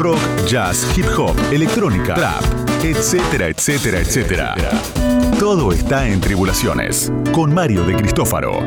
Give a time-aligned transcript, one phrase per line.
[0.00, 2.42] rock, jazz, hip hop, electrónica, trap,
[2.82, 4.54] etcétera, etcétera, etcétera.
[5.38, 8.60] Todo está en Tribulaciones con Mario de Cristófaro.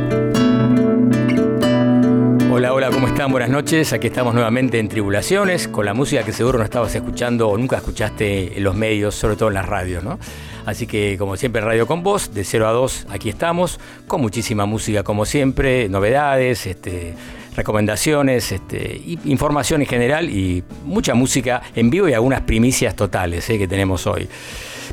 [2.51, 3.31] Hola, hola, ¿cómo están?
[3.31, 3.93] Buenas noches.
[3.93, 7.77] Aquí estamos nuevamente en Tribulaciones con la música que seguro no estabas escuchando o nunca
[7.77, 10.19] escuchaste en los medios, sobre todo en las radios, ¿no?
[10.67, 14.67] Así que, como siempre, Radio con Voz, de 0 a 2, aquí estamos, con muchísima
[14.67, 17.15] música, como siempre, novedades, este,
[17.55, 23.57] recomendaciones, este, información en general y mucha música en vivo y algunas primicias totales eh,
[23.57, 24.27] que tenemos hoy.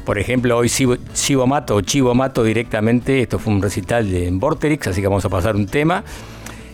[0.04, 4.88] Por ejemplo, hoy Chivo Mato o Chivo Mato directamente, esto fue un recital de Vorterix,
[4.88, 6.04] así que vamos a pasar un tema.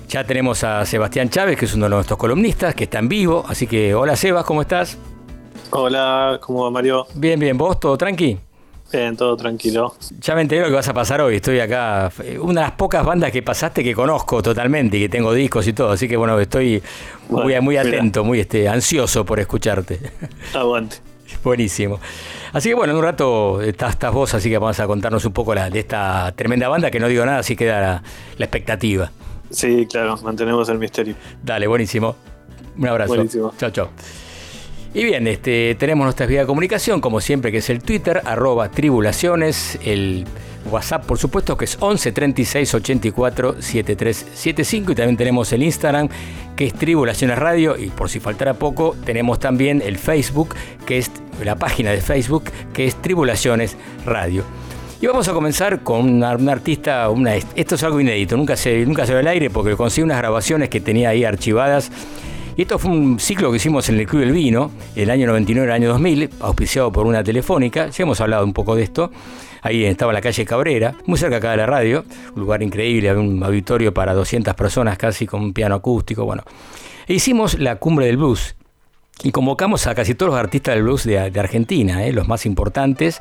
[0.09, 3.45] Ya tenemos a Sebastián Chávez, que es uno de nuestros columnistas, que está en vivo.
[3.49, 4.97] Así que, hola Sebas, ¿cómo estás?
[5.71, 7.07] Hola, ¿cómo va Mario?
[7.15, 8.39] Bien, bien, ¿vos todo tranqui?
[8.93, 9.95] Bien, todo tranquilo.
[10.21, 11.37] Ya me enteré lo que vas a pasar hoy.
[11.37, 12.11] Estoy acá.
[12.41, 15.73] Una de las pocas bandas que pasaste que conozco totalmente y que tengo discos y
[15.73, 15.91] todo.
[15.91, 16.83] Así que bueno, estoy
[17.29, 19.99] muy, muy atento, muy este, ansioso por escucharte.
[20.55, 20.99] Aguante.
[21.45, 21.99] Buenísimo.
[22.53, 25.33] Así que bueno, en un rato estás, estás vos, así que vamos a contarnos un
[25.33, 28.03] poco la, de esta tremenda banda que no digo nada, así queda la,
[28.39, 29.11] la expectativa.
[29.51, 31.15] Sí, claro, mantenemos el misterio.
[31.43, 32.17] Dale, buenísimo.
[32.77, 33.15] Un abrazo.
[33.15, 33.53] Buenísimo.
[33.59, 33.91] Chao, chao.
[34.95, 38.71] Y bien, este, tenemos nuestra vía de comunicación, como siempre, que es el Twitter, arroba
[38.71, 40.25] tribulaciones, el
[40.71, 44.93] WhatsApp, por supuesto, que es 11 36 84 7375.
[44.93, 46.09] Y también tenemos el Instagram,
[46.57, 47.77] que es Tribulaciones Radio.
[47.77, 50.55] Y por si faltara poco, tenemos también el Facebook,
[50.87, 51.11] que es
[51.45, 54.45] la página de Facebook, que es Tribulaciones Radio.
[55.01, 59.05] Y vamos a comenzar con una, artista, una, esto es algo inédito, nunca se, nunca
[59.05, 61.91] se ve al aire porque conseguí unas grabaciones que tenía ahí archivadas
[62.57, 65.67] y esto fue un ciclo que hicimos en el Club del Vino, el año 99,
[65.67, 67.89] el año 2000, auspiciado por una telefónica.
[67.91, 69.11] Ya hemos hablado un poco de esto.
[69.61, 72.05] Ahí estaba la calle Cabrera, muy cerca acá de la radio,
[72.35, 76.25] un lugar increíble, había un auditorio para 200 personas casi con un piano acústico.
[76.25, 76.45] Bueno,
[77.07, 78.57] e hicimos la cumbre del blues
[79.23, 82.13] y convocamos a casi todos los artistas del blues de, Argentina, ¿eh?
[82.13, 83.21] los más importantes,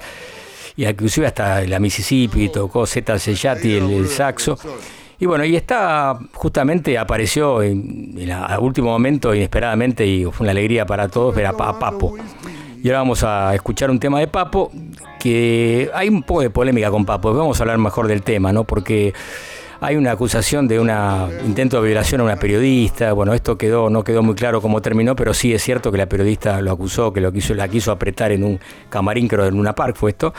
[0.77, 4.57] y inclusive hasta la Mississippi, tocó Zeta Sellati, el, el saxo.
[5.19, 10.85] Y bueno, y está justamente apareció en, el último momento inesperadamente y fue una alegría
[10.85, 12.15] para todos ver a, Papo.
[12.83, 14.71] Y ahora vamos a escuchar un tema de Papo,
[15.19, 18.65] que hay un poco de polémica con Papo, vamos a hablar mejor del tema, ¿no?
[18.65, 19.13] Porque
[19.81, 20.89] hay una acusación de un
[21.45, 23.13] intento de violación a una periodista.
[23.13, 26.07] Bueno, esto quedó, no quedó muy claro cómo terminó, pero sí es cierto que la
[26.07, 28.59] periodista lo acusó, que lo quiso, la quiso apretar en un
[28.89, 30.33] camarín, creo, en una park fue esto.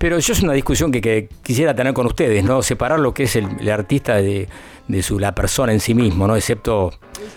[0.00, 2.62] Pero yo es una discusión que, quisiera tener con ustedes, ¿no?
[2.62, 4.48] Separar lo que es el, artista de,
[5.02, 6.36] su, la persona en sí mismo, ¿no?
[6.36, 6.90] Excepto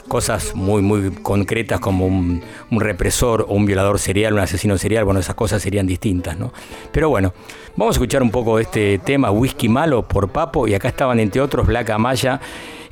[0.07, 2.41] cosas muy, muy concretas como un,
[2.71, 6.53] represor o un violador serial, un asesino serial, bueno, esas cosas serían distintas, ¿no?
[6.93, 7.33] Pero bueno,
[7.75, 11.19] vamos a escuchar un poco de este tema, Whisky Malo por Papo, y acá estaban
[11.19, 12.39] entre otros Black Amaya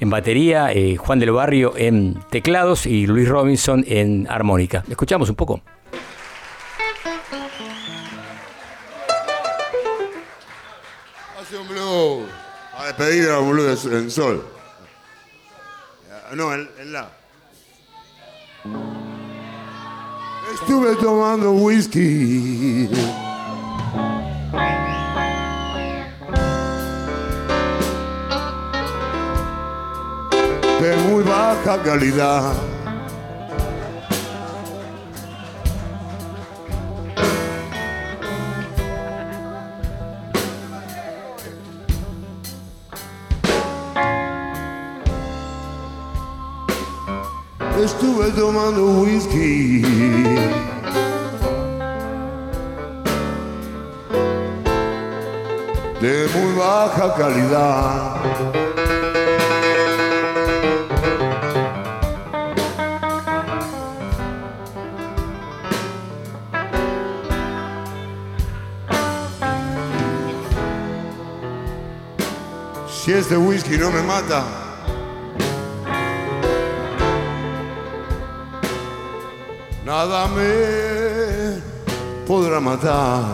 [0.02, 4.84] en batería, eh, Juan del Barrio en teclados y Luis Robinson en armónica.
[4.90, 5.62] ¿Escuchamos un poco?
[11.92, 14.46] A despedir a los en sol.
[16.34, 17.10] No, en, la.
[20.54, 22.88] Estuve tomando whisky.
[30.80, 32.54] De muy baja calidad.
[47.84, 49.82] Estuve tomando whisky.
[56.00, 58.16] De muy baja calidad.
[72.88, 74.71] Si este whisky no me mata,
[79.92, 81.62] nada me
[82.26, 83.26] podrá matar.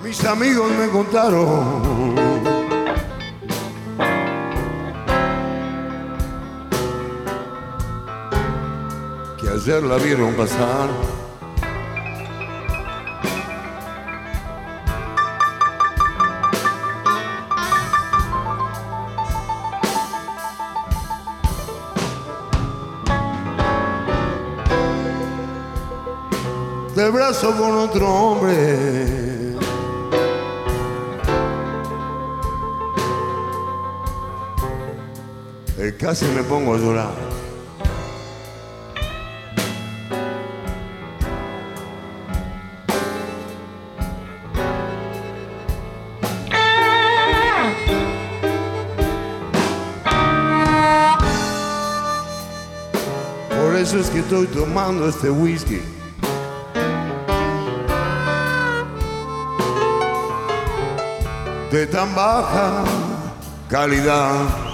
[0.00, 2.14] Mis amigos me contaron
[9.38, 11.21] que ayer la vieron pasar
[27.92, 28.54] otro hombre.
[35.78, 37.32] Eh, casi me pongo a llorar.
[53.82, 55.80] es que estoy tomando este whisky.
[61.72, 62.84] De tan baja
[63.70, 64.71] calidad.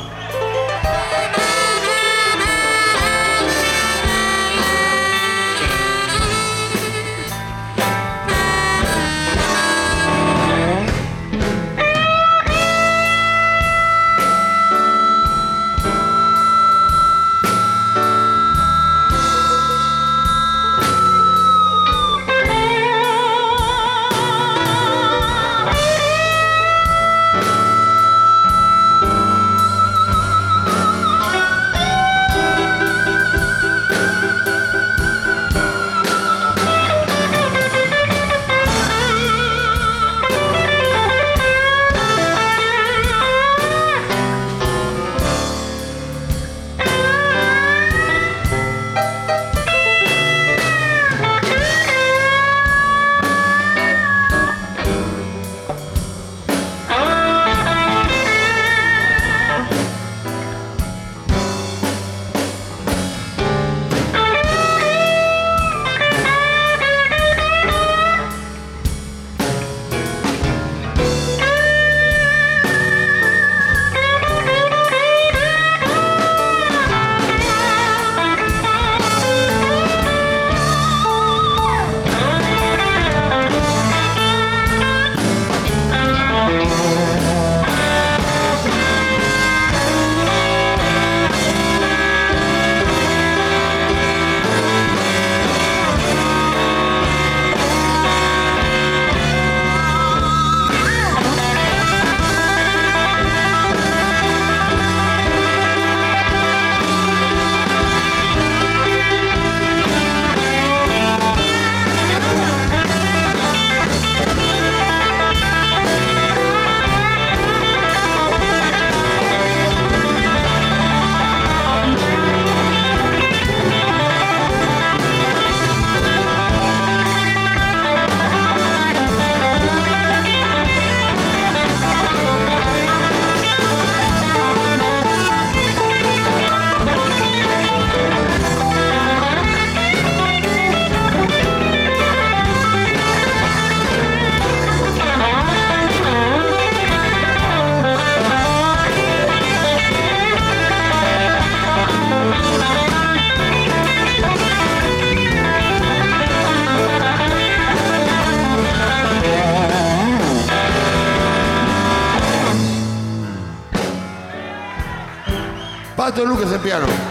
[166.59, 167.08] Piano.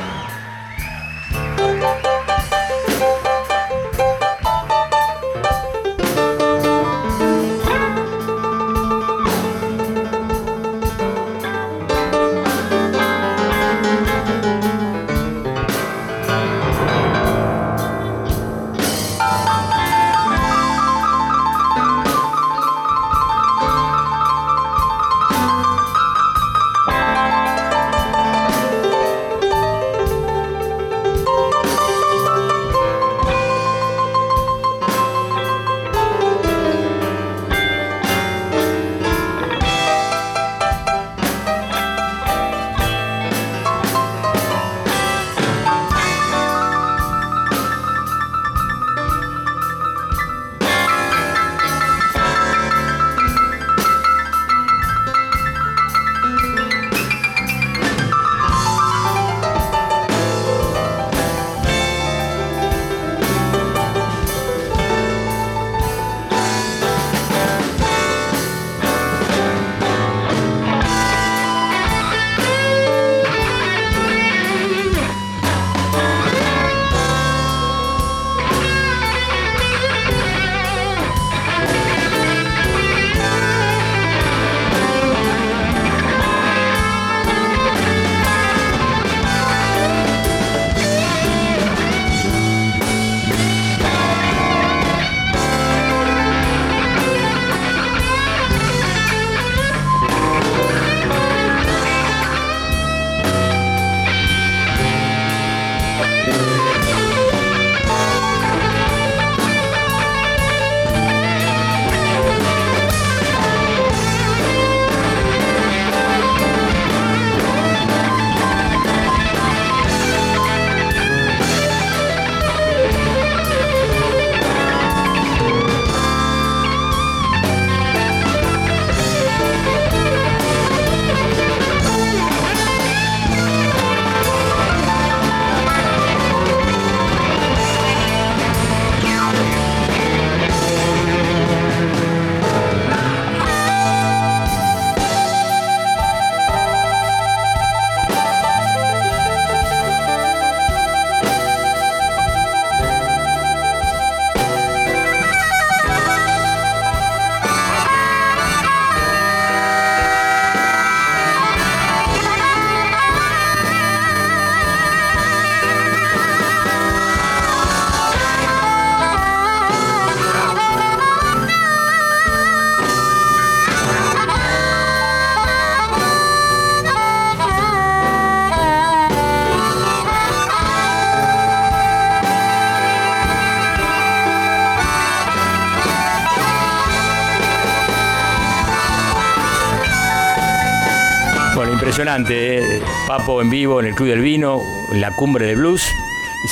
[191.97, 192.81] Impresionante, ¿eh?
[193.07, 194.61] Papo en vivo en el Club del Vino,
[194.91, 195.83] en la cumbre del blues.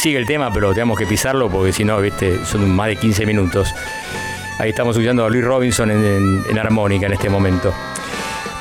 [0.01, 3.27] Sigue el tema, pero tenemos que pisarlo porque si no, viste, son más de 15
[3.27, 3.71] minutos.
[4.57, 7.71] Ahí estamos escuchando a Luis Robinson en, armónica en este momento.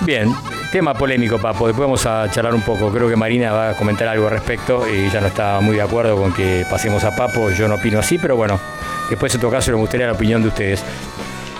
[0.02, 0.30] Bien,
[0.72, 1.68] tema polémico, Papo.
[1.68, 2.92] Después vamos a charlar un poco.
[2.92, 5.82] Creo que Marina va a comentar algo al respecto y ya no está muy de
[5.82, 7.50] acuerdo con que pasemos a Papo.
[7.50, 8.60] Yo no opino así, pero bueno,
[9.08, 10.84] después en todo caso me gustaría la opinión de ustedes.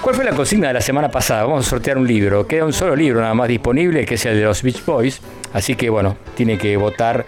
[0.05, 1.45] ¿Cuál fue la consigna de la semana pasada?
[1.45, 2.47] Vamos a sortear un libro.
[2.47, 5.19] Queda un solo libro nada más disponible, que es el de los Beach Boys.
[5.55, 7.25] Así que bueno, tiene que votar,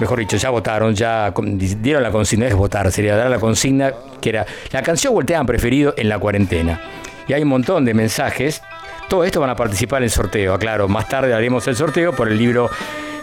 [0.00, 1.32] mejor dicho, ya votaron, ya
[1.80, 5.94] dieron la consigna, es votar, sería dar la consigna que era la canción tema preferido
[5.96, 6.80] en la cuarentena.
[7.28, 8.60] Y hay un montón de mensajes.
[9.08, 10.88] Todo esto van a participar en el sorteo, aclaro.
[10.88, 12.68] Más tarde haremos el sorteo por el libro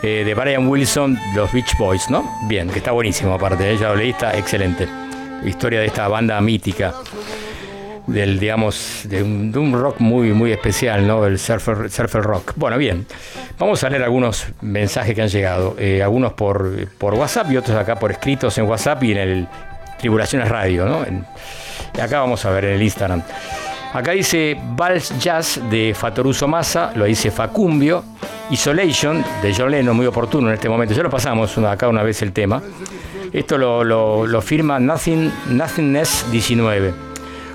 [0.01, 2.39] eh, de Brian Wilson, Los Beach Boys, ¿no?
[2.47, 3.77] Bien, que está buenísimo aparte, ¿eh?
[3.77, 4.87] ya lo leí, está excelente.
[5.43, 6.93] Historia de esta banda mítica
[8.07, 12.53] del digamos de un, rock muy muy especial no el surfer, surfer rock.
[12.55, 13.05] Bueno bien.
[13.57, 15.75] Vamos a leer algunos mensajes que han llegado.
[15.79, 19.47] Eh, algunos por, por WhatsApp y otros acá por escritos en WhatsApp y en el
[19.97, 21.05] Tribulaciones Radio no
[22.01, 23.21] acá vamos a ver en el Instagram.
[23.93, 28.03] Acá dice Vals Jazz de Fatoruso Massa lo dice Facumbio.
[28.49, 32.21] Isolation de John Lennon muy oportuno en este momento ya lo pasamos acá una vez
[32.21, 32.61] el tema.
[33.31, 37.12] Esto lo, lo, lo firma Nothing, Nothingness 19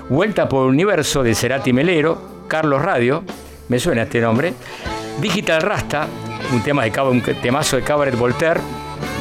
[0.09, 3.23] Vuelta por Universo de Cerati Melero, Carlos Radio,
[3.67, 4.55] me suena este nombre,
[5.21, 6.07] Digital Rasta,
[6.51, 8.59] un tema de un temazo de Cabaret Voltaire,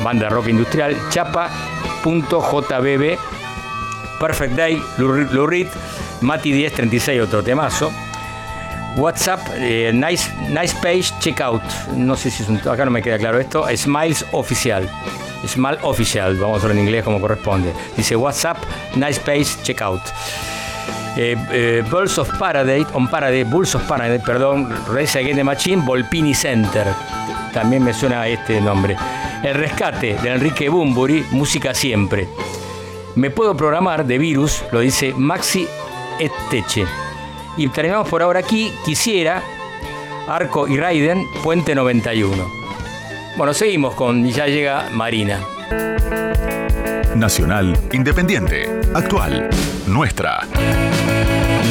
[0.02, 3.18] banda rock industrial, Chapa.jbb,
[4.18, 5.66] Perfect Day, Lurid,
[6.22, 7.92] Mati 1036, otro temazo.
[8.96, 11.62] WhatsApp, eh, nice, nice Page Checkout.
[11.96, 12.66] No sé si es.
[12.66, 13.66] Acá no me queda claro esto.
[13.76, 14.88] Smiles Oficial.
[15.46, 17.72] Smile Official, vamos a verlo en inglés como corresponde.
[17.96, 18.56] Dice WhatsApp,
[18.96, 20.00] Nice Page Checkout.
[21.20, 26.32] Eh, eh, Bulls of Paradise, on Paradise, Bulls of Paradise, perdón, Race Against Machine, Volpini
[26.32, 26.86] Center.
[27.52, 28.96] También me suena este nombre.
[29.42, 32.28] El rescate de Enrique Bumburi, música siempre.
[33.16, 35.66] Me puedo programar de virus, lo dice Maxi
[36.20, 36.86] Esteche.
[37.56, 38.72] Y terminamos por ahora aquí.
[38.84, 39.42] Quisiera,
[40.28, 42.48] Arco y Raiden, Puente 91.
[43.36, 45.40] Bueno, seguimos con, ya llega Marina.
[47.16, 49.50] Nacional, independiente, actual,
[49.88, 50.46] nuestra.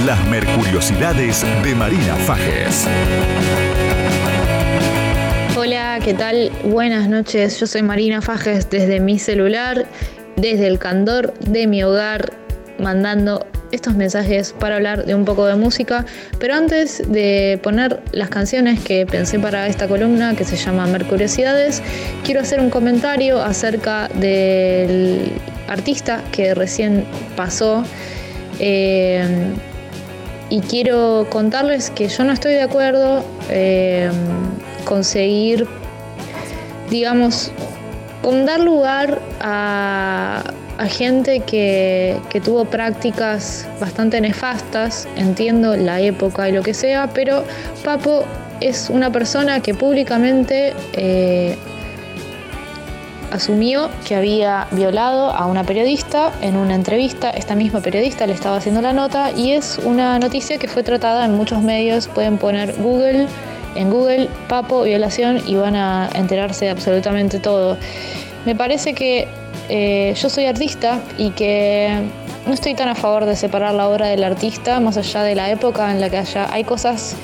[0.08, 2.88] Las Mercuriosidades de Marina Fajes.
[5.58, 6.50] Hola, ¿qué tal?
[6.64, 7.60] Buenas noches.
[7.60, 9.86] Yo soy Marina Fajes desde mi celular,
[10.38, 12.32] desde el candor de mi hogar,
[12.80, 16.06] mandando estos mensajes para hablar de un poco de música.
[16.40, 21.84] Pero antes de poner las canciones que pensé para esta columna, que se llama Mercuriosidades,
[22.24, 25.34] quiero hacer un comentario acerca del
[25.68, 27.04] artista que recién
[27.36, 27.84] pasó.
[28.60, 29.54] Eh,
[30.50, 34.10] y quiero contarles que yo no estoy de acuerdo eh,
[34.86, 35.68] con seguir,
[36.90, 37.52] digamos,
[38.22, 40.44] con dar lugar a,
[40.90, 47.44] gente que, tuvo prácticas bastante nefastas, entiendo la época y lo que sea, pero
[47.84, 48.24] Papo
[48.62, 51.58] es una persona que públicamente eh,
[53.32, 57.30] asumió que había violado a una periodista en una entrevista.
[57.30, 61.26] Esta misma periodista le estaba haciendo la nota y es una noticia que fue tratada
[61.26, 62.08] en muchos medios.
[62.08, 63.28] Pueden poner Google,
[63.76, 67.78] en Google, Papo, violación y van a enterarse de absolutamente todo.
[68.46, 69.28] Me parece que
[69.70, 72.02] eh, yo soy artista y que
[72.46, 75.52] no estoy tan a favor de separar la obra del artista, más allá de la
[75.52, 76.48] época en la que haya.
[76.52, 77.16] Hay cosas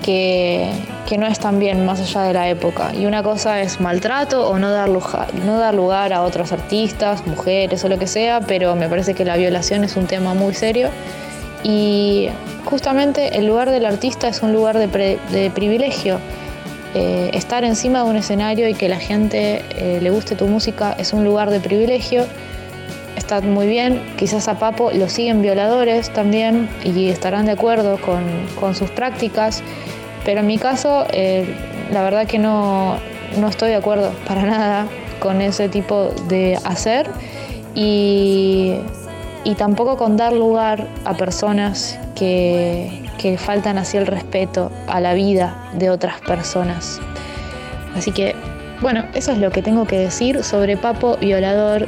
[0.00, 0.70] que,
[1.18, 2.92] no están bien más allá de la época.
[2.94, 7.26] Y una cosa es maltrato o no dar, lugar, no dar lugar a otros artistas,
[7.26, 10.54] mujeres o lo que sea, pero me parece que la violación es un tema muy
[10.54, 10.88] serio.
[11.64, 12.28] Y
[12.64, 16.18] justamente el lugar del artista es un lugar de, privilegio.
[16.94, 20.96] Eh, estar encima de un escenario y que la gente eh, le guste tu música
[20.98, 22.24] es un lugar de privilegio.
[23.30, 28.24] Está muy bien, quizás a Papo lo siguen violadores también y estarán de acuerdo con,
[28.58, 29.62] con sus prácticas
[30.24, 31.46] pero en mi caso, eh,
[31.92, 32.98] la verdad que no,
[33.48, 34.86] estoy de acuerdo para nada
[35.18, 37.10] con ese tipo de hacer
[37.74, 38.76] y,
[39.58, 43.06] tampoco con dar lugar a personas que,
[43.36, 47.00] faltan así el respeto a la vida de otras personas.
[47.94, 48.34] Así que,
[48.80, 51.86] bueno, eso es lo que tengo que decir sobre Papo Violador.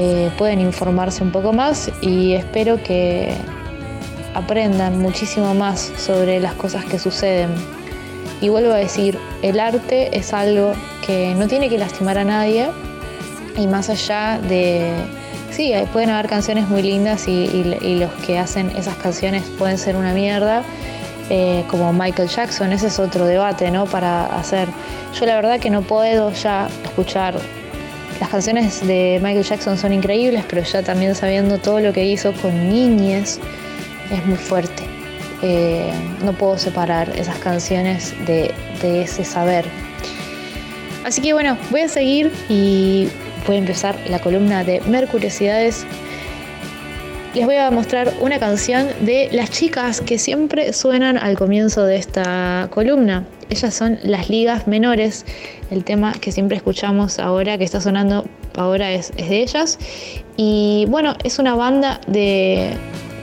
[0.00, 3.34] Eh, pueden informarse un poco más y espero que,
[4.38, 7.50] aprendan muchísimo más sobre las cosas que suceden.
[8.40, 10.72] Y vuelvo a decir, el arte es algo
[11.04, 12.68] que no tiene que lastimar a nadie
[13.56, 14.92] y más allá de...
[15.50, 17.64] Sí, pueden haber canciones muy lindas y,
[17.98, 20.62] los que hacen esas canciones pueden ser una mierda,
[21.30, 23.86] eh, como Michael Jackson, ese es otro debate, ¿no?
[23.86, 24.68] Para hacer.
[25.18, 27.34] Yo la verdad que no puedo ya escuchar.
[28.20, 32.32] Las canciones de Michael Jackson son increíbles, pero ya también sabiendo todo lo que hizo
[32.32, 33.38] con niñes,
[34.10, 34.82] es muy fuerte.
[35.42, 35.92] Eh,
[36.24, 39.64] no puedo separar esas canciones de, de ese saber.
[41.04, 43.08] Así que bueno, voy a seguir y
[43.46, 45.86] voy a empezar la columna de Mercuriosidades
[47.34, 51.96] les voy a mostrar una canción de las chicas que siempre suenan al comienzo de
[51.96, 53.26] esta columna.
[53.50, 55.24] Ellas son las ligas menores.
[55.70, 58.24] El tema que siempre escuchamos ahora, que está sonando
[58.56, 59.78] ahora, es, de ellas.
[60.36, 62.72] Y bueno, es una banda de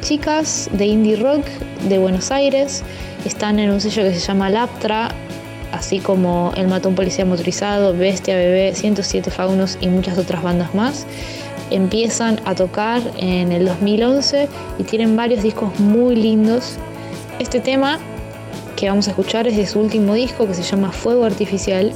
[0.02, 1.46] chicas de indie rock
[1.88, 2.84] de Buenos Aires.
[3.26, 5.10] Están en un sello que se llama Laptra,
[5.72, 11.06] así como El Matón Policía Motorizado, Bestia Bebé, 107 Faunos y muchas otras bandas más
[11.72, 16.78] empiezan a tocar en el 2011 y tienen varios discos muy lindos.
[17.40, 18.00] Este tema
[18.76, 21.94] que vamos a escuchar es de su último disco que se llama Fuego Artificial.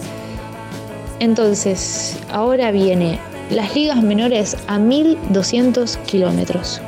[1.19, 6.81] Entonces, ahora viene las ligas menores a 1200 kilómetros.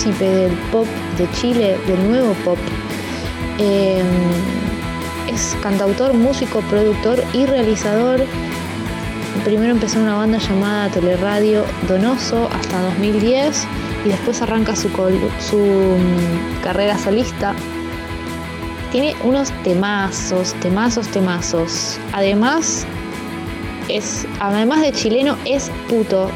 [0.00, 0.86] Príncipe del pop
[1.18, 2.58] de Chile, del nuevo pop.
[3.58, 4.06] Em,
[5.32, 8.24] es cantautor, músico, productor y realizador.
[9.44, 13.66] Primero empezó una banda llamada Teleradio Donoso hasta 2010
[14.06, 17.54] y después arranca su, su mm, carrera solista.
[18.92, 21.98] Tiene unos temazos, temazos, temazos.
[22.12, 22.86] Además,
[23.88, 26.29] es, además de chileno, es puto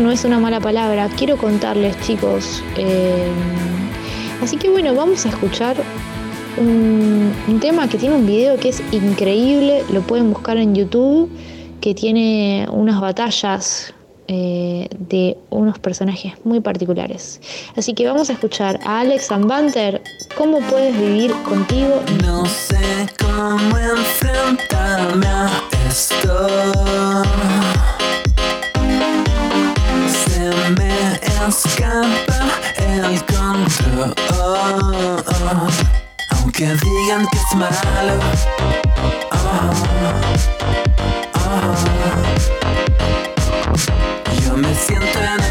[0.00, 2.62] no es una mala palabra, quiero contarles chicos.
[2.76, 3.28] Eh,
[4.42, 5.76] así que bueno, vamos a escuchar
[6.56, 11.30] un, tema que tiene un video que es increíble, lo pueden buscar en YouTube,
[11.80, 13.94] que tiene unas batallas
[14.26, 17.40] eh, de unos personajes muy particulares.
[17.76, 20.02] Así que vamos a escuchar a Alex Banter,
[20.36, 22.02] ¿Cómo puedes vivir contigo?
[22.24, 27.63] No sé cómo enfrentarme a esto.
[31.48, 32.38] Escapa
[32.76, 34.14] el control.
[36.30, 38.18] Aunque digan que es malo.
[44.44, 45.43] Yo me siento en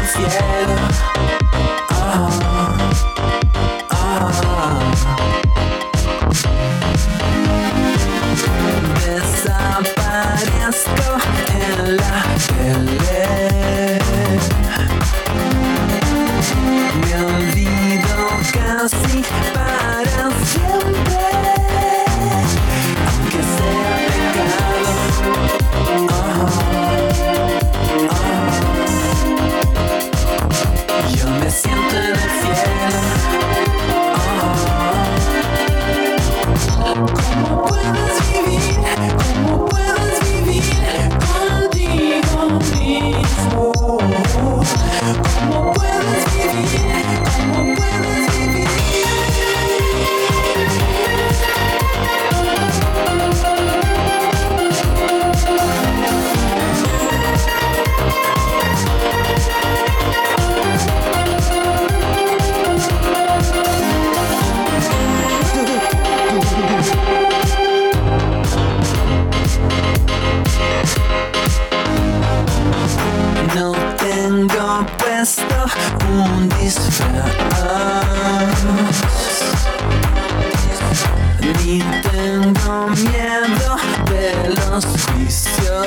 [82.40, 83.76] tengo miedo
[84.10, 85.86] de los juicios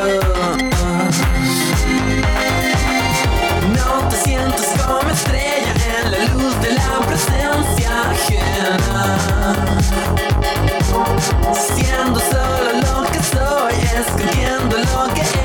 [3.76, 8.78] No te sientes como estrella en la luz de la presencia ajena.
[11.54, 15.37] Siendo solo lo que soy, escribiendo lo que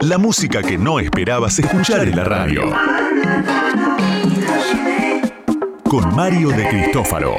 [0.00, 2.62] La música que no esperabas escuchar en la radio.
[5.84, 7.34] Con Mario de Cristófaro.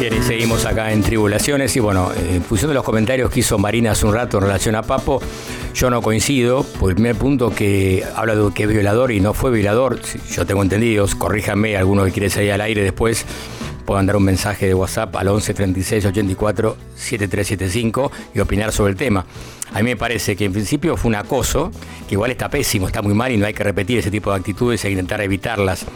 [0.00, 1.76] Bien, seguimos acá en Tribulaciones.
[1.76, 4.74] Y bueno, en función de los comentarios que hizo Marina hace un rato en relación
[4.74, 5.20] a Papo,
[5.74, 9.34] yo no coincido, por el primer punto que habla de que es violador y no
[9.34, 13.26] fue violador, yo tengo entendido, corríjame alguno que quiere salir al aire después,
[13.84, 18.96] pueden mandar un mensaje de WhatsApp al 11 36 84 7375 y opinar sobre el
[18.96, 19.24] tema.
[19.72, 21.70] A mí me parece que en principio fue un acoso,
[22.08, 24.36] que igual está pésimo, está muy mal y no hay que repetir ese tipo de
[24.36, 25.86] actitudes e intentar evitarlas.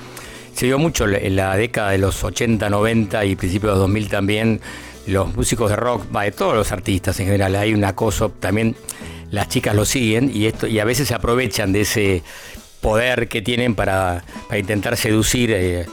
[0.54, 4.08] Se dio mucho en la década de los 80, 90 y principios de los 2000
[4.08, 4.60] también,
[5.06, 8.76] los músicos de rock, va, de todos los artistas en general, hay un acoso, también
[9.30, 12.22] las chicas lo siguen y, esto, y a veces se aprovechan de ese
[12.80, 15.86] poder que tienen para, para intentar seducir eh,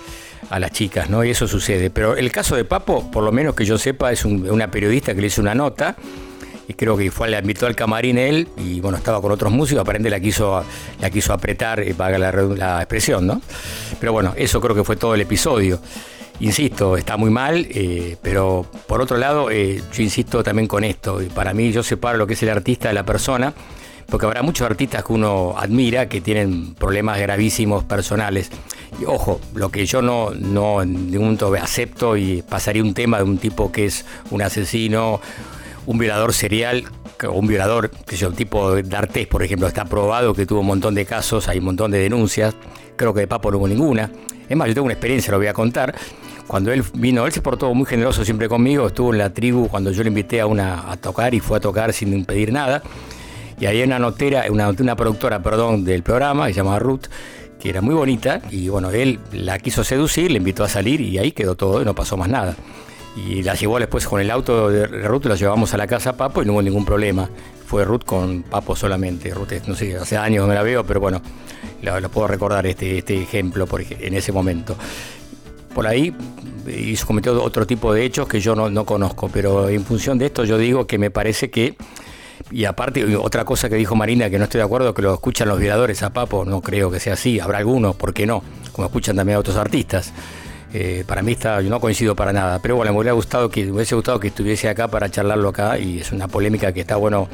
[0.49, 1.23] a las chicas, ¿no?
[1.23, 1.89] Y eso sucede.
[1.89, 5.13] Pero el caso de Papo, por lo menos que yo sepa, es un- una periodista
[5.15, 5.95] que le hizo una nota
[6.67, 9.81] y creo que fue, la invitó al camarín él y bueno, estaba con otros músicos,
[9.81, 10.63] aparentemente la quiso,
[10.99, 13.41] la quiso apretar, eh, para la, la expresión, ¿no?
[13.99, 15.79] Pero bueno, eso creo que fue todo el episodio.
[16.39, 21.21] Insisto, está muy mal, eh, pero por otro lado, eh, yo insisto también con esto,
[21.33, 23.53] para mí yo separo lo que es el artista de la persona,
[24.07, 28.49] porque habrá muchos artistas que uno admira que tienen problemas gravísimos personales.
[28.99, 33.17] Y ojo, lo que yo no, no en ningún momento acepto y pasaría un tema
[33.17, 35.19] de un tipo que es un asesino,
[35.85, 36.85] un violador serial
[37.23, 40.67] un violador, que yo, un tipo de Artés, por ejemplo, está probado que tuvo un
[40.67, 42.53] montón de casos, hay un montón de denuncias,
[42.95, 44.11] creo que de Papo no hubo ninguna.
[44.47, 45.95] Es más, yo tengo una experiencia, lo voy a contar.
[46.47, 49.91] Cuando él vino, él se portó muy generoso siempre conmigo, estuvo en la tribu cuando
[49.91, 52.83] yo le invité a una a tocar y fue a tocar sin pedir nada.
[53.59, 57.05] Y había una notera, una, una productora, perdón, del programa, que se llamaba Ruth,
[57.59, 61.17] que era muy bonita, y bueno, él la quiso seducir, le invitó a salir y
[61.17, 62.55] ahí quedó todo y no pasó más nada.
[63.15, 66.43] Y la llevó después con el auto de Ruth, la llevamos a la casa Papo
[66.43, 67.29] y no hubo ningún problema.
[67.65, 69.33] Fue Ruth con Papo solamente.
[69.33, 71.21] Ruth, no sé, hace años no la veo, pero bueno,
[71.81, 74.75] lo, puedo recordar este, este ejemplo por en ese momento.
[75.73, 76.13] Por ahí
[76.67, 80.27] hizo, cometió otro tipo de hechos que yo no, no conozco, pero en función de
[80.27, 81.75] esto yo digo que me parece que
[82.51, 85.47] y aparte, otra cosa que dijo Marina, que no estoy de acuerdo, que lo escuchan
[85.47, 88.43] los violadores a Papo, no creo que sea así, habrá algunos, ¿por qué no?
[88.71, 90.13] Como escuchan también a otros artistas.
[90.73, 93.71] Eh, para mí está, yo no coincido para nada, pero bueno, me hubiera gustado que,
[93.71, 97.27] hubiese gustado que estuviese acá para charlarlo acá y es una polémica que está bueno.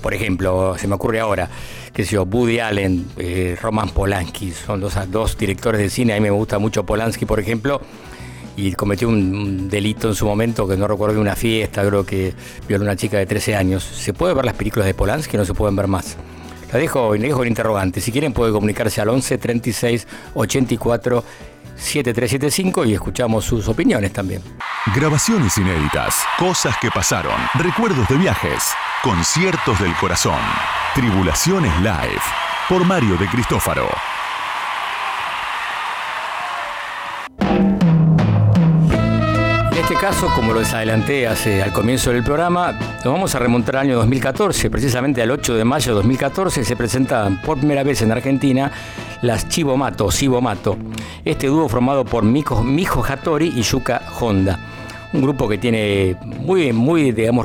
[0.00, 1.48] Por ejemplo, se me ocurre ahora,
[1.92, 6.16] que sé yo, Woody Allen, eh, Roman Polanski, son dos, dos directores de cine, a
[6.16, 7.80] mí me gusta mucho Polanski, por ejemplo,
[8.56, 12.34] y cometió un, delito en su momento que no recuerdo de una fiesta, creo que
[12.68, 13.82] violó a una chica de 13 años.
[13.82, 16.16] ¿Se puede ver las películas de Polanski no se pueden ver más?
[16.72, 18.00] La dejo, le dejo el interrogante.
[18.00, 21.24] Si quieren puede comunicarse al 11 36 84
[21.76, 24.42] 7375 y escuchamos sus opiniones también.
[24.94, 28.64] Grabaciones inéditas, cosas que pasaron, recuerdos de viajes,
[29.02, 30.40] conciertos del corazón,
[30.94, 32.22] Tribulaciones Live,
[32.68, 33.88] por Mario de Cristófaro.
[39.92, 43.82] Este caso, como lo desadelanté hace, al comienzo del programa, nos vamos a remontar al
[43.82, 48.10] año 2014, precisamente al 8 de mayo de 2014 se presentan por primera vez en
[48.10, 48.72] Argentina
[49.20, 50.78] las Chivo Mato, Sibo Mato.
[51.26, 54.58] Este dúo formado por Miko, Mijo Hattori y Yuka Honda.
[55.12, 57.44] Un grupo que tiene muy, muy digamos,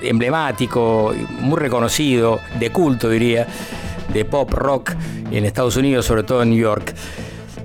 [0.00, 3.48] emblemático, muy reconocido, de culto diría,
[4.12, 4.92] de pop rock
[5.32, 6.94] en Estados Unidos, sobre todo en New York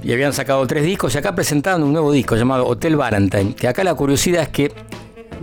[0.06, 3.68] y habían sacado tres discos y acá presentaron un nuevo disco llamado Hotel Valentine, que
[3.68, 4.72] acá la curiosidad es que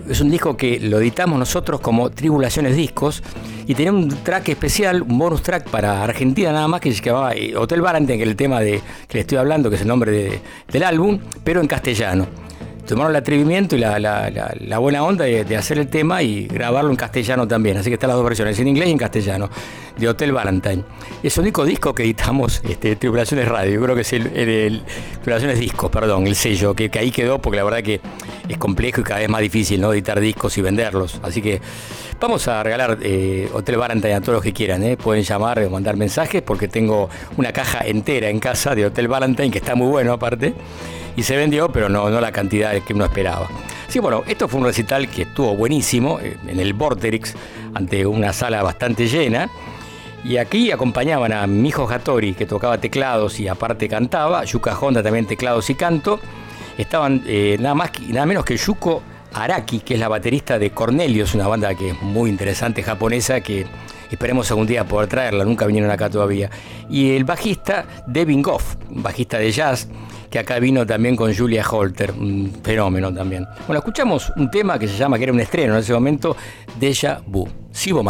[0.08, 3.22] es un disco que lo editamos nosotros como Tribulaciones Discos
[3.66, 7.34] y tenía un track especial, un bonus track para Argentina nada más que se llamaba
[7.34, 9.88] eh, Hotel Valentine, que es el tema de, que le estoy hablando, que es el
[9.88, 12.26] nombre de- del álbum, pero en castellano.
[12.86, 16.96] Tomaron el atrevimiento y la, la- buena onda de, hacer el tema y grabarlo en
[16.96, 17.76] castellano también.
[17.76, 19.48] Así que están las dos versiones, en inglés y en castellano,
[19.96, 20.82] de Hotel Valentine.
[21.22, 23.80] Es el único disco que editamos, este, Tribulaciones Radio.
[23.82, 27.56] Creo que es el, el- el- Discos, perdón, el sello, que, que ahí quedó porque
[27.56, 28.00] la verdad que
[28.48, 29.92] es complejo y cada vez más difícil ¿no?
[29.92, 31.20] editar discos y venderlos.
[31.22, 31.60] Así que
[32.22, 34.82] vamos a regalar eh, Hotel Valentine a todos los que quieran.
[34.84, 34.96] ¿eh?
[34.96, 39.50] Pueden llamar o mandar mensajes porque tengo una caja entera en casa de Hotel Valentine
[39.50, 40.54] que está muy bueno aparte
[41.16, 43.48] y se vendió, pero no, la cantidad que uno esperaba.
[43.88, 47.34] Sí, bueno, esto fue un recital que estuvo buenísimo eh, en el Vorterix,
[47.74, 49.50] ante una sala bastante llena.
[50.24, 55.26] Y aquí acompañaban a Mijo Hattori, que tocaba teclados y aparte cantaba, Yuka Honda también
[55.26, 56.20] teclados y canto.
[56.78, 57.22] Estaban
[57.58, 59.02] nada más que- nada menos que Yuko
[59.34, 63.66] Araki, que es la baterista de Cornelius, una banda que es muy interesante japonesa que
[64.10, 66.50] esperemos algún día poder traerla, nunca vinieron acá todavía.
[66.90, 69.88] Y el bajista Devin Goff, bajista de jazz,
[70.30, 73.46] que acá vino también con Julia Holter, un fenómeno también.
[73.66, 76.36] Bueno, escuchamos un tema que se llama, que era un estreno en ese momento,
[76.78, 78.02] Deja Vu, Sibo.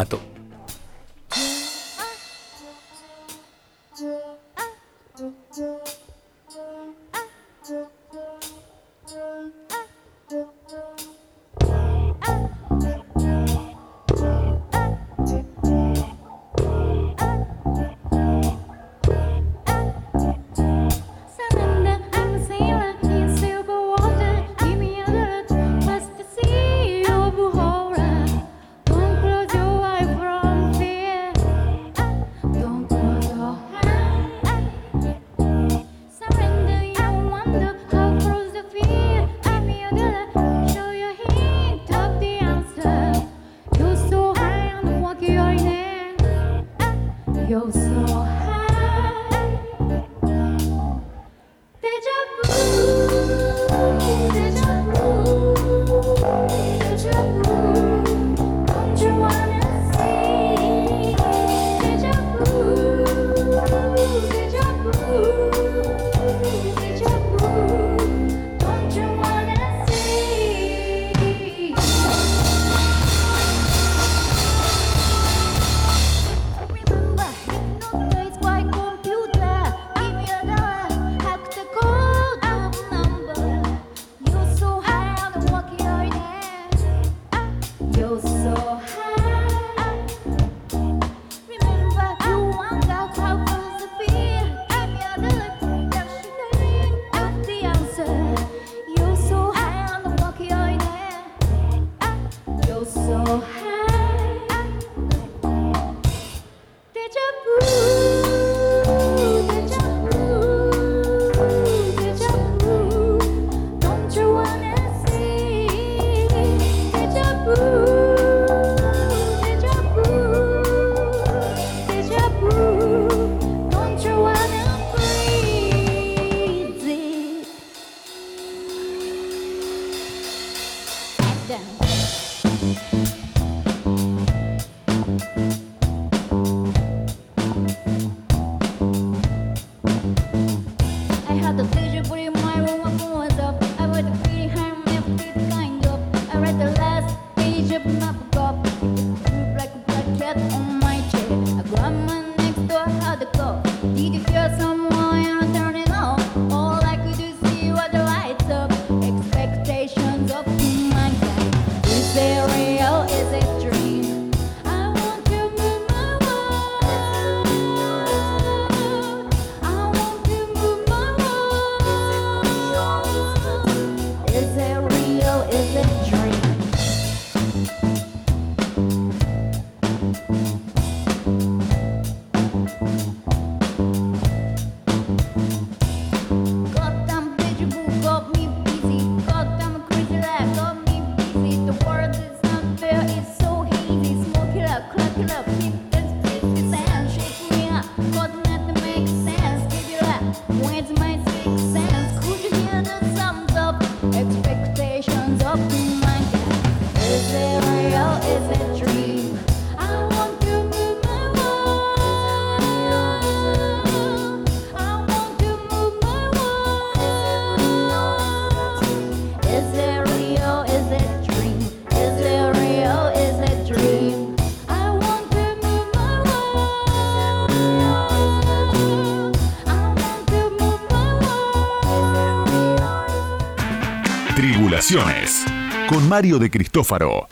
[235.88, 237.26] Con Mario de Cristófaro.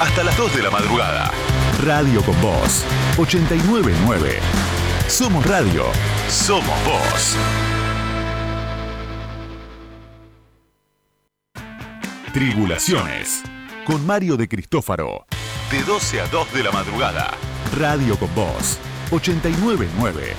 [0.00, 1.30] Hasta las 2 de la madrugada.
[1.84, 2.84] Radio con Voz
[3.18, 4.38] 899.
[5.06, 5.84] Somos radio.
[6.30, 7.36] Somos Voz.
[12.32, 13.42] Tribulaciones
[13.84, 15.26] con Mario de Cristófaro.
[15.70, 17.30] De 12 a 2 de la madrugada.
[17.78, 18.78] Radio con Voz
[19.10, 20.32] 899.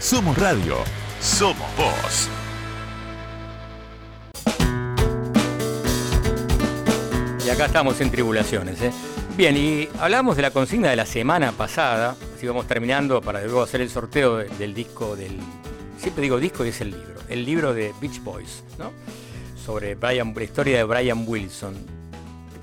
[0.00, 0.78] Somos radio.
[1.20, 2.28] Somos Voz.
[7.44, 8.80] Y acá estamos en tribulaciones.
[8.80, 8.90] ¿eh?
[9.36, 13.60] Bien, y hablamos de la consigna de la semana pasada, así vamos terminando para luego
[13.60, 15.38] hacer el sorteo del disco del...
[15.98, 18.92] Siempre digo disco y es el libro, el libro de Beach Boys, ¿no?
[19.62, 21.74] Sobre Brian, la historia de Brian Wilson.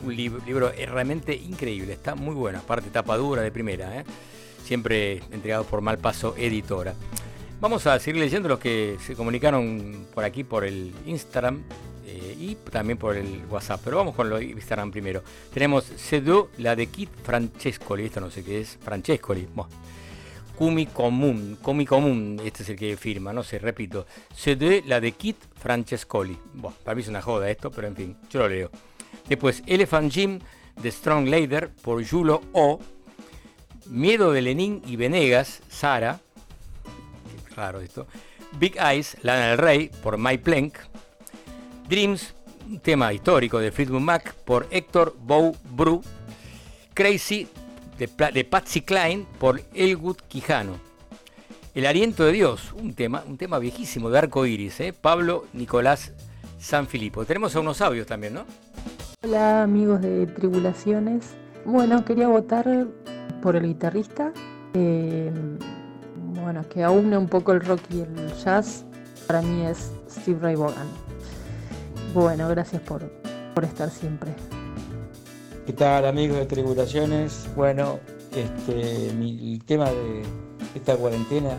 [0.03, 4.03] Un libro, realmente increíble, está muy bueno, aparte tapa dura de primera, ¿eh?
[4.65, 6.95] siempre entregado por Malpaso Editora.
[7.59, 11.61] Vamos a seguir leyendo los que se comunicaron por aquí por el Instagram
[12.11, 13.81] eh, y también por el WhatsApp.
[13.83, 15.23] Pero vamos con lo Instagram primero.
[15.53, 19.47] Tenemos Cedu, la de Kit Francescoli, esto no sé qué es, Francescoli.
[20.57, 24.05] Cumi Común, Cumi Común, este es el que firma, no sé, repito.
[24.35, 26.37] Cedu, la de Kit Francescoli.
[26.53, 28.71] Bueno, para mí es una joda esto, pero en fin, yo lo leo.
[29.29, 30.39] Después Elephant Jim
[30.81, 32.79] de Strong Lader por Julo O.
[33.87, 36.19] Miedo de Lenin y Venegas, Sara.
[37.47, 38.07] Qué raro esto.
[38.59, 40.90] Big Eyes, Lana del Rey por My Plank.
[41.91, 42.33] Dreams,
[42.69, 46.01] un tema histórico de Fleetwood Mac por Héctor Bow Bru.
[46.93, 47.49] Crazy
[47.99, 50.75] de, Patsy Klein por Elwood Quijano.
[51.75, 54.93] El aliento de Dios, un tema, un tema viejísimo de arco iris, ¿eh?
[54.93, 56.13] Pablo Nicolás
[56.59, 57.25] Sanfilippo.
[57.25, 58.45] Tenemos a unos audios también, ¿no?
[59.25, 61.31] Hola amigos de Tribulaciones.
[61.65, 62.87] Bueno, quería votar
[63.41, 64.31] por el guitarrista.
[64.75, 65.29] Eh,
[66.41, 68.85] bueno, que aúne un poco el rock y el jazz,
[69.27, 71.00] para mí es Steve Ray Vaughan.
[72.13, 73.09] Bueno, gracias por,
[73.53, 74.33] por estar siempre.
[75.65, 77.47] ¿Qué tal amigos de Tribulaciones?
[77.55, 77.99] Bueno,
[78.35, 80.23] este, el tema de
[80.75, 81.51] esta cuarentena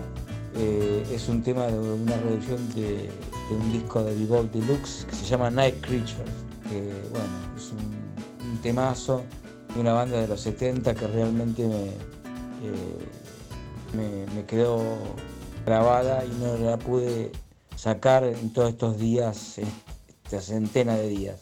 [0.54, 3.08] eh, es un tema de una reducción de,
[3.50, 6.30] un disco de Bebop Deluxe que se llama Night Creatures.
[6.68, 9.22] Que bueno, es un, temazo
[9.74, 11.94] de una banda de los 70 que realmente me, eh,
[13.96, 14.82] me, me quedó
[15.64, 17.32] grabada y no la pude
[17.74, 19.58] sacar en todos estos días,
[20.32, 21.36] esta centena de días.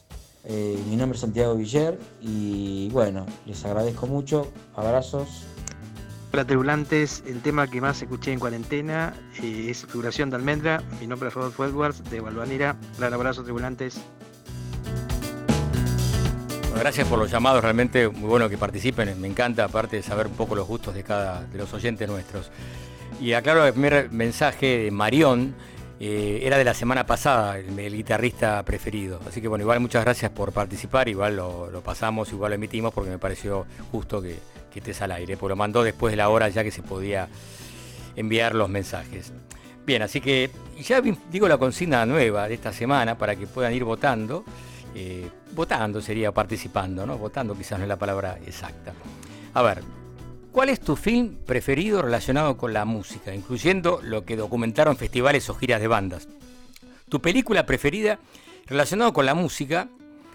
[0.44, 4.50] Eh, mi nombre es Santiago Viller y bueno, les agradezco mucho.
[4.74, 5.44] Abrazos.
[6.32, 10.82] Hola tribulantes, el tema que más escuché en cuarentena eh, es Figuración de Almendra.
[11.00, 12.76] Mi nombre es Rodolfo Edwards de Valvanera.
[12.98, 14.00] Gran abrazo tribulantes.
[16.62, 19.20] Bueno, gracias por los llamados, realmente muy bueno que participen.
[19.20, 22.50] Me encanta, aparte de saber un poco los gustos de cada de los oyentes nuestros.
[23.20, 25.54] Y aclaro el primer mensaje de Marión,
[26.00, 29.20] eh, era de la semana pasada, el, guitarrista preferido.
[29.28, 32.94] Así que bueno, igual muchas gracias por participar, igual lo, lo pasamos, igual lo emitimos
[32.94, 34.38] porque me pareció justo que,
[34.72, 37.28] que estés al aire, porque lo mandó después de la hora ya que se podía
[38.16, 39.32] enviar los mensajes.
[39.84, 43.84] Bien, así que ya digo la consigna nueva de esta semana para que puedan ir
[43.84, 44.44] votando.
[44.94, 47.18] Eh, votando sería participando, ¿no?
[47.18, 48.92] Votando quizás no es la palabra exacta.
[49.52, 49.82] A ver,
[50.52, 55.54] ¿cuál es tu film preferido relacionado con la música, incluyendo lo que documentaron festivales o
[55.54, 56.28] giras de bandas?
[57.08, 58.18] Tu película preferida
[58.66, 59.88] relacionada con la música,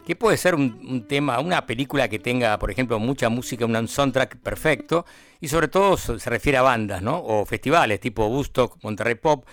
[0.06, 4.38] que puede ser un, tema, una película que tenga, por ejemplo, mucha música, un soundtrack
[4.38, 5.06] perfecto,
[5.42, 7.18] y sobre todo se refiere a bandas, ¿no?
[7.18, 9.46] O festivales tipo Woodstock, Monterrey Pop,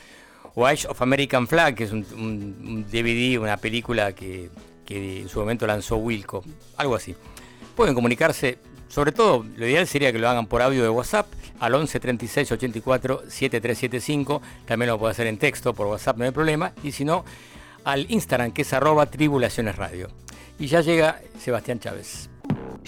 [0.54, 4.50] o Age of American Flag, que es un, un, un DVD, una película que
[4.84, 6.44] que en su momento lanzó Wilco,
[6.76, 7.14] algo así.
[7.76, 8.58] Pueden comunicarse,
[8.92, 11.26] sobre todo lo ideal sería que lo hagan por audio de WhatsApp
[11.60, 16.30] al 11 36 84 7375, también lo puede hacer en texto por WhatsApp, no hay
[16.30, 17.24] problema, y si no,
[17.84, 20.08] al Instagram que es arroba tribulaciones radio.
[20.58, 22.28] Y ya llega Sebastián Chávez.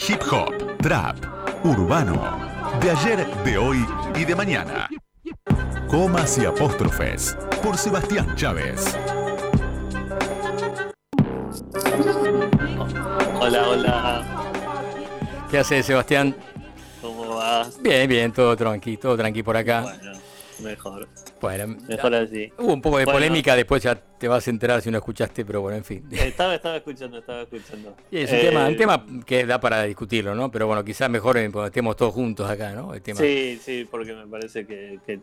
[0.07, 1.17] Hip hop, trap,
[1.65, 2.39] urbano,
[2.83, 4.91] de ayer, de hoy y de mañana.
[5.89, 8.95] Comas y apóstrofes por Sebastián Chávez.
[13.41, 14.34] Hola, hola.
[15.55, 16.35] ¿Qué haces, Sebastián?
[17.01, 17.81] ¿Cómo vas?
[17.81, 19.83] Bien, bien, todo tranqui, todo tranqui por acá.
[19.83, 20.19] Bueno,
[20.65, 21.09] mejor.
[21.41, 22.53] Bueno, mejor así.
[22.59, 23.19] Hubo un poco de Bueno.
[23.19, 26.09] polémica, después ya te vas a enterar si no escuchaste, pero bueno, en fin.
[26.11, 27.95] Estaba, estaba escuchando, estaba escuchando.
[28.11, 30.51] Y es un, Eh, tema, un tema que da para discutirlo, ¿no?
[30.51, 32.93] Pero bueno, quizás mejor eh, cuando estemos todos juntos acá, ¿no?
[32.93, 33.21] El tema.
[33.21, 35.21] Sí, sí, porque me parece que, que,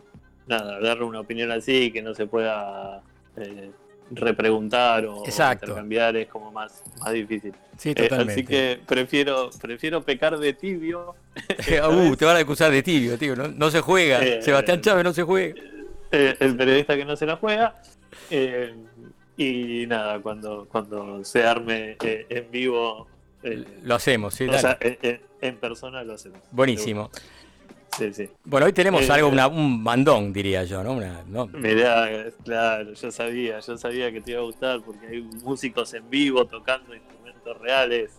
[0.47, 3.01] nada, darle una opinión así, que no se pueda
[3.36, 3.69] eh,
[4.12, 5.66] repreguntar o Exacto.
[5.66, 7.53] intercambiar es como más, más difícil.
[7.78, 8.34] Sí, Eh, totalmente.
[8.34, 11.16] así que prefiero, prefiero pecar de tibio.
[11.89, 13.36] uh, te van a acusar de tibio, tío.
[13.36, 14.20] No, no se juega.
[14.24, 15.55] Eh, Sebastián Chávez no se juega.
[16.12, 17.82] eh, el periodista que no se la juega.
[18.30, 18.76] eh,
[19.38, 23.07] y nada, cuando, cuando se arme eh, en vivo,
[23.41, 24.59] eh, Lo hacemos, sí, o dale.
[24.59, 24.78] sea,
[25.41, 26.39] en persona lo hacemos.
[26.51, 27.09] Buenísimo.
[28.02, 28.30] Sí, sí.
[28.45, 30.93] Bueno, hoy tenemos Eh, algo, una- un bandón, diría yo, ¿no?
[30.93, 31.45] Una- ¿no?
[31.47, 32.10] Mirá,
[32.43, 36.45] claro, yo sabía, yo sabía que te iba a gustar porque hay músicos en vivo
[36.45, 38.12] tocando instrumentos reales,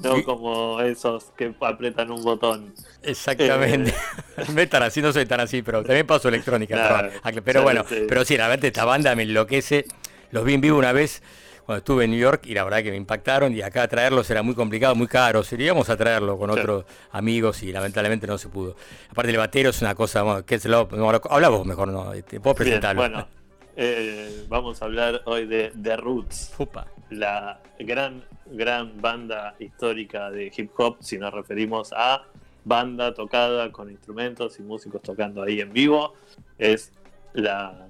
[0.00, 0.22] no Sí.
[0.24, 2.74] como esos que apretan un botón.
[3.02, 3.94] Exactamente.
[4.54, 6.74] no es tan así, no soy tan así, pero también paso electrónica.
[6.76, 9.86] Pero- ah, pero bueno, pero sí, la verdad esta banda me enloquece.
[10.30, 11.22] Los vi en vivo una vez
[11.70, 14.42] cuando estuve en New York y la verdad que me impactaron y acá traerlos era
[14.42, 15.44] muy complicado, muy caro.
[15.44, 18.74] Seríamos a traerlo con otros amigos y lamentablemente no se pudo.
[19.08, 22.10] Aparte el batero es una cosa, bueno, que es lo, no, habla vos mejor, no,
[22.10, 23.02] te puedo Bien, presentarlo.
[23.02, 23.28] bueno,
[23.76, 26.88] eh, vamos a hablar hoy de The Roots, Upa.
[27.10, 32.24] la gran, gran banda histórica de hip hop, si nos referimos a
[32.64, 36.14] banda tocada con instrumentos y músicos tocando ahí en vivo.
[36.58, 36.90] Es
[37.32, 37.89] la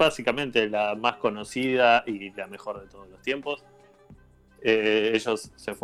[0.00, 3.62] básicamente la más conocida y la mejor de todos los tiempos.
[4.62, 5.74] Eh, ellos se,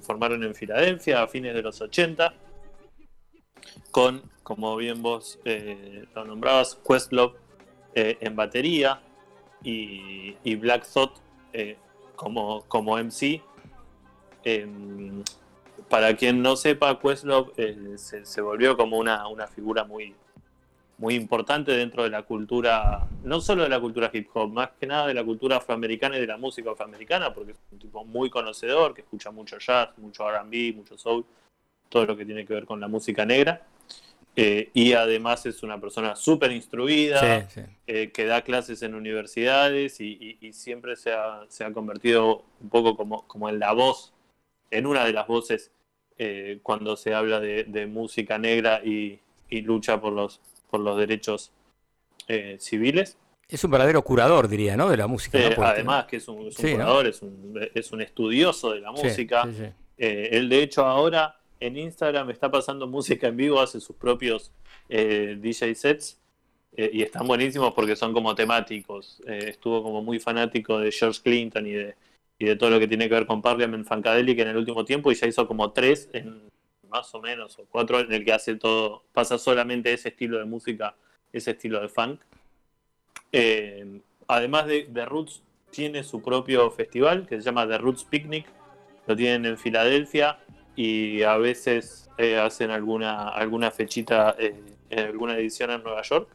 [0.00, 2.34] formaron en Filadelfia a fines de los 80
[3.92, 7.36] con, como bien vos eh, lo nombrabas, Questlove
[7.94, 9.00] eh, en batería
[9.62, 11.18] y, Black Thought
[12.16, 13.42] como, como MC.
[14.44, 15.22] Em,
[15.88, 17.52] para quien no sepa, Questlove
[17.98, 20.14] se, se volvió como una, una figura muy,
[21.02, 24.86] muy importante dentro de la cultura, no solo de la cultura hip hop, más que
[24.86, 28.30] nada de la cultura afroamericana y de la música afroamericana, porque es un tipo muy
[28.30, 31.24] conocedor, que escucha mucho jazz, mucho RB, mucho soul,
[31.88, 33.62] todo lo que tiene que ver con la música negra.
[34.36, 37.66] Eh, y además es una persona súper instruida, Sí, sí.
[37.88, 42.44] eh, que da clases en universidades y, y- y siempre se ha, se ha convertido
[42.60, 44.12] un poco como, como en la voz,
[44.70, 45.72] en una de las voces
[46.16, 49.18] eh, cuando se habla de, de música negra y,
[49.50, 50.40] y lucha por los,
[50.72, 51.52] por los derechos
[52.28, 53.18] eh, civiles.
[53.46, 54.88] Es un verdadero curador, diría, ¿no?
[54.88, 55.38] De la música.
[55.38, 56.84] Eh, además que es un, es un Sí, ¿no?
[56.84, 59.44] curador, es, un, es un estudioso de la música.
[59.44, 59.64] sí, sí.
[59.98, 64.50] Eh, él de hecho ahora en Instagram está pasando música en vivo, hace sus propios
[64.88, 66.18] eh, DJ sets
[66.74, 69.20] y están buenísimos porque son como temáticos.
[69.26, 71.94] Eh, estuvo como muy fanático de George Clinton y de,
[72.38, 75.12] y de todo lo que tiene que ver con Parliament Funkadelic en el último tiempo
[75.12, 76.50] y ya hizo como tres en
[76.92, 80.44] más o menos o cuatro en el que hace todo, pasa solamente ese estilo de
[80.44, 80.94] música,
[81.32, 82.20] ese estilo de funk.
[83.32, 88.46] Eh, además de, de Roots, tiene su propio festival que se llama The Roots Picnic.
[89.06, 90.38] Lo tienen en Filadelfia
[90.76, 94.54] y a veces eh, hacen alguna, alguna fechita, eh,
[94.96, 96.28] alguna edición en Nueva York.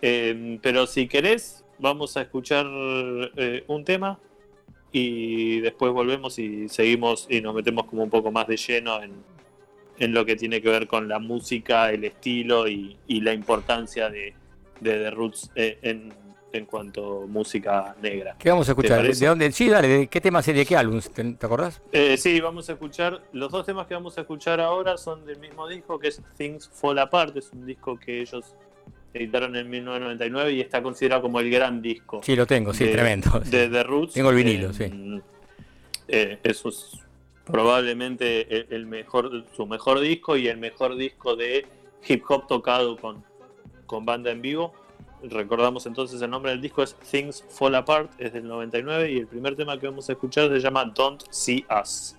[0.00, 2.66] Eh, pero si querés, vamos a escuchar
[3.36, 4.18] eh, un tema
[4.92, 9.12] y después volvemos y seguimos y nos metemos como un poco más de lleno en,
[9.98, 14.10] en lo que tiene que ver con la música, el estilo y, y la importancia
[14.10, 14.34] de,
[14.80, 16.12] de The Roots eh, en,
[16.52, 18.36] en cuanto a música negra.
[18.38, 19.02] ¿Qué vamos a ¿Te escuchar?
[19.02, 19.52] ¿De dónde?
[19.52, 20.60] Sí, dale, ¿de qué tema sería?
[20.60, 21.00] ¿De qué álbum?
[21.00, 21.80] ¿Te, te acordás?
[21.92, 23.22] Eh, sí, vamos a escuchar.
[23.32, 26.68] Los dos temas que vamos a escuchar ahora son del mismo disco, que es Things
[26.68, 27.34] Fall Apart.
[27.38, 28.54] Es un disco que ellos
[29.14, 32.20] editaron en 1999 y está considerado como el gran disco.
[32.22, 33.40] Sí, lo tengo, sí, de- tremendo.
[33.40, 34.14] De The Roots.
[34.14, 35.22] Tengo el vinilo, Eh, sí.
[36.08, 36.98] eh, eso es
[37.44, 41.66] probablemente el, el mejor, su mejor disco y el mejor disco de
[42.08, 43.24] hip hop tocado con,
[43.86, 44.72] con banda en vivo.
[45.24, 49.26] Recordamos entonces el nombre del disco es Things Fall Apart, es del 99 y el
[49.28, 52.16] primer tema que vamos a escuchar se llama Don't See Us.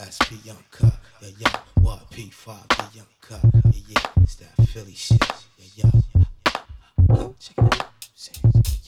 [0.00, 4.36] S P Young Cup, yeah, yeah, what P five, yeah, Young Cup, yeah, yeah, it's
[4.36, 5.22] that Philly shit,
[5.76, 6.00] yeah, yeah.
[7.38, 8.79] Check it out.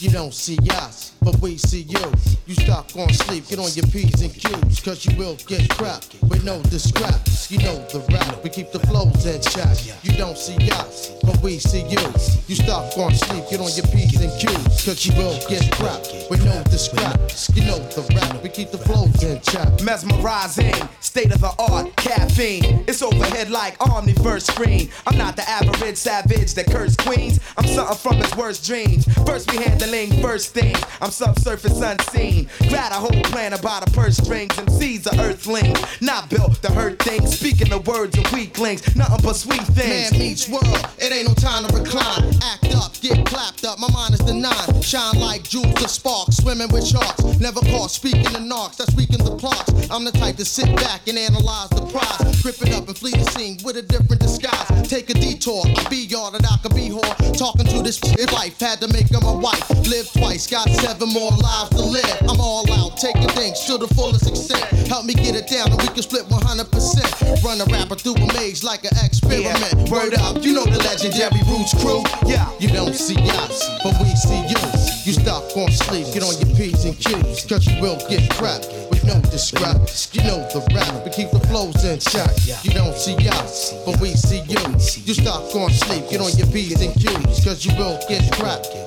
[0.00, 2.12] You don't see us, but we see you.
[2.46, 6.02] You stop on sleep, get on your P's and Q's, cause you will get crap
[6.22, 7.50] with no discraps.
[7.50, 9.76] You know the rap, we keep the flows in check.
[10.02, 12.00] You don't see us, but we see you.
[12.48, 16.02] You stop on sleep, get on your P's and Q's, cause you will get crap
[16.28, 17.54] with no discraps.
[17.54, 19.80] You know the rap, we keep the flows in check.
[19.82, 22.84] Mesmerizing, state of the art, caffeine.
[22.88, 24.90] It's overhead like Omniverse screen.
[25.06, 27.38] I'm not the average savage that curse queens.
[27.56, 29.04] I'm something from his worst dreams.
[29.26, 30.80] First we handling first things.
[31.00, 32.48] I'm subsurface unseen.
[32.68, 34.56] Grab a whole planet by the purse strings.
[34.58, 37.38] MC's a earthling, not built to hurt things.
[37.38, 40.12] Speaking the words of weaklings, nothing but sweet things.
[40.12, 40.64] Man meets world,
[40.98, 42.34] it ain't no time to recline.
[42.42, 44.82] Act up, get clapped up, my mind is the nine.
[44.82, 47.22] Shine like jewels of sparks, swimming with sharks.
[47.40, 49.90] Never caught speaking the narcs, that's weaken the plots.
[49.90, 52.42] I'm the type to sit back and analyze the prize.
[52.42, 54.88] Grip it up and flee the scene with a different disguise.
[54.88, 57.36] Take a detour, I be y'all that I could be whore.
[57.36, 59.57] Talking to this shit life, had to make her my wife.
[59.88, 62.18] Live twice, got seven more lives to live.
[62.28, 64.64] I'm all out, taking things to the fullest extent.
[64.88, 67.44] Help me get it down and we can split 100%.
[67.44, 69.88] Run a rapper through a maze like an experiment.
[69.90, 72.02] Word up, you know the legendary Roots crew.
[72.26, 74.60] Yeah, you don't see us, but we see you.
[75.08, 78.60] You stop on sleep, get on your P's and Q's, cause you will get crap
[78.90, 80.12] with no discraps.
[80.14, 82.28] You know the rap, we keep the flows in check.
[82.62, 84.60] You don't see us, but we see you.
[85.08, 88.20] You stop on sleep, get on your P's and Q's, cause you will get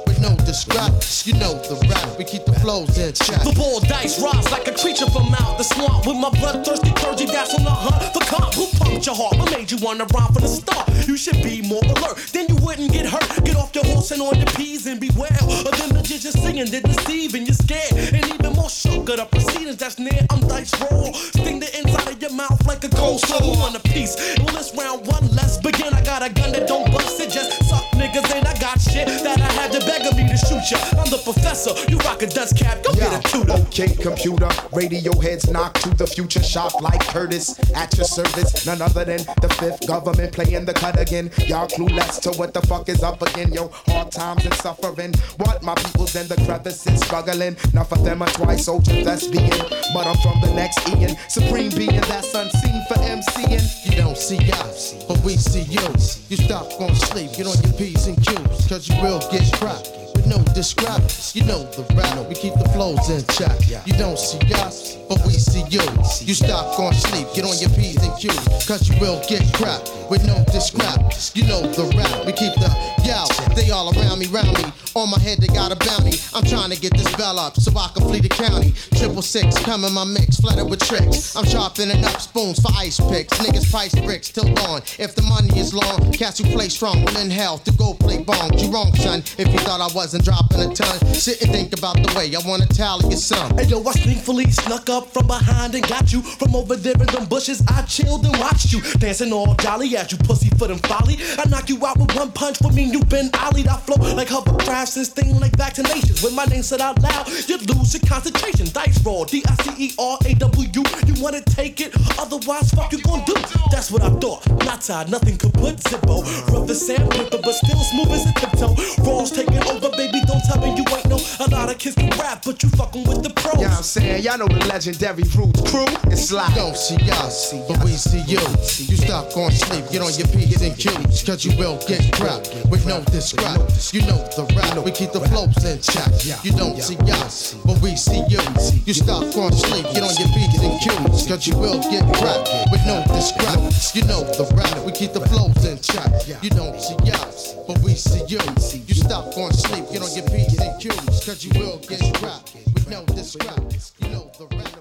[0.06, 1.26] with no discraps.
[1.26, 3.42] You know the rap, we keep the flows in check.
[3.42, 7.26] The ball dice rise like a creature from out the swamp with my bloodthirsty clergy
[7.26, 8.54] that's on the hunt for cop.
[8.54, 9.38] Who pumped your heart?
[9.38, 10.88] What made you wanna rhyme from the start?
[11.08, 13.28] You should be more alert, then you wouldn't get hurt.
[13.44, 16.70] Get off your horse and on your P's and beware of them the just singing,
[16.70, 18.14] they deceive and you're scared.
[18.14, 20.22] And even more of the proceedings that's near.
[20.30, 23.80] I'm dice roll, sting the inside of your mouth like a cold soul on a
[23.80, 24.16] piece.
[24.38, 25.94] Well, this round one, let's begin.
[25.94, 29.08] I got a gun that don't bust it, just suck niggas and I got shit
[29.08, 30.78] that I had to beg me to shoot ya.
[31.00, 33.54] I'm the professor, you rock a dust cap, go get a tutor.
[33.68, 38.66] Okay, computer, radio heads knock to the future, Shop like Curtis at your service.
[38.66, 41.32] None other than the fifth government playing the cut again.
[41.48, 43.70] Y'all clueless to what the fuck is up again, yo.
[43.88, 45.14] Hard times and suffering.
[45.38, 47.56] What my people's in the crevices struggling.
[47.74, 49.50] Not for them, are twice soldiers that's being.
[49.94, 53.86] But I'm from the next Ian, supreme being that's unseen for MCing.
[53.86, 55.82] You don't see us, but we see you.
[56.30, 60.01] You stop on sleep, get on your P's and Q's, cause you will get crap
[60.22, 61.36] with no discraps.
[61.36, 63.86] You know the rap, we keep the flows in check.
[63.86, 65.84] You don't see us, but we see you.
[66.24, 69.84] You stop on sleep, get on your P's and Q's, cause you will get crap
[70.10, 71.36] with no discraps.
[71.36, 72.72] You know the rap, we keep the
[73.04, 73.28] yo.
[73.56, 74.72] They all around me, round me.
[74.96, 76.18] On my head, they got a bounty.
[76.34, 78.74] I'm trying to get this bell up so I can flee the county.
[78.96, 81.36] Triple six, come in my mix, flooded with tricks.
[81.36, 83.38] I'm sharpening up spoons for ice picks.
[83.40, 84.82] Niggas price bricks till dawn.
[85.00, 88.24] If the money is long, cats who play strong will in hell to go play
[88.24, 88.58] bong.
[88.58, 91.14] You wrong, son, if you thought I wasn't dropping dropping a ton.
[91.14, 93.58] Sit and think about the way I wanna tally your sum.
[93.58, 97.08] Hey yo, I sneakfully snuck up from behind and got you from over there in
[97.08, 97.62] them bushes.
[97.68, 101.18] I chilled and watched you dancing all jolly as you pussy foot and folly.
[101.38, 102.84] I knock you out with one punch for me.
[102.84, 103.68] You been ollied.
[103.68, 106.24] I flow like hovercrafts and sting like vaccinations.
[106.24, 108.68] When my name said out loud, you lose your concentration.
[108.74, 110.70] Dice roll, D I C E R A W.
[111.06, 111.94] You wanna take it?
[112.18, 113.34] Otherwise, fuck you gon' do.
[113.72, 114.48] That's what I thought.
[114.66, 116.24] Not tied, nothing could put Zippo.
[116.52, 118.76] Rough as sandpaper, but still smooth as a tiptoe.
[119.04, 120.22] Raw's taking over, baby.
[120.26, 121.20] Don't tell me you ain't know.
[121.40, 123.62] A lot of kids can rap, but you fucking with the pros.
[123.62, 125.86] Yeah, I'm saying, y'all know the legendary Roots crew.
[126.12, 128.44] It's like, don't see us, but we see you.
[128.92, 132.52] You stuck on sleep, get on your P's and Q's, cause you will get grabbed
[132.70, 133.60] with no discrep.
[133.94, 136.12] You know the rap, we keep the flows in check.
[136.44, 138.42] You don't see us, but we see you.
[138.86, 142.50] You stuck on sleep, get on your P's and Q's, cause you will get grabbed
[142.72, 143.96] with no discrep.
[143.96, 146.44] You know the rap, we keep the flows in check.
[146.44, 148.44] You don't see us, but we see you.
[148.88, 152.56] You stuck on sleep, get on your P's and Q's, cause you will get grabbed
[152.74, 153.72] with no discrep.
[154.02, 154.81] You know the the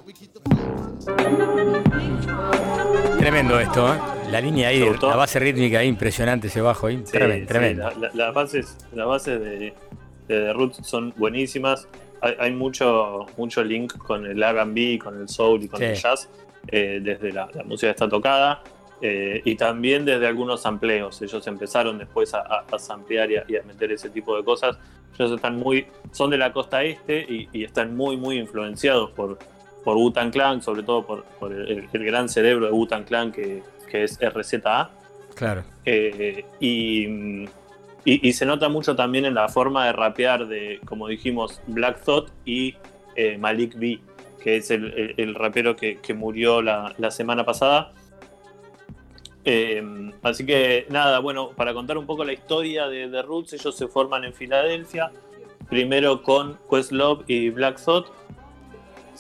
[3.19, 3.99] Tremendo esto, ¿eh?
[4.31, 6.99] La línea ahí, la base rítmica ahí, impresionante ese bajo ahí.
[7.05, 7.83] Sí, tremendo, sí, tremendo.
[7.91, 9.75] la- la- las bases, las bases de, de
[10.27, 11.89] The Roots son buenísimas.
[12.21, 15.87] Hay, hay mucho, mucho link con el R&B, con el soul y con Sí.
[15.87, 16.29] el jazz,
[16.69, 18.63] eh, desde la, la música está tocada.
[19.03, 21.23] eh, y también desde algunos sampleos.
[21.23, 24.45] Ellos empezaron después a, a, a samplear y a, y a meter ese tipo de
[24.45, 24.77] cosas.
[25.19, 29.39] Ellos están muy, son de la costa este y, y están muy, muy influenciados por,
[29.85, 33.63] por Wu-Tang Clan, sobre todo por, por el, el gran cerebro de Wu-Tang Clan que,
[33.91, 34.91] que es RZA.
[35.35, 35.65] Claro.
[35.85, 37.45] Eh, y,
[38.05, 42.03] y- y se nota mucho también en la forma de rapear de, como dijimos, Black
[42.05, 42.75] Thought y
[43.17, 44.01] eh, Malik B,
[44.43, 47.93] que es el, el- el rapero que, que murió la, la semana pasada.
[49.45, 49.83] Eh,
[50.23, 53.89] así que nada, bueno, para contar un poco la historia de The Roots, ellos se
[53.89, 55.11] forman en Filadelfia,
[55.69, 58.07] primero con Questlove y Black Thought.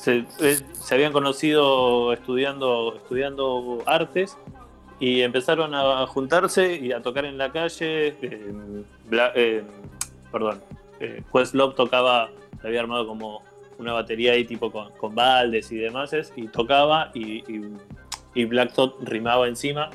[0.01, 4.39] Se, eh, se habían conocido estudiando, estudiando artes
[4.99, 8.17] y empezaron a juntarse y a tocar en la calle.
[8.23, 8.53] eh,
[9.11, 9.63] Bla- eh,
[10.33, 10.63] perdón,
[11.01, 12.31] eh, Questlove tocaba,
[12.63, 13.43] se había armado como
[13.79, 17.77] una batería ahí tipo con, con baldes y demás, y tocaba y, y-
[18.35, 19.91] y Black Thought rimaba encima.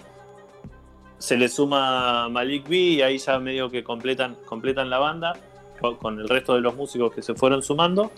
[1.18, 5.34] Se le suma Malik B y ahí ya medio que completan, completan la banda
[5.80, 8.12] con, con el resto de los músicos que se fueron sumando.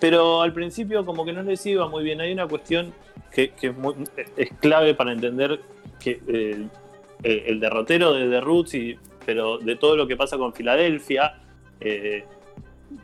[0.00, 2.20] Pero al principio como que no les iba muy bien.
[2.20, 2.92] Hay una cuestión
[3.32, 3.94] que, es, muy-
[4.60, 5.60] clave para entender
[6.04, 8.96] eh, el derrotero de The Roots, y,
[9.26, 11.34] pero de todo lo que pasa con Filadelfia,
[11.80, 12.24] eh,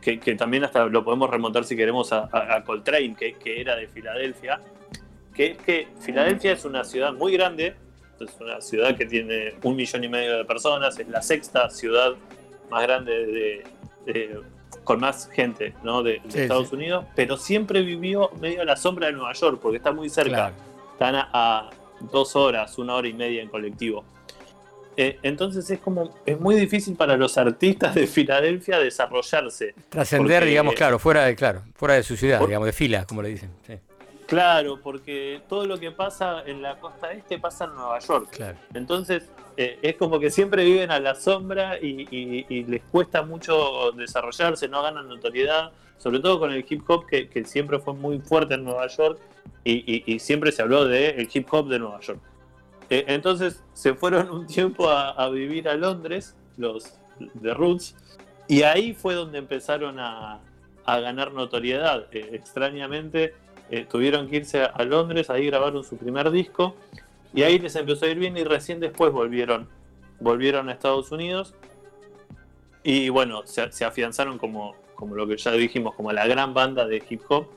[0.01, 4.61] que, también hasta lo podemos remontar si queremos a, a- Coltrane, que, era de Filadelfia,
[5.33, 7.75] que es que Filadelfia es una ciudad muy grande,
[8.19, 12.13] es una ciudad que tiene un millón y medio de personas, es la sexta ciudad
[12.71, 13.63] más grande de,
[14.05, 14.41] de-
[14.85, 16.01] con más gente ¿no?
[16.03, 16.75] de, de Sí, Estados sí.
[16.75, 20.53] Unidos, pero siempre vivió medio a la sombra de Nueva York, porque está muy cerca.
[20.93, 21.69] Están a, a
[22.11, 24.05] dos horas, una hora y media en colectivo.
[24.97, 29.75] Eh, entonces es como, es muy difícil para los artistas de Filadelfia desarrollarse.
[29.89, 33.21] Trascender, digamos, claro, fuera de, claro, fuera de su ciudad, Por- digamos, de fila, como
[33.21, 33.49] le dicen.
[33.67, 33.73] sí.
[34.27, 38.29] Claro, porque todo lo que pasa en la costa este pasa en Nueva York.
[38.31, 38.57] Claro.
[38.73, 43.21] Entonces eh, es como que siempre viven a la sombra y, y- y les cuesta
[43.21, 47.93] mucho desarrollarse, no ganan notoriedad, sobre todo con el hip hop que, que siempre fue
[47.93, 49.19] muy fuerte en Nueva York
[49.63, 52.19] y, siempre se habló del hip hop de Nueva York.
[52.89, 57.95] Eh, entonces se fueron un tiempo a, a vivir a Londres, los de Roots,
[58.47, 60.39] y ahí fue donde empezaron a,
[60.85, 62.07] a ganar notoriedad.
[62.11, 63.33] Eh, extrañamente
[63.69, 66.75] eh, tuvieron que irse a, Londres, ahí grabaron su primer disco,
[67.33, 69.67] y ahí les empezó a ir bien y recién después volvieron,
[70.19, 71.53] volvieron a Estados Unidos
[72.83, 76.85] y bueno, se, se afianzaron como, como lo que ya dijimos, como la gran banda
[76.85, 77.47] de hip hop.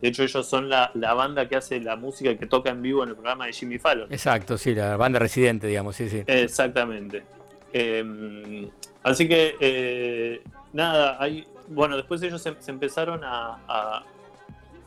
[0.00, 3.02] De hecho, ellos son la, la banda que hace la música que toca en vivo
[3.02, 4.10] en el programa de Jimmy Fallon.
[4.12, 6.22] Exacto, sí, la banda residente, digamos, sí, sí.
[6.26, 7.24] Exactamente.
[7.72, 8.70] Eh,
[9.02, 10.40] así que, eh,
[10.72, 14.04] nada, hay, bueno, después ellos se, se empezaron a, a-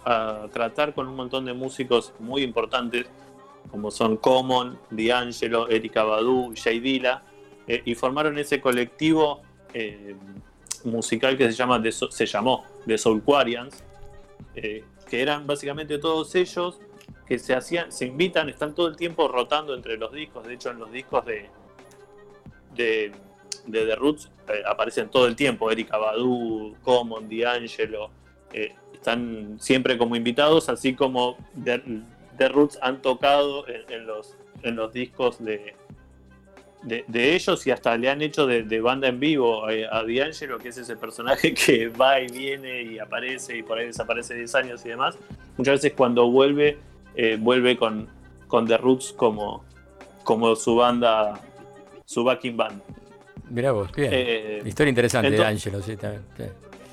[0.06, 3.08] a tratar con un montón de músicos muy importantes,
[3.70, 7.24] como son Common, D'Angelo, Erika Badu, Jay Dilla,
[7.68, 9.42] eh, y formaron ese colectivo
[9.74, 10.16] eh,
[10.84, 13.84] musical que se, llama se llamó The Soulquarians,
[14.56, 16.80] eh, que eran básicamente todos ellos
[17.28, 20.46] que se hacían, se invitan, están todo el tiempo rotando entre los discos.
[20.46, 21.50] De hecho, en los discos de,
[22.76, 23.12] de,
[23.68, 25.72] de The Roots eh, aparecen todo el tiempo.
[25.72, 28.10] Erika Badu, Common, D'Angelo,
[28.52, 28.74] eh,
[29.06, 31.82] están siempre como invitados, así como The,
[32.38, 35.74] The Roots han tocado en, en los, en los discos de,
[36.84, 40.04] de, de ellos y hasta le han hecho de, de banda en vivo eh, a
[40.04, 44.36] D'Angelo, que es ese personaje que va y viene y aparece y por ahí desaparece
[44.36, 45.18] 10 años y demás.
[45.58, 46.78] Muchas veces cuando vuelve,
[47.16, 48.08] eh, vuelve con,
[48.48, 49.66] con The Roots como,
[50.24, 51.42] como su banda,
[52.06, 52.82] su backing band.
[53.50, 54.12] Mirá vos, bien.
[54.14, 56.22] Eh, Historia interesante de entonces- Angelo, sí, también.
[56.38, 56.44] sí.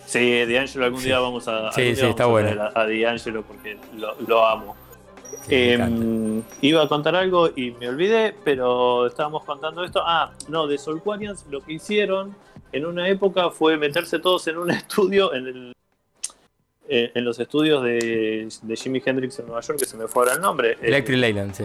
[0.09, 1.07] Sí, D'Angelo algún Sí.
[1.09, 2.63] día vamos a, Sí, algún día sí, vamos está a bueno.
[2.63, 4.77] A, a D'Angelo porque lo, lo amo.
[5.43, 10.01] Sí, Eh, iba a contar algo y me olvidé, pero estábamos contando esto.
[10.05, 12.35] Ah, no, de Soulquarians lo que hicieron
[12.73, 15.73] en una época fue meterse todos en un estudio, en, el,
[16.89, 20.23] eh, en los estudios de, de Jimi Hendrix en Nueva York, que se me fue
[20.23, 20.71] ahora el nombre.
[20.73, 21.65] Eh, Electric Leyland, sí.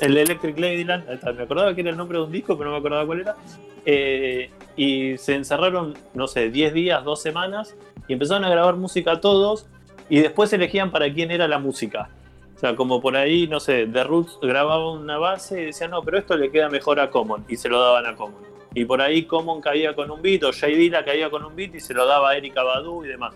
[0.00, 2.76] El Electric Ladyland, está, me acordaba que era el nombre de un disco, pero no
[2.76, 3.36] me acordaba cuál era.
[3.84, 7.76] Eh, y se encerraron, no sé, 10 días, 2 semanas,
[8.08, 9.66] y empezaron a grabar música todos,
[10.08, 12.10] y después elegían para quién era la música.
[12.56, 16.02] O sea, como por ahí, no sé, The Roots grababa una base y decían, no,
[16.02, 18.42] pero esto le queda mejor a Common, y se lo daban a Common.
[18.74, 21.74] Y por ahí Common caía con un beat, o Jay Dilla caía con un beat
[21.74, 23.34] y se lo daba a Erika Badu y demás.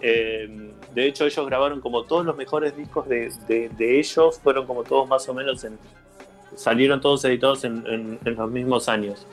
[0.00, 4.66] Eh, de hecho, ellos grabaron como todos los mejores discos de, de- de ellos, fueron
[4.66, 5.78] como todos más o menos en.
[6.56, 9.26] salieron todos editados en, en- en los mismos años.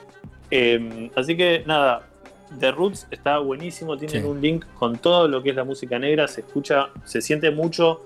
[0.50, 2.06] Eh, así que nada,
[2.60, 4.28] The Roots está buenísimo, tienen Sí.
[4.28, 8.04] un link con todo lo que es la música negra, se escucha, se siente mucho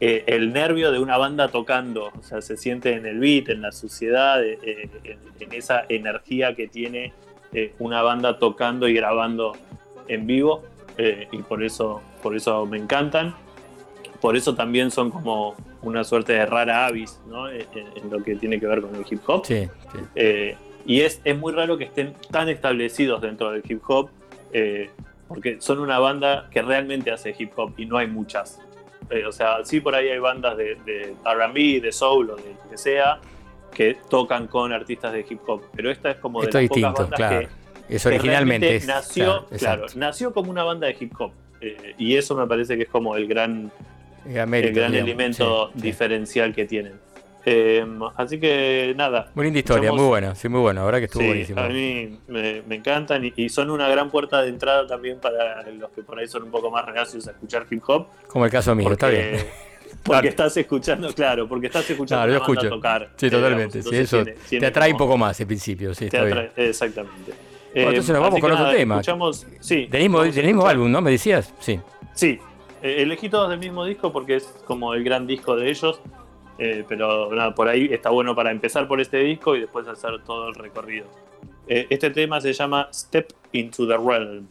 [0.00, 3.62] eh, el nervio de una banda tocando, o sea, se siente en el beat, en
[3.62, 4.58] la suciedad, eh,
[5.04, 7.12] en, en esa energía que tiene
[7.52, 9.52] eh, una banda tocando y grabando
[10.08, 10.64] en vivo,
[10.98, 13.34] eh, y por eso, por eso me encantan.
[14.20, 17.48] Por eso también son como una suerte de rara avis, ¿no?
[17.48, 19.44] En, en lo que tiene que ver con el hip hop.
[19.44, 19.98] Sí, sí.
[20.14, 24.10] Eh, y es, es muy raro que estén tan establecidos dentro del hip hop,
[24.52, 24.90] eh,
[25.28, 28.60] porque son una banda que realmente hace hip hop y no hay muchas.
[29.10, 32.42] Eh, o sea, sí por ahí hay bandas de, de RB, de soul o de
[32.42, 33.20] lo que sea,
[33.72, 36.92] que tocan con artistas de hip hop, pero esta es como de Esto es las
[36.92, 37.40] pocas bandas claro.
[37.40, 37.61] que,
[37.96, 38.76] Es originalmente.
[38.76, 41.32] es- nació, claro, nació como una banda de hip hop.
[41.60, 43.70] Eh, y eso me parece que es como el gran,
[44.24, 45.82] mérito, el gran digamos, elemento sí, sí.
[45.82, 46.94] diferencial que tienen.
[47.44, 47.84] Eh,
[48.16, 49.30] así que nada.
[49.34, 50.80] Muy linda historia, muy buena, sí, muy buena.
[50.80, 51.60] La verdad que estuvo Sí, buenísimo.
[51.60, 55.62] A mí me, me encantan y, y son una gran puerta de entrada también para
[55.72, 58.06] los que por ahí son un poco más reacios a escuchar hip hop.
[58.28, 59.38] Como el caso mío, está bien.
[60.02, 60.28] Porque Claro.
[60.28, 62.68] estás escuchando, claro, porque estás escuchando una banda escucho.
[62.68, 63.10] tocar.
[63.16, 63.78] Sí, eh, totalmente.
[63.78, 66.38] digamos, sí, eso tiene- te atrae un poco más al principio, sí, te está bien.
[66.38, 67.32] atrae- exactamente.
[67.74, 68.94] Bueno, entonces nos vamos así con que otro nada, tema.
[68.96, 71.00] Escuchamos, sí, Del mismo, vamos del mismo álbum, ¿no?
[71.00, 71.54] ¿Me decías?
[71.58, 71.80] Sí.
[72.14, 72.38] Sí,
[72.82, 76.00] eh, elegí todos del mismo disco porque es como el gran disco de ellos.
[76.58, 80.22] eh, pero nada, por ahí está bueno para empezar por este disco y después hacer
[80.24, 81.06] todo el recorrido.
[81.66, 84.46] Eh, este tema se llama Step into the Realm.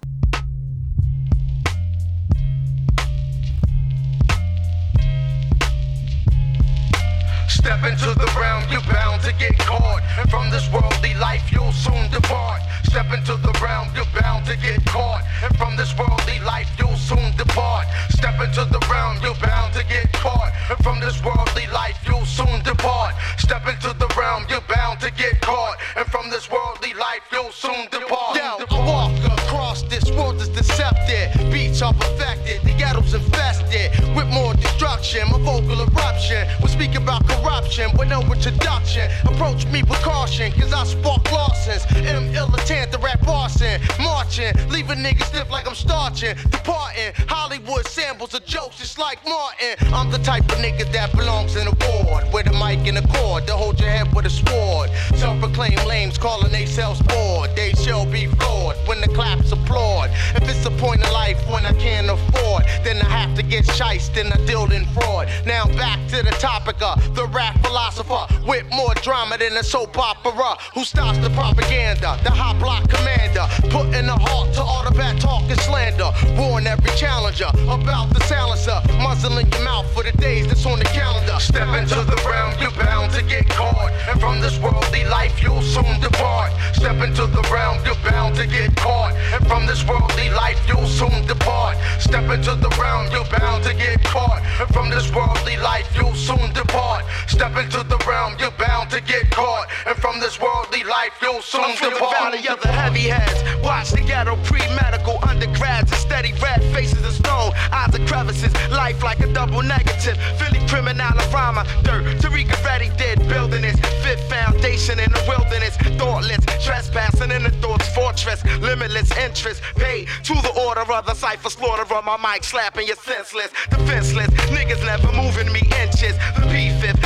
[7.62, 10.02] Step into the realm, you're bound to get caught.
[10.18, 12.60] And from this worldly life, you'll soon depart.
[12.90, 15.22] Step into the realm, you're bound to get caught.
[15.44, 17.86] And from this worldly life, you'll soon depart.
[18.10, 20.52] Step into the realm, you're bound to get caught.
[20.72, 23.14] And from this worldly life, you'll soon depart.
[23.38, 25.78] Step into the realm, you're bound to get caught.
[25.96, 28.38] And from this worldly life, you'll soon depart.
[28.38, 31.30] Yo, walk across this world is deceptive.
[31.52, 35.30] Beats are perfected, the ghetto's infested with more destruction.
[35.30, 36.48] My vocal eruption.
[36.60, 37.41] We're speaking about corruption
[37.72, 39.10] with no introduction.
[39.24, 41.86] Approach me with caution, cause I spark Lawsons.
[41.96, 43.80] M illitant, the rap arson.
[43.98, 46.36] Marching, leaving niggas stiff like I'm starching.
[46.50, 49.76] Departing, Hollywood samples of jokes just like Martin.
[49.94, 53.08] I'm the type of nigga that belongs in a ward with a mic and a
[53.08, 54.90] cord to hold your head with a sword.
[55.16, 57.56] Self proclaimed lames calling they selves bored.
[57.56, 60.10] They shall be floored when the claps applaud.
[60.36, 63.66] If it's a point of life when I can't afford, then I have to get
[63.66, 65.30] shiced and I deal in fraud.
[65.46, 69.98] Now back to the topic of the rap philosopher with more drama than a soap
[69.98, 70.58] opera.
[70.74, 72.20] Who stops the propaganda?
[72.24, 73.46] The hot block commander.
[73.70, 76.12] Putting a halt to all the bad talk and slander.
[76.38, 78.80] Warn every challenger about the silencer.
[79.02, 81.38] Muzzling your mouth for the days that's on the calendar.
[81.40, 83.92] Step into the realm, you're bound to get caught.
[84.10, 86.52] And from this worldly life, you'll soon depart.
[86.74, 89.14] Step into the realm, you're bound to get caught.
[89.34, 91.78] And from this worldly life, you'll soon depart.
[92.00, 94.42] Step into the realm, you're bound to get caught.
[94.60, 97.06] And from this worldly life, you'll soon depart.
[97.28, 99.68] Step into the realm, you're bound to get caught.
[99.88, 103.42] And from this worldly life, you'll soon I'm from the valley of the heavy heads.
[103.64, 107.52] Watch the ghetto pre-medical undergrads and steady red faces of stone.
[107.72, 110.18] Eyes of crevices, life like a double negative.
[110.38, 112.06] Philly criminal rama, dirt.
[112.22, 115.76] Tariqa Reddy did building this fifth foundation in the wilderness.
[115.98, 118.46] Thoughtless, trespassing in the thoughts fortress.
[118.60, 122.96] Limitless interest, paid to the order of the cipher slaughter on my mic, slapping you
[122.96, 123.50] senseless.
[123.72, 126.16] Defenseless, niggas never moving me inches.
[126.38, 127.02] The P5th,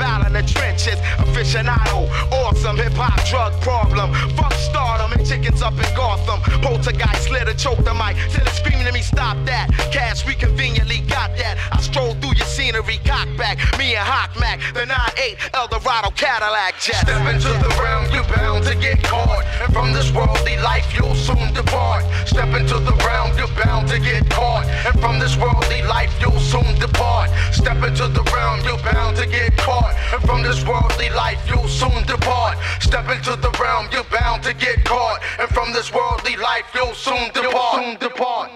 [0.00, 0.98] battle in the trenches.
[1.20, 4.12] Aficionado, awesome hip hop drug problem.
[4.36, 6.40] Fuck stardom and chickens up in Gotham.
[6.62, 9.68] Poltergeist slit or choke the mic till it's screaming at me, stop that.
[9.92, 11.58] Cash, we conveniently got that.
[11.72, 13.58] I stroll through your scenery, cock back.
[13.78, 17.04] Me and Hawk Mac, the 9-8 Eldorado Cadillac jet.
[17.04, 19.44] Step into the realm, you're bound to get caught.
[19.62, 22.04] And from this worldly life, you'll soon depart.
[22.26, 24.64] Step into the realm, you're bound to get caught.
[24.86, 27.30] And from this worldly life, you'll soon depart.
[27.52, 29.94] Step into the realm, you're bound to get caught.
[30.12, 32.58] And from this worldly life, you'll soon depart.
[32.80, 35.20] Step into the realm, you're bound to get caught.
[35.38, 37.74] And from this worldly life, you'll soon depart.
[37.74, 38.50] Soon depart.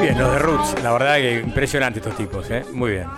[0.00, 2.64] Bien, los de Roots, la verdad que impresionante estos tipos, ¿eh?
[2.72, 3.08] Muy bien.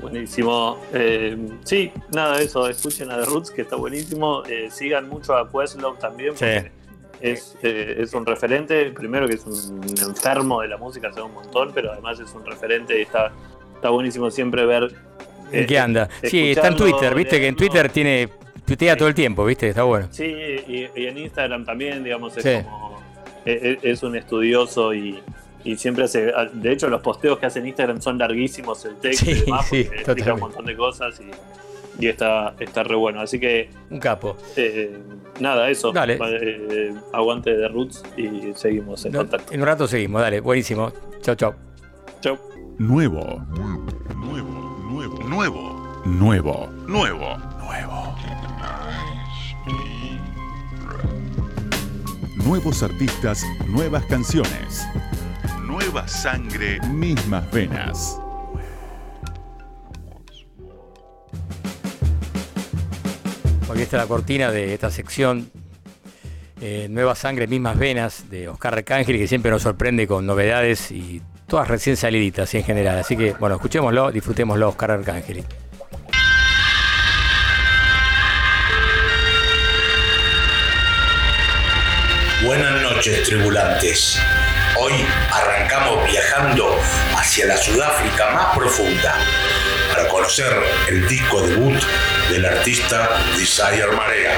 [0.00, 0.78] Buenísimo.
[0.92, 2.68] Eh, sí, nada de eso.
[2.68, 4.42] Escuchen a The Roots, que está buenísimo.
[4.44, 6.72] Eh, sigan mucho a Questlove también, porque
[7.20, 8.90] es, eh, es un referente.
[8.90, 12.44] Primero que es un enfermo de la música, hace un montón, pero además es un
[12.44, 13.32] referente y está,
[13.74, 14.94] está buenísimo siempre ver.
[15.52, 16.08] ¿En qué anda?
[16.22, 18.28] Sí, está en Twitter, viste que en Twitter tiene
[18.64, 20.06] tuitea todo el tiempo, viste, está bueno.
[20.12, 22.64] Sí, y, y en Instagram también, digamos, es Sí.
[22.64, 23.00] como.
[23.44, 25.18] Es, es un estudioso y,
[25.64, 26.32] y siempre hace.
[26.52, 29.66] De hecho, los posteos que hace en Instagram son larguísimos el texto y Sí, demás,
[29.68, 31.30] sí, porque explica un montón de cosas y,
[32.00, 33.20] y está, está re bueno.
[33.20, 33.70] Así que.
[33.90, 34.36] Un capo.
[34.56, 34.98] eh,
[35.40, 35.92] nada, eso.
[35.92, 36.18] Dale.
[36.22, 39.52] Eh, aguante de Roots y seguimos en No, contacto.
[39.52, 40.92] en un rato seguimos, dale, buenísimo.
[41.20, 41.54] Chau, chau.
[42.20, 42.38] Chau.
[42.78, 43.40] Nuevo.
[44.14, 44.50] Nuevo.
[44.86, 45.18] Nuevo.
[45.24, 46.02] Nuevo.
[46.04, 46.66] Nuevo.
[46.86, 47.36] Nuevo.
[47.58, 48.16] Nuevo.
[52.44, 54.86] Nuevos artistas, nuevas canciones.
[55.66, 58.20] Nueva sangre, mismas venas.
[63.72, 65.50] Aquí está la cortina de esta sección.
[66.60, 71.22] eh, Nueva sangre, mismas venas de Oscar Arcángel, que siempre nos sorprende con novedades y
[71.46, 72.98] todas recién saliditas en general.
[72.98, 75.44] Así que, bueno, escuchémoslo, disfrutémoslo, Oscar Arcángel.
[82.44, 84.18] Buenas noches, tribulantes.
[84.78, 84.92] Hoy
[85.32, 86.74] arrancamos viajando
[87.14, 89.14] hacia la Sudáfrica más profunda
[89.92, 90.52] para conocer
[90.88, 91.78] el disco debut
[92.30, 94.32] del artista Desire Marea.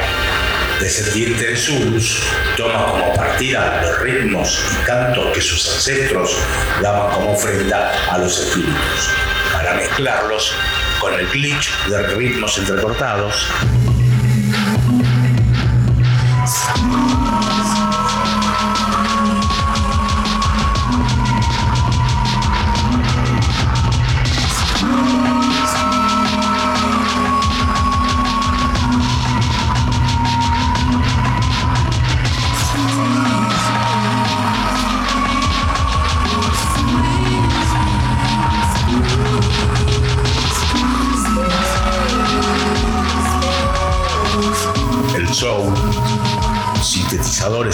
[0.81, 2.23] Descendiente de Zulus,
[2.57, 6.37] toma como partida los ritmos y cantos que sus ancestros
[6.81, 9.11] daban como ofrenda a los espíritus,
[9.53, 10.53] para mezclarlos
[11.01, 13.47] con el glitch de ritmos entrecortados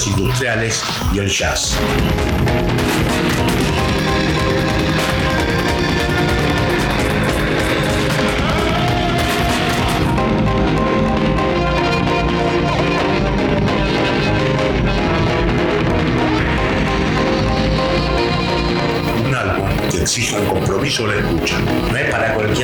[0.07, 0.83] industriales
[1.13, 1.77] y el jazz.
[19.25, 21.59] Un álbum que exige un compromiso de escucha.
[21.91, 22.58] No es para cualquier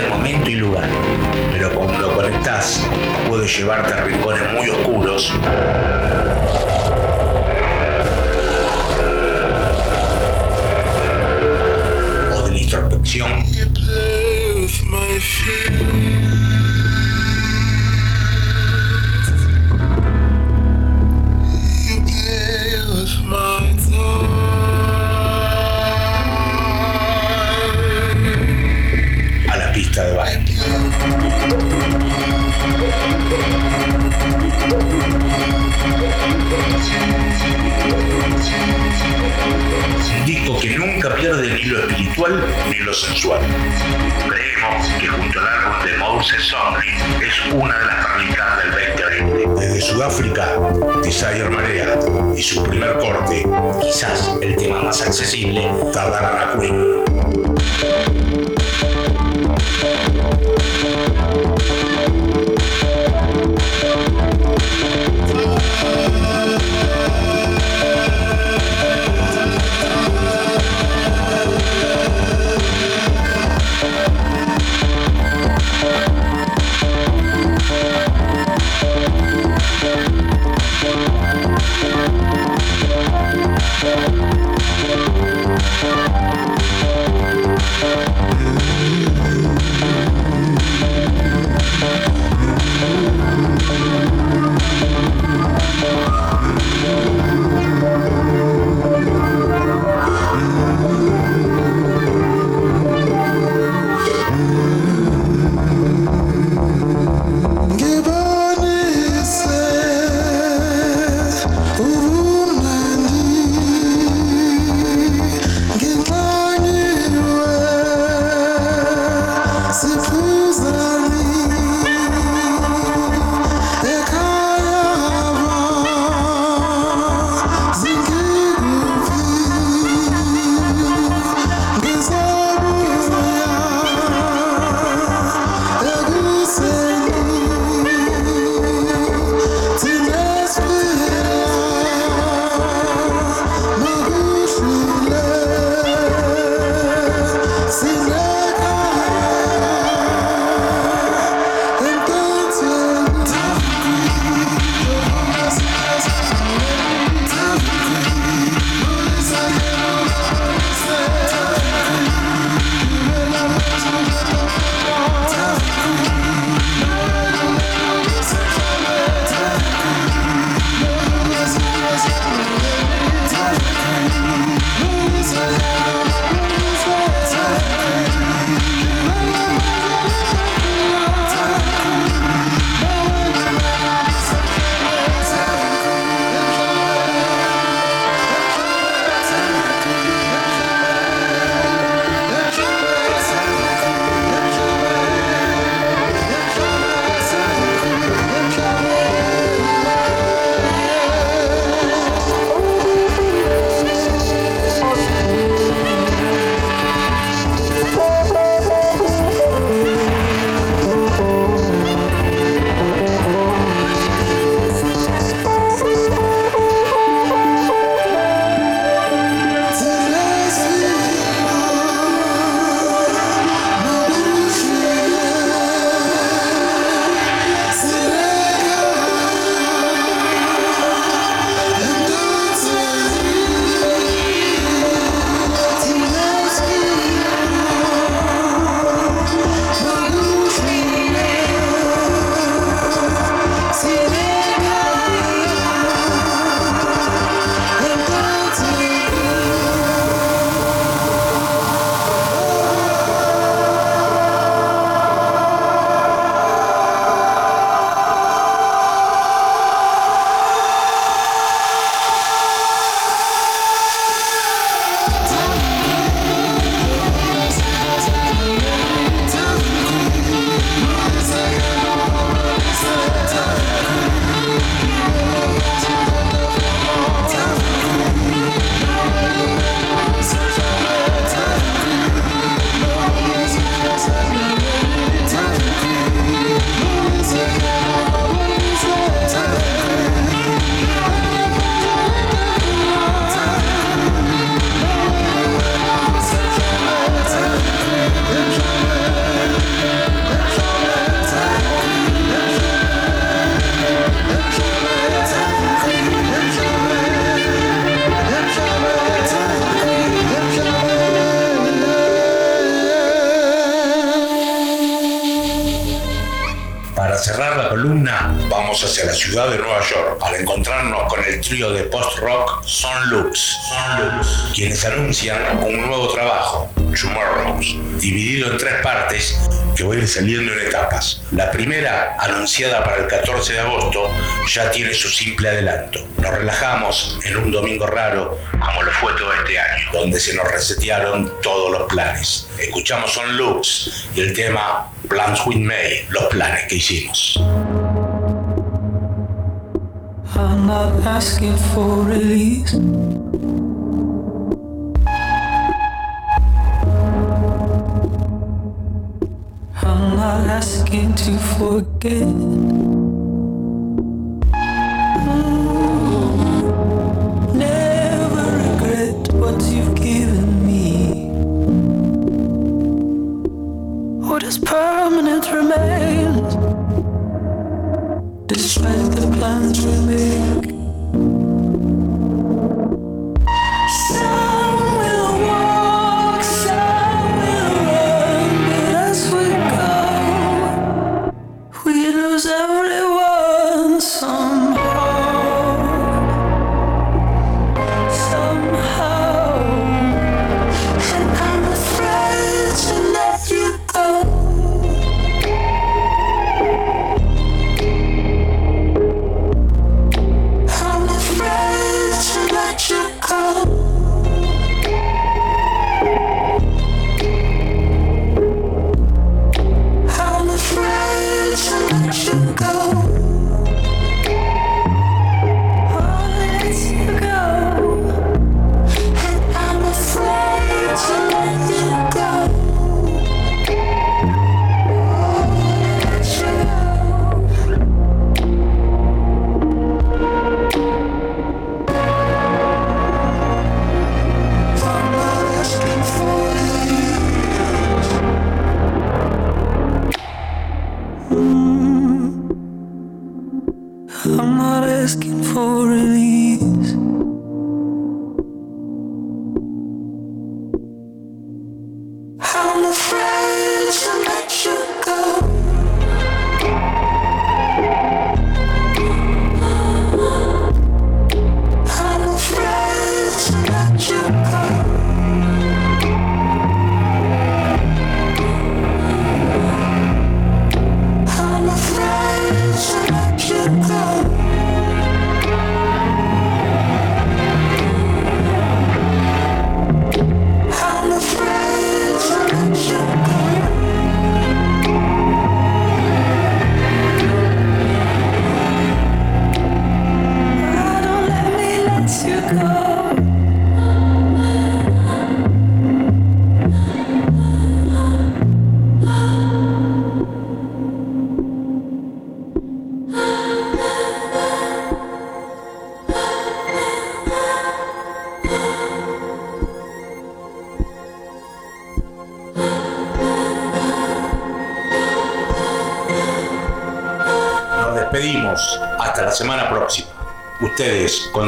[341.43, 342.47] todos los planes.
[342.59, 347.41] Escuchamos Son Lux y el tema Plans with May, los planes que hicimos.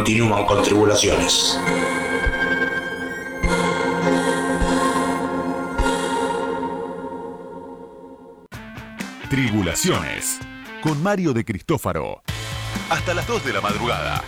[0.06, 1.58] Continúan con tribulaciones.
[9.28, 10.38] Tribulaciones.
[10.80, 12.22] Con Mario de Cristófaro.
[12.88, 14.22] Hasta las 2 de la madrugada.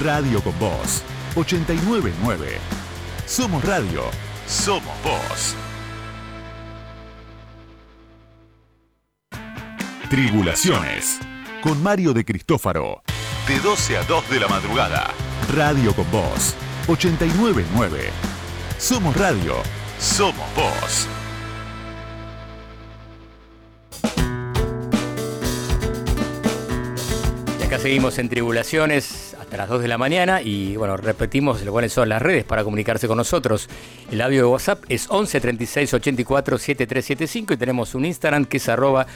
[0.00, 1.02] Radio con Voz.
[1.34, 2.58] 899.
[3.26, 4.02] Somos radio.
[4.46, 5.56] Somos voz.
[10.08, 11.18] Tribulaciones.
[11.60, 13.02] Con Mario de Cristófaro.
[13.48, 15.23] De 12 a 2 de la madrugada.
[15.54, 16.54] Radio con Voz.
[16.88, 18.10] 899.
[18.76, 19.54] Somos radio.
[20.00, 21.06] Somos voz.
[27.60, 31.92] Y acá seguimos en Tribulaciones hasta las 2 de la mañana y bueno, repetimos cuáles
[31.92, 33.68] son las redes para comunicarse con nosotros.
[34.10, 38.68] El audio de WhatsApp es 11 36 84 7375 y tenemos un Instagram que es
[38.68, 39.06] arroba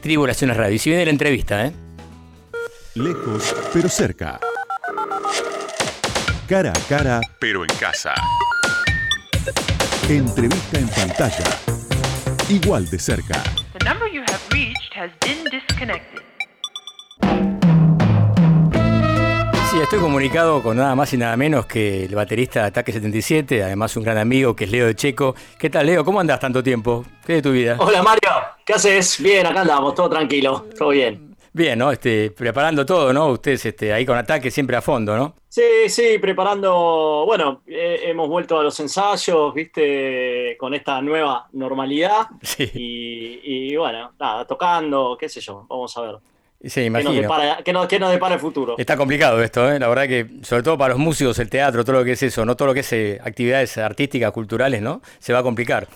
[0.00, 0.76] Tribulaciones Radio.
[0.76, 1.72] Y si viene la entrevista, ¿eh?
[2.94, 4.38] Lejos, pero cerca.
[6.48, 8.12] Cara a cara, pero en casa.
[10.08, 11.44] Entrevista en pantalla.
[12.48, 13.40] Igual de cerca.
[13.78, 16.20] The number you have reached has been disconnected.
[19.70, 23.62] Sí, estoy comunicado con nada más y nada menos que el baterista de Ataque 77,
[23.62, 25.36] además un gran amigo que es Leo de Checo.
[25.58, 26.04] ¿Qué tal, Leo?
[26.04, 27.06] ¿Cómo andas tanto tiempo?
[27.24, 27.76] ¿Qué de tu vida?
[27.78, 28.30] Hola Mario,
[28.66, 29.22] ¿qué haces?
[29.22, 31.31] Bien, acá andamos, todo tranquilo, todo bien.
[31.54, 31.92] Bien, ¿no?
[31.92, 33.26] Este, preparando todo, ¿no?
[33.28, 35.36] Ustedes este, ahí con ataque siempre a fondo, ¿no?
[35.48, 42.26] Sí, sí, preparando, bueno, eh, hemos vuelto a los ensayos, viste, con esta nueva normalidad.
[42.42, 42.70] Sí.
[42.74, 43.40] Y,
[43.72, 46.14] y bueno, nada, tocando, qué sé yo, vamos a ver.
[46.64, 47.22] Sí, ¿Qué nos, imagino.
[47.22, 48.76] depara, qué nos- qué nos depara el futuro?
[48.78, 49.78] Está complicado esto, ¿eh?
[49.78, 52.44] La verdad que, sobre todo para los músicos, el teatro, todo lo que es eso,
[52.46, 55.02] no todo lo que es eh, actividades artísticas, culturales, ¿no?
[55.18, 55.86] Se va a complicar.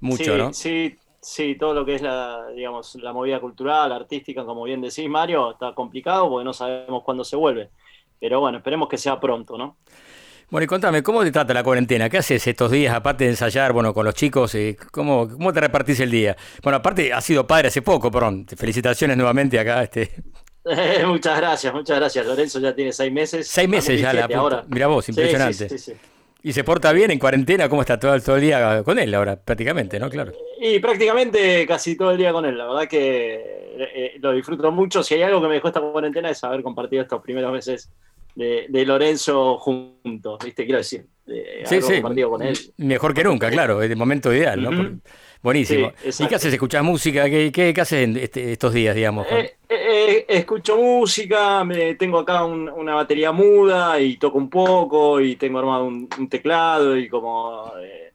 [0.00, 0.52] Mucho, sí, ¿no?
[0.52, 5.08] Sí, sí, todo lo que es la, digamos, la movida cultural, artística, como bien decís,
[5.08, 7.70] Mario, está complicado porque no sabemos cuándo se vuelve.
[8.20, 9.76] Pero bueno, esperemos que sea pronto, ¿no?
[10.50, 12.08] Bueno, y contame, ¿cómo te trata la cuarentena?
[12.08, 14.54] ¿Qué haces estos días, aparte de ensayar, bueno, con los chicos?
[14.54, 16.36] eh, ¿cómo, ¿Cómo te repartís el día?
[16.62, 18.46] Bueno, aparte, has sido padre hace poco, perdón.
[18.56, 19.82] Felicitaciones nuevamente acá.
[19.82, 20.10] Este.
[21.06, 22.26] muchas gracias, muchas gracias.
[22.26, 23.46] Lorenzo ya tiene seis meses.
[23.46, 24.64] Seis meses ya, la ahora.
[24.68, 25.68] Mirá vos, impresionante.
[25.68, 25.98] sí, sí, sí.
[26.42, 27.68] ¿Y se porta bien en cuarentena?
[27.68, 29.36] ¿Cómo está todo, todo el día con él ahora?
[29.36, 30.08] Prácticamente, ¿no?
[30.08, 30.32] Claro.
[30.60, 32.56] Y prácticamente casi todo el día con él.
[32.56, 35.02] La verdad que eh, eh, lo disfruto mucho.
[35.02, 37.90] Si hay algo que me dejó esta cuarentena es haber compartido estos primeros meses
[38.36, 40.64] de, de Lorenzo juntos, ¿viste?
[40.64, 41.94] Quiero decir, de Sí, sí.
[41.94, 42.56] compartido con él.
[42.76, 43.82] Mejor que nunca, claro.
[43.82, 44.70] Es el momento ideal, ¿no?
[44.70, 44.92] Por-
[45.42, 45.92] Buenísimo.
[46.10, 46.52] Sí, ¿Y qué haces?
[46.52, 47.24] ¿Escuchás música?
[47.30, 49.26] ¿Qué, qué, qué haces en este- estos días, digamos?
[49.26, 49.40] Juan?
[49.42, 55.20] Eh, eh, escucho música, me, tengo acá un- una batería muda y toco un poco
[55.20, 58.12] y tengo armado un, un teclado y como eh,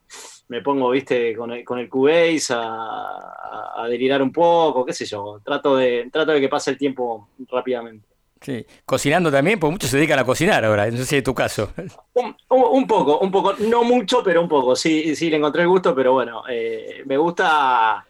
[0.49, 4.93] me pongo, viste, con el, con el Cubase a, a- a delirar un poco, qué
[4.93, 8.05] sé yo, trato de, trato de que pase el tiempo rápidamente.
[8.43, 8.65] Sí.
[8.85, 9.57] ¿Cocinando también?
[9.59, 10.85] Porque muchos se dedican a cocinar ahora.
[10.91, 11.71] No sé si es tu caso.
[12.13, 15.95] Un, poco, un poco, no mucho, pero un poco, sí, sí, le encontré el gusto,
[15.95, 18.05] pero bueno, eh, me gusta,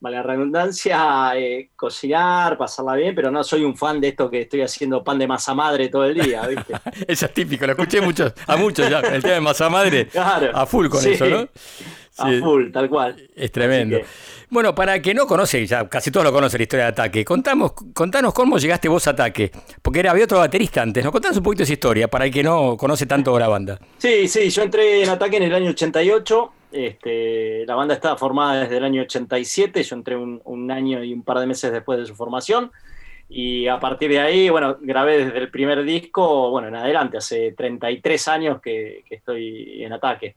[0.00, 4.42] vale la redundancia, eh, cocinar, pasarla bien, pero no soy un fan de esto que
[4.42, 6.74] estoy haciendo pan de masa madre todo el día, ¿viste?
[7.08, 9.00] Eso es típico, lo escuché mucho, a muchos ya.
[9.00, 10.50] El tema de masa madre, Claro.
[10.56, 11.10] a full con Sí.
[11.12, 11.48] eso, ¿no?
[12.18, 13.28] A full, tal cual.
[13.34, 13.98] Es tremendo.
[14.48, 17.72] Bueno, para que no conoce, ya casi todos lo conocen la historia de Ataque, contamos,
[17.92, 19.50] contanos cómo llegaste vos a Ataque,
[19.82, 21.10] porque era, había otro baterista antes, ¿no?
[21.10, 23.80] Contanos un poquito esa historia, para el que no conoce tanto la banda.
[23.98, 26.52] Sí, sí, yo entré en Ataque en el año 88.
[26.70, 29.82] Este, la banda estaba formada desde el año 87.
[29.82, 32.70] Yo entré un, año y un par de meses después de su formación.
[33.28, 37.50] Y a partir de ahí, bueno, grabé desde el primer disco, bueno, en adelante, hace
[37.50, 40.36] 33 años que estoy en Ataque.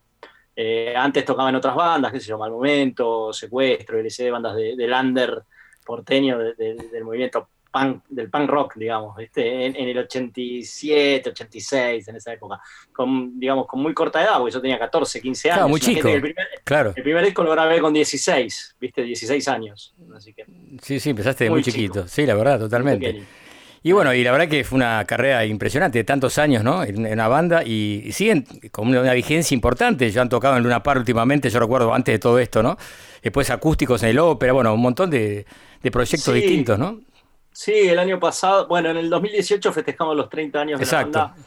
[0.62, 4.76] Eh, antes tocaba en otras bandas, qué sé yo, Mal Momento, Secuestro, LCD, bandas de,
[4.76, 5.44] del under
[5.86, 9.66] porteño, de- de- del movimiento punk, del punk rock, digamos, ¿viste?
[9.68, 12.60] En, en el 87, 86, en esa época,
[12.92, 15.58] con, digamos, con muy corta edad, porque yo tenía 14, 15 años.
[15.60, 16.08] Claro, muy chico.
[16.10, 16.94] El primer, Claro.
[16.96, 19.04] el primer disco lo grabé con 16, ¿viste?
[19.04, 19.94] 16 años.
[20.16, 20.46] Así que,
[20.82, 22.08] Sí, sí, empezaste de muy, Muy chiquito.
[22.08, 23.24] Sí, la verdad, totalmente.
[23.82, 26.84] Y bueno, y la verdad que fue una carrera impresionante, de tantos años, ¿no?
[26.84, 30.10] En, en una banda y, y siguen con una, una vigencia importante.
[30.12, 32.78] Ya han tocado en Luna Par últimamente, yo recuerdo antes de todo esto, ¿no?
[33.24, 35.46] Después acústicos en el ópera, bueno, un montón de,
[35.82, 36.42] de proyectos Sí.
[36.42, 37.00] distintos, ¿no?
[37.52, 41.18] Sí, el año pasado, bueno, en el 2018 festejamos los 30 años de Exacto.
[41.20, 41.44] la banda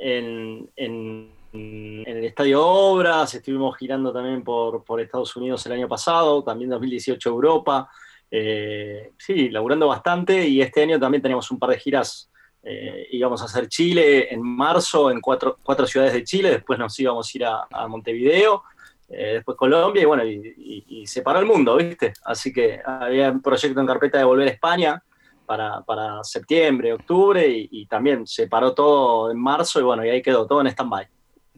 [0.00, 5.86] en, en- en el Estadio Obras, estuvimos girando también por, por Estados Unidos el año
[5.86, 7.90] pasado, también 2018 Europa,
[8.34, 12.30] eh, sí, laburando bastante y este año también tenemos un par de giras,
[12.62, 16.98] eh, íbamos a hacer Chile en marzo en cuatro, cuatro ciudades de Chile, después nos
[16.98, 18.62] íbamos a ir a, Montevideo,
[19.10, 22.14] eh, después Colombia y bueno, y se paró el mundo, ¿viste?
[22.24, 25.02] Así que había un proyecto en carpeta de volver a España
[25.44, 30.08] para, para septiembre, octubre y, y también se paró todo en marzo y bueno, y
[30.08, 31.06] ahí quedó todo en stand-by.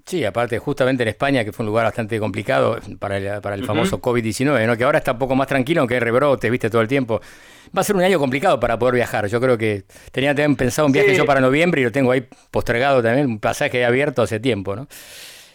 [0.06, 3.64] Sí, aparte justamente en España, que fue un lugar bastante complicado para el, para el
[3.64, 4.76] famoso COVID-19, ¿no?
[4.76, 7.22] que ahora está un poco más tranquilo, aunque hay rebrotes, viste, todo el tiempo.
[7.76, 9.26] Va a ser un año complicado para poder viajar.
[9.28, 11.16] Yo creo que tenía también pensado un viaje Sí.
[11.16, 14.86] yo para noviembre y lo tengo ahí postergado también, un pasaje abierto hace tiempo, ¿no?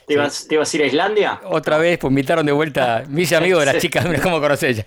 [0.07, 1.39] ¿Te ibas, te ibas a ir a Islandia?
[1.45, 3.81] Otra vez, pues invitaron de vuelta, me hice amigo de las Sí.
[3.81, 4.85] chicas, cómo conocés ya.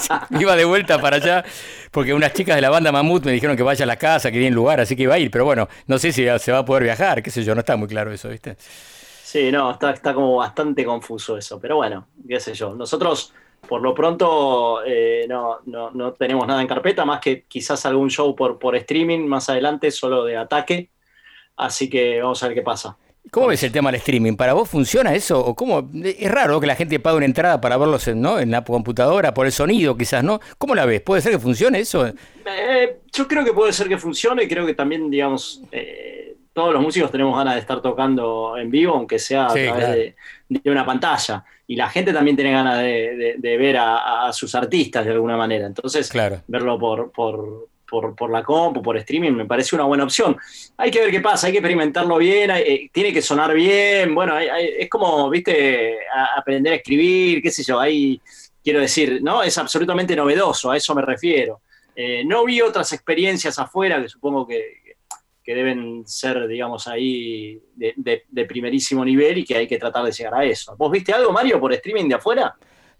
[0.30, 1.44] Iba de vuelta para allá,
[1.90, 4.38] porque unas chicas de la banda Mamut me dijeron que vaya a la casa, que
[4.38, 6.64] tienen lugar, así que iba a ir, pero bueno, no sé si se va a
[6.64, 8.56] poder viajar, qué sé yo, no está muy claro eso, ¿viste?
[8.58, 12.74] Sí, no, está, está como bastante confuso eso, pero bueno, qué sé yo.
[12.74, 13.32] Nosotros,
[13.66, 18.10] por lo pronto, eh, no, no, no tenemos nada en carpeta, más que quizás algún
[18.10, 20.90] show por, por streaming más adelante, solo de ataque.
[21.56, 22.98] Así que vamos a ver qué pasa.
[23.30, 24.34] ¿Cómo ves el tema del streaming?
[24.36, 25.38] ¿Para vos funciona eso?
[25.42, 25.88] ¿O cómo?
[26.04, 28.38] Es raro que la gente pague una entrada para verlos en, ¿no?
[28.38, 30.40] en la computadora, por el sonido quizás, ¿no?
[30.58, 31.00] ¿Cómo la ves?
[31.00, 32.06] ¿Puede ser que funcione eso?
[32.06, 36.82] Eh, yo creo que puede ser que funcione, creo que también, digamos, eh, todos los
[36.82, 39.92] músicos tenemos ganas de estar tocando en vivo, aunque sea a través claro.
[39.92, 40.16] de,
[40.48, 41.44] de una pantalla.
[41.66, 45.12] Y la gente también tiene ganas de, de- de ver a, a sus artistas de
[45.12, 45.66] alguna manera.
[45.66, 46.10] Entonces,
[46.48, 50.34] verlo por, por, por, por la compu, por streaming, me parece una buena opción.
[50.78, 54.14] Hay que ver qué pasa, hay que experimentarlo bien, eh, tiene que sonar bien.
[54.14, 54.48] Bueno, hay-
[54.78, 55.98] es como, viste,
[56.36, 58.18] aprender a escribir, qué sé yo, ahí
[58.64, 59.42] quiero decir, ¿no?
[59.42, 61.60] Es absolutamente novedoso, a eso me refiero.
[61.94, 64.80] Eh, no vi otras experiencias afuera que supongo que,
[65.44, 70.12] que deben ser, digamos, ahí de- de primerísimo nivel y que hay que tratar de
[70.12, 70.74] llegar a eso.
[70.78, 72.54] ¿Vos viste algo, Mario, por streaming de afuera?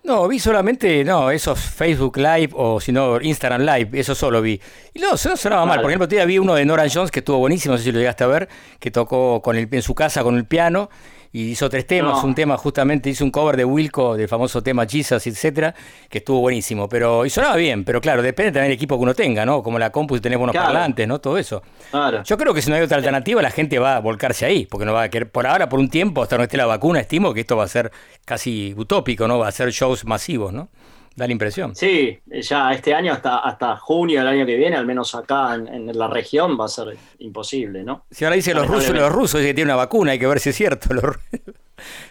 [0.05, 4.61] No, vi solamente, no, esos Facebook Live o si no Instagram Live, eso solo vi.
[4.93, 5.81] Y no, no sonaba mal.
[5.81, 8.01] Por ejemplo, día vi uno de Nora Jones que estuvo buenísimo, no sé si lo
[8.01, 8.49] llegaste a ver,
[8.81, 10.91] que tocó con el, en su casa con el piano
[11.33, 12.23] y hizo tres temas.
[12.23, 12.29] No.
[12.29, 15.75] Un tema justamente, hizo un cover de Wilco, del famoso tema Jesus, etcétera,
[16.11, 16.89] que estuvo buenísimo.
[16.89, 19.63] Pero, y sonaba bien, pero claro, depende también del equipo que uno tenga, ¿no?
[19.63, 20.67] Como la compu, si tenés buenos Claro.
[20.73, 21.21] parlantes, ¿no?
[21.21, 21.63] Todo eso.
[21.91, 22.23] Claro.
[22.23, 24.85] Yo creo que si no hay otra alternativa, la gente va a volcarse ahí, porque
[24.85, 27.33] no va a querer, por ahora, por un tiempo, hasta no esté la vacuna, estimo
[27.33, 27.91] que esto va a ser
[28.25, 29.39] casi utópico, ¿no?
[29.39, 30.69] Va a ser shows masivos, ¿no?
[31.15, 31.75] Da la impresión.
[31.77, 35.69] Sí, ya este año hasta, hasta junio del año que viene, al menos acá en,
[35.69, 38.07] en la región, va a ser imposible, ¿no?
[38.11, 40.41] Si ahora dicen los rusos, los rusos dicen que tienen una vacuna, hay que ver
[40.41, 40.95] si es cierto.
[40.95, 41.05] los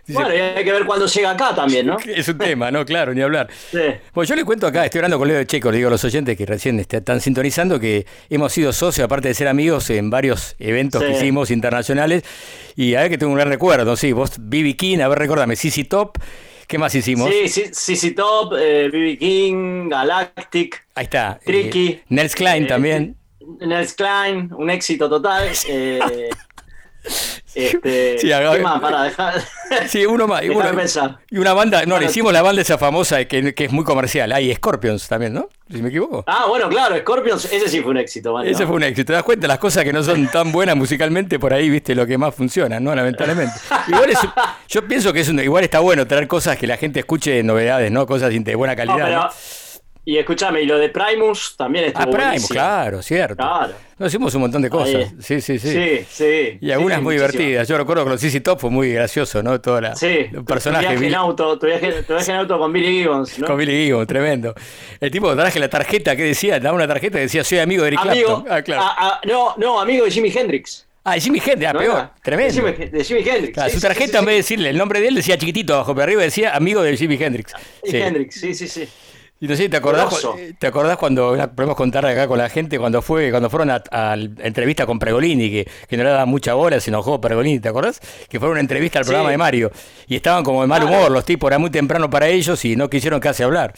[0.06, 1.98] Dice- Bueno, y hay que ver cuándo llega acá también, ¿no?
[2.06, 2.86] Es un tema, ¿no?
[2.86, 3.48] Claro, ni hablar.
[3.72, 3.80] Sí.
[4.14, 6.38] Bueno, yo le cuento acá, estoy hablando con Leo Checo, le digo a los oyentes
[6.38, 11.02] que recién están sintonizando que hemos sido socios, aparte de ser amigos, en varios eventos
[11.02, 12.24] que hicimos internacionales.
[12.76, 14.76] Y a ver que tengo un gran recuerdo, sí, vos, B.B.
[14.76, 16.18] King, a ver, recordame, CC Top,
[16.72, 17.30] ¿qué más hicimos?
[17.30, 21.38] Sí, sí, CC Top, eh, BB King, Galactic, Ahí está.
[21.46, 21.88] Tricky.
[21.90, 23.18] eh, Nels Klein Eh, también.
[23.60, 25.50] Nels Klein, un éxito total.
[27.56, 28.80] este, Sí, ¿qué más?
[28.82, 29.42] Para dejar.
[29.88, 30.44] Sí, uno más.
[30.44, 31.20] Y, una, pensar.
[31.30, 34.30] y una banda, no, le hicimos la banda esa famosa que, que es muy comercial.
[34.34, 35.48] Hay Scorpions también, ¿no?
[35.72, 36.26] Si me equivoco.
[36.28, 38.52] Ah, bueno, claro, Scorpions, ese sí fue un éxito, Mario.
[38.52, 39.08] Ese fue un éxito.
[39.08, 39.48] ¿Te das cuenta?
[39.48, 42.82] Las cosas que no son tan buenas musicalmente, por ahí, viste, lo que más funciona,
[42.82, 42.94] ¿no?
[42.94, 43.54] Lamentablemente.
[43.88, 44.20] Igual es,
[44.68, 47.90] yo pienso que es un- igual está bueno traer cosas que la gente escuche, novedades,
[47.92, 48.06] ¿no?
[48.06, 49.06] Cosas de buena No, calidad.
[49.08, 49.30] pero- ¿no?
[50.04, 52.50] Y escúchame, y lo de Primus también estuvo Ah, Primus, buenísimo.
[52.50, 53.36] claro, cierto.
[53.36, 53.74] Claro.
[54.00, 55.14] Nos hicimos un montón de cosas.
[55.20, 55.72] Sí, sí, sí.
[55.72, 56.58] Sí, sí.
[56.60, 57.38] Y algunas sí, muy muchísimo.
[57.38, 57.68] divertidas.
[57.68, 59.62] Yo recuerdo que los CC Top fue muy gracioso, ¿no?
[59.62, 60.90] Toda la, Sí, los tu personajes.
[60.90, 63.46] viaje en auto, tu viaje, tu viaje en auto con Billy Gibbons, ¿no?
[63.46, 64.56] Con Billy Gibbons, tremendo.
[65.00, 67.90] El tipo traje la tarjeta que decía, daba una tarjeta que decía soy amigo de
[67.90, 68.46] Eric Amigo, Clapton.
[68.50, 68.84] Ah, claro.
[69.26, 70.88] no, no, amigo de Jimi Hendrix.
[71.04, 72.64] Ah, de Jimi Hendrix, ah, ¿No peor, tremendo.
[72.64, 73.54] De Jimi, de Jimi Hendrix.
[73.54, 75.76] Claro, sí, su tarjeta sí, en vez de decirle el nombre de él decía chiquitito
[75.76, 77.54] abajo, pero arriba decía amigo de Jimi Hendrix.
[77.84, 77.98] Sí.
[77.98, 78.90] Hendrix, sí, sí, sí.
[79.44, 82.78] Y no sé, ¿te acordás, cu- ¿te acordás cuando, podemos contar acá con la gente,
[82.78, 86.28] cuando fue, cuando fueron a, a la entrevista con Pregolini, que, que no le daba
[86.28, 88.00] mucha bola, se enojó Pregolini, ¿te acordás?
[88.30, 89.10] Que fue una entrevista al Sí.
[89.10, 89.72] programa de Mario.
[90.08, 92.88] Y estaban como de mal humor, los tipos, era muy temprano para ellos y no
[92.88, 93.74] quisieron casi hablar.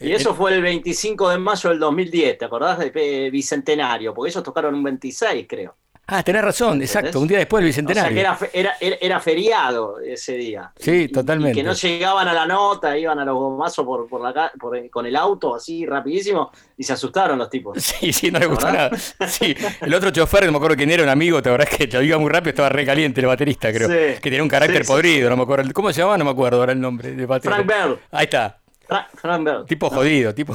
[0.00, 2.78] Y eso fue el 25 de mayo del 2010, ¿te acordás?
[2.78, 5.76] De eh, Bicentenario, porque ellos tocaron un 26, creo.
[6.10, 7.22] Ah, tenés razón, exacto, ¿Entendés?
[7.22, 8.14] un día después del O sea Bicentenario.
[8.14, 10.72] que era, fe- era, era, era feriado ese día.
[10.78, 11.54] Sí, Y totalmente.
[11.54, 14.88] que no llegaban a la nota, iban a los gomazos por, por la, ca- por-
[14.88, 17.76] con el auto así rapidísimo y se asustaron los tipos.
[17.82, 18.90] Sí, sí, no le gustó nada.
[19.28, 22.02] Sí, el otro chofer, no me acuerdo quién era, un amigo, te verdad que lo
[22.02, 23.88] iba muy rápido, estaba re caliente el baterista, creo.
[23.88, 23.94] Sí.
[24.20, 25.70] Que tenía un carácter Sí, sí, podrido, no me acuerdo.
[25.74, 26.16] ¿Cómo se llamaba?
[26.16, 27.54] No me acuerdo ahora el nombre del batero.
[27.54, 27.98] Frank Bell.
[28.12, 28.58] Ahí está.
[28.86, 29.64] Fra- Frank Bell.
[29.66, 30.54] Tipo jodido, tipo.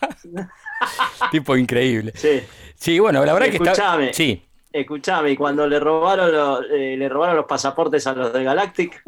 [1.30, 2.12] tipo increíble.
[2.14, 2.40] Sí.
[2.76, 3.72] Sí, bueno, la verdad que está.
[3.72, 4.14] Escuchame.
[4.14, 4.44] Sí.
[4.72, 9.02] Escuchame, y cuando le robaron, los, eh, le robaron los pasaportes a los de Galactic,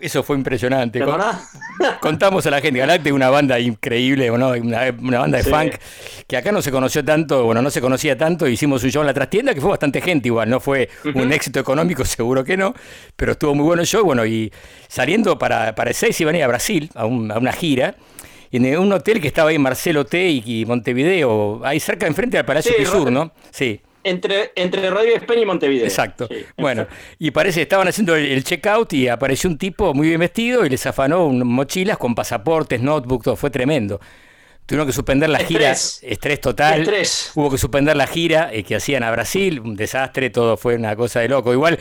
[0.00, 1.00] Eso fue impresionante.
[1.00, 1.20] ¿te Con-
[2.00, 4.50] contamos a la gente, Galactic, una banda increíble, ¿no?
[4.50, 5.50] una, una banda de Sí.
[5.50, 5.74] funk
[6.28, 9.06] que acá no se conoció tanto, bueno, no se conocía tanto, hicimos un show en
[9.08, 12.72] la trastienda que fue bastante gente igual, no fue un éxito económico, seguro que no,
[13.16, 14.52] pero estuvo muy bueno el show, bueno, y
[14.88, 17.96] saliendo para, para el 6 iban a ir a Brasil, a, un- a una gira,
[18.52, 22.44] en un hotel que estaba ahí en Marcelo T y, Montevideo, ahí cerca, enfrente al
[22.44, 23.32] Palacio Sí, Sur, Ro- ¿no?
[23.50, 23.80] Sí.
[24.02, 25.84] Entre, entre Radio Spain y Montevideo.
[25.84, 26.26] Exacto.
[26.26, 26.44] Sí.
[26.56, 26.86] Bueno,
[27.18, 30.64] y parece que estaban haciendo el, el checkout y apareció un tipo muy bien vestido
[30.64, 33.36] y les afanó un- mochilas con pasaportes, notebook, todo.
[33.36, 34.00] Fue tremendo.
[34.70, 35.98] Tuvieron que suspender la gira, Estrés.
[36.04, 36.82] estrés total.
[36.82, 37.32] Estrés.
[37.34, 40.94] Hubo que suspender la gira eh, que hacían a Brasil, un desastre, todo fue una
[40.94, 41.52] cosa de loco.
[41.52, 41.76] Igual,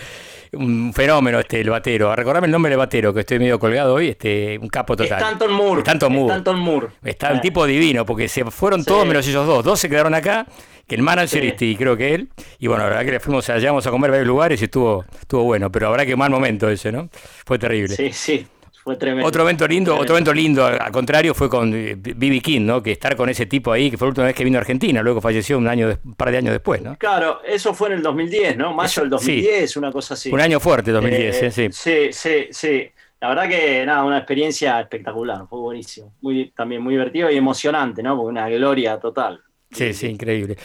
[0.54, 2.16] un fenómeno este, el batero.
[2.16, 5.20] Recordame el nombre del batero, que estoy medio colgado hoy, este, un capo total.
[5.22, 5.82] Stanton Moore.
[5.82, 6.32] Stanton Moore.
[6.34, 6.88] Stanton Moore.
[7.04, 7.42] Está un Eh.
[7.42, 8.88] tipo divino, porque se fueron Sí.
[8.88, 9.64] todos menos ellos dos.
[9.64, 10.48] Dos se quedaron acá,
[10.88, 11.48] que el manager Sí.
[11.50, 12.30] este, y creo que él.
[12.58, 15.06] Y bueno, la verdad que le fuimos allá, llegamos a comer varios lugares y estuvo,
[15.22, 15.72] estuvo bueno.
[15.72, 17.08] Pero habrá que mal momento ese, ¿no?
[17.46, 17.96] Fue terrible.
[17.96, 18.48] Sí, sí,
[18.90, 19.28] fue tremendo.
[19.28, 20.02] Otro evento lindo, Tremendo.
[20.04, 22.40] otro evento lindo, al contrario, fue con B.B.
[22.42, 22.82] King, ¿no?
[22.82, 25.02] Que estar con ese tipo ahí, que fue la última vez que vino a Argentina,
[25.04, 26.98] luego falleció un año, un par de años después, ¿no?
[26.98, 28.74] Claro, eso fue en el 2010, ¿no?
[28.74, 30.32] Mayo del 2010, una cosa así.
[30.32, 31.68] Un año fuerte, 2010, Eh, sí.
[31.72, 32.90] Sí, sí, sí.
[33.22, 36.14] La verdad que nada, una experiencia espectacular, fue buenísimo.
[36.22, 38.16] Muy, también muy divertido y emocionante, ¿no?
[38.16, 39.42] Porque una gloria total.
[39.72, 40.58] Sí, sí, increíble.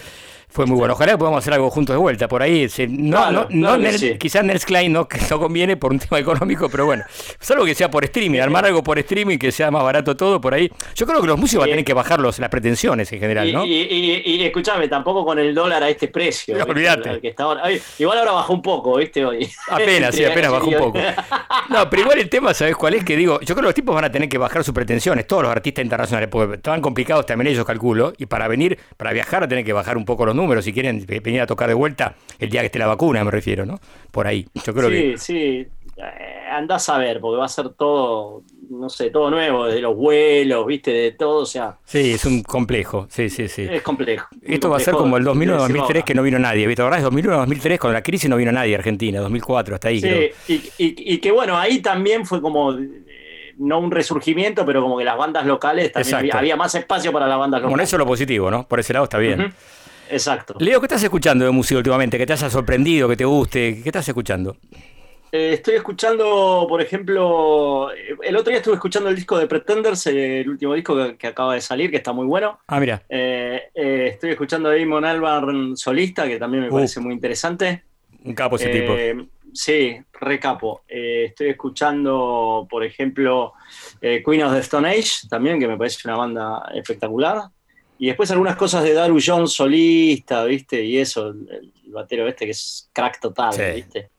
[0.54, 0.94] Fue muy bueno.
[0.94, 2.68] Ojalá podamos hacer algo juntos de vuelta por ahí.
[2.88, 4.16] No, Claro, no, claro no sí.
[4.16, 7.02] Quizás Nels Klein no, no conviene por un tema económico, pero bueno.
[7.40, 10.54] Salvo que sea por streaming, armar algo por streaming que sea más barato todo por
[10.54, 10.70] ahí.
[10.94, 13.48] Yo creo que los músicos van a tener que bajar los, las pretensiones en general,
[13.48, 13.66] Y, ¿no?
[13.66, 16.56] y, y- escúchame, tampoco con el dólar a este precio.
[16.64, 17.08] Olvídate.
[17.08, 17.62] Al que está ahora.
[17.64, 19.24] Ay, igual ahora bajó un poco, ¿viste?
[19.26, 19.50] Hoy.
[19.68, 20.98] Apenas, sí, apenas bajó un poco.
[21.68, 23.04] No, pero igual el tema, ¿sabes cuál es?
[23.04, 25.42] Que digo, yo creo que los tipos van a tener que bajar sus pretensiones, todos
[25.42, 29.46] los artistas internacionales, porque estaban complicados también ellos, calculo, y para venir, para viajar, van
[29.46, 32.14] a tener que bajar un poco los números si quieren venir a tocar de vuelta
[32.38, 33.78] el día que esté la vacuna, me refiero, ¿no?
[34.10, 34.46] Por ahí.
[34.64, 35.18] Yo creo sí, que.
[35.18, 35.66] sí.
[35.96, 39.94] Eh, andás a ver, porque va a ser todo, no sé, todo nuevo, desde los
[39.94, 40.90] vuelos, ¿viste?
[40.92, 43.66] De todo, o sea, Sí, es un complejo, sí, sí, sí.
[43.70, 44.26] es complejo.
[44.42, 46.66] Esto va a ser como el 2001-2003 Decimos, que no vino nadie.
[46.66, 46.82] ¿Viste?
[46.82, 46.98] ¿Verdad?
[46.98, 50.00] Es 2001-2003 con la crisis no vino nadie a Argentina, 2004 hasta ahí.
[50.00, 50.30] Sí, creo.
[50.48, 54.98] y, y- y que bueno, ahí también fue como, eh, no un resurgimiento, pero como
[54.98, 57.88] que las bandas locales también había, más espacio para las bandas Bueno, locales.
[57.88, 58.66] eso es lo positivo, ¿no?
[58.66, 59.40] Por ese lado está bien.
[59.40, 59.50] Ujú.
[60.14, 60.54] Exacto.
[60.58, 62.16] Leo, ¿qué estás escuchando de música últimamente?
[62.18, 63.80] Que te haya sorprendido, que te guste.
[63.82, 64.56] ¿Qué estás escuchando?
[65.32, 70.06] Eh, estoy escuchando, por ejemplo, eh, el otro día estuve escuchando el disco de Pretenders,
[70.06, 72.60] el último disco que, que acaba de salir, que está muy bueno.
[72.68, 73.02] Ah, mira.
[73.08, 76.74] Eh, eh, estoy escuchando a Damon Albarn solista, que también me Uh.
[76.74, 77.82] parece muy interesante.
[78.24, 78.70] Un capo ese
[79.10, 80.82] Eh, Sí, recapo.
[80.88, 83.52] Estoy escuchando, por ejemplo,
[84.00, 87.42] Queen of the Stone Age, también, que me parece una banda espectacular.
[88.04, 90.84] Y después algunas cosas de Daru Jones solista, ¿viste?
[90.84, 91.48] Y eso, el,
[91.86, 93.62] el batero este que es crack total, Sí.
[93.76, 94.10] ¿viste?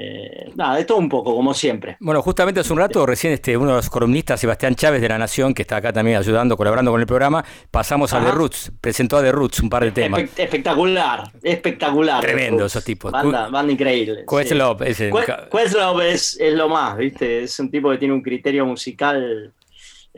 [0.00, 1.96] Eh, nada, de todo un poco, como siempre.
[1.98, 5.18] Bueno, justamente hace un rato, recién este, uno de los columnistas, Sebastián Chávez de La
[5.18, 8.24] Nación, que está acá también ayudando, colaborando con el programa, pasamos a.
[8.24, 10.20] The Roots, presentó a The Roots un par de temas.
[10.20, 12.20] Espe- espectacular, espectacular.
[12.20, 13.10] Tremendo esos tipos.
[13.10, 14.24] Banda, banda increíble.
[14.30, 15.10] Questlove, ese.
[15.10, 17.42] Que- Questlove es, es lo más, ¿viste?
[17.42, 19.52] Es un tipo que tiene un criterio musical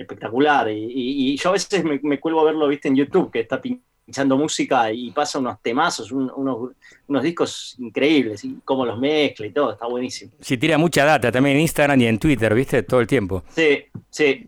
[0.01, 0.71] espectacular.
[0.71, 2.89] Y, y- y yo a veces me, me cuelgo a verlo, ¿viste?
[2.89, 6.71] En YouTube, que está pinchando música y pasa unos temazos, un- unos,
[7.07, 10.33] unos discos increíbles, y cómo los mezcla y todo, está buenísimo.
[10.41, 12.83] Sí, tira mucha data también en Instagram y en Twitter, ¿viste?
[12.83, 13.43] Todo el tiempo.
[13.55, 14.47] Sí, sí.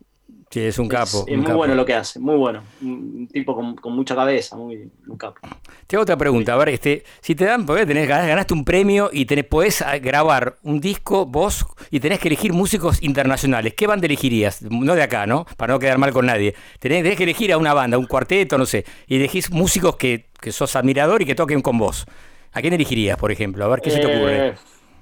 [0.53, 1.25] Sí, es un capo.
[1.27, 1.57] Es, es un muy capo.
[1.57, 2.63] bueno lo que hace, muy bueno.
[2.83, 5.41] Un, tipo con, con mucha cabeza, muy un capo.
[5.87, 9.09] Te hago otra pregunta, a ver, este, si te dan, porque tenés, ganaste un premio
[9.11, 13.87] y tenés, podés ah, grabar un disco vos y tenés que elegir músicos internacionales, ¿qué
[13.87, 14.61] banda elegirías?
[14.61, 15.47] No de acá, ¿no?
[15.57, 16.55] Para no quedar mal con nadie.
[16.79, 20.27] Tenés, tenés que elegir a una banda, un cuarteto, no sé, y elegís músicos que,
[20.39, 22.05] que sos admirador y que toquen con vos.
[22.53, 23.65] ¿A quién elegirías, por ejemplo?
[23.65, 24.49] A ver, ¿qué se te ocurre?
[24.49, 24.55] Eh,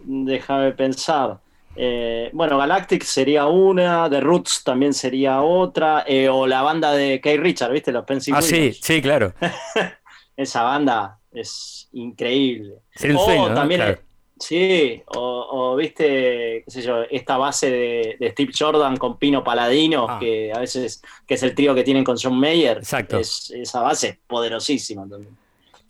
[0.05, 1.41] déjame pensar.
[1.77, 7.21] Eh, bueno, Galactic sería una, The Roots también sería otra, eh, o la banda de
[7.21, 7.93] Kay Richard, ¿viste?
[7.93, 9.33] Los Pencil Ah, sí, sí, claro.
[10.37, 12.75] Esa banda es increíble.
[13.05, 13.55] Un O sueño, ¿no?
[13.55, 13.99] también, Claro.
[14.39, 19.45] sí, o, o, viste, qué sé yo, esta base de, de Steve Jordan con Pino
[19.45, 20.19] Paladino, Ah.
[20.19, 22.79] que a veces, que es el trío que tienen con John Mayer.
[22.79, 23.19] Exacto.
[23.19, 25.37] Es, esa base es poderosísima también.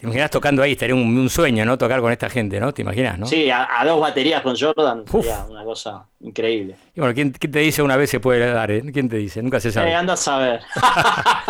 [0.00, 1.76] Te imaginas tocando ahí, estaría un, un sueño, ¿no?
[1.76, 2.72] Tocar con esta gente, ¿no?
[2.72, 3.26] ¿Te imaginas, no?
[3.26, 6.74] Sí, a, a dos baterías con Jordan sería una cosa increíble.
[6.94, 8.70] Y bueno, ¿quién, quién te dice una vez se puede dar?
[8.70, 8.82] eh?
[8.92, 9.42] ¿Quién te dice?
[9.42, 9.90] Nunca se sabe.
[9.90, 10.60] Eh, anda a saber.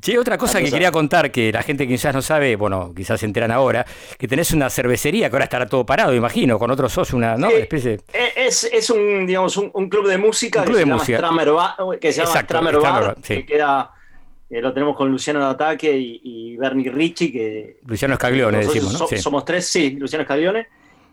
[0.00, 3.26] Sí, otra cosa que quería contar, que la gente quizás no sabe, bueno, quizás se
[3.26, 3.84] enteran ahora,
[4.16, 7.48] que tenés una cervecería que ahora estará todo parado, imagino, con otros socios, una ¿no?
[7.50, 8.02] especie de...
[8.12, 10.94] Eh, Es, es un, digamos, un, un club de música Un que se de llama
[10.98, 11.18] música.
[11.18, 13.34] Stramer Bar, que se llama Exacto, Stramer Stramer Bar, Bar, sí.
[13.38, 13.90] que queda,
[14.50, 18.14] eh, lo tenemos con Luciano de Ataque y, y Bernie Ricci, que Luciano
[18.62, 18.98] socios decimos, ¿no?
[18.98, 19.18] so- Sí.
[19.18, 20.66] somos tres, sí, Luciano Escaglione,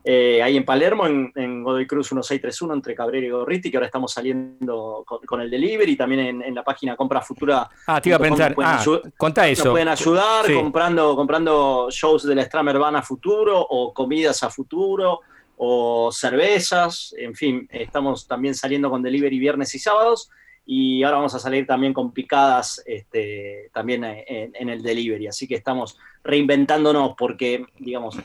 [0.07, 3.87] eh, ahí en Palermo, en, en Godoy Cruz 1631, entre Cabrera y Gorriti, que ahora
[3.87, 7.67] estamos saliendo con, con el delivery, y también en, en la página Compra Futura.
[7.87, 8.83] Ah, te iba a pensar, ah,
[9.17, 9.65] contá eso.
[9.65, 10.53] Nos pueden ayudar Sí.
[10.53, 15.21] comprando, comprando shows de la Stramer Van a futuro o comidas a futuro
[15.57, 17.15] o cervezas.
[17.17, 20.29] En fin, estamos también saliendo con delivery viernes y sábados
[20.65, 25.27] y ahora vamos a salir también con picadas este, también en, en el delivery.
[25.27, 28.17] Así que estamos reinventándonos porque, digamos,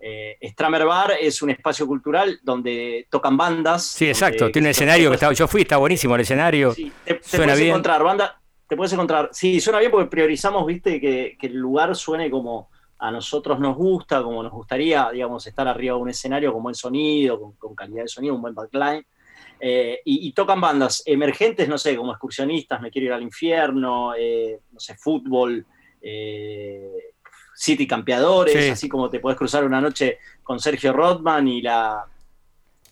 [0.00, 3.84] eh, Stramer Bar es un espacio cultural donde tocan bandas.
[3.86, 7.22] Sí, exacto, tiene un escenario que está, yo fui, está buenísimo el escenario, te, te
[7.22, 7.70] suena puedes bien.
[7.70, 11.94] encontrar banda, te puedes encontrar, sí, suena bien porque priorizamos, viste, que, que el lugar
[11.94, 12.68] suene como
[12.98, 16.74] a nosotros nos gusta, como nos gustaría, digamos, estar arriba de un escenario con buen
[16.74, 19.06] sonido, con, con calidad de sonido, un buen backline.
[19.66, 24.12] Eh, y, y tocan bandas emergentes, no sé, como excursionistas, Me Quiero Ir al Infierno,
[24.14, 25.64] eh, no sé, fútbol,
[26.02, 26.90] eh,
[27.56, 28.70] City Campeadores, Sí.
[28.70, 32.04] así como te puedes cruzar una noche con Sergio Rodman y la,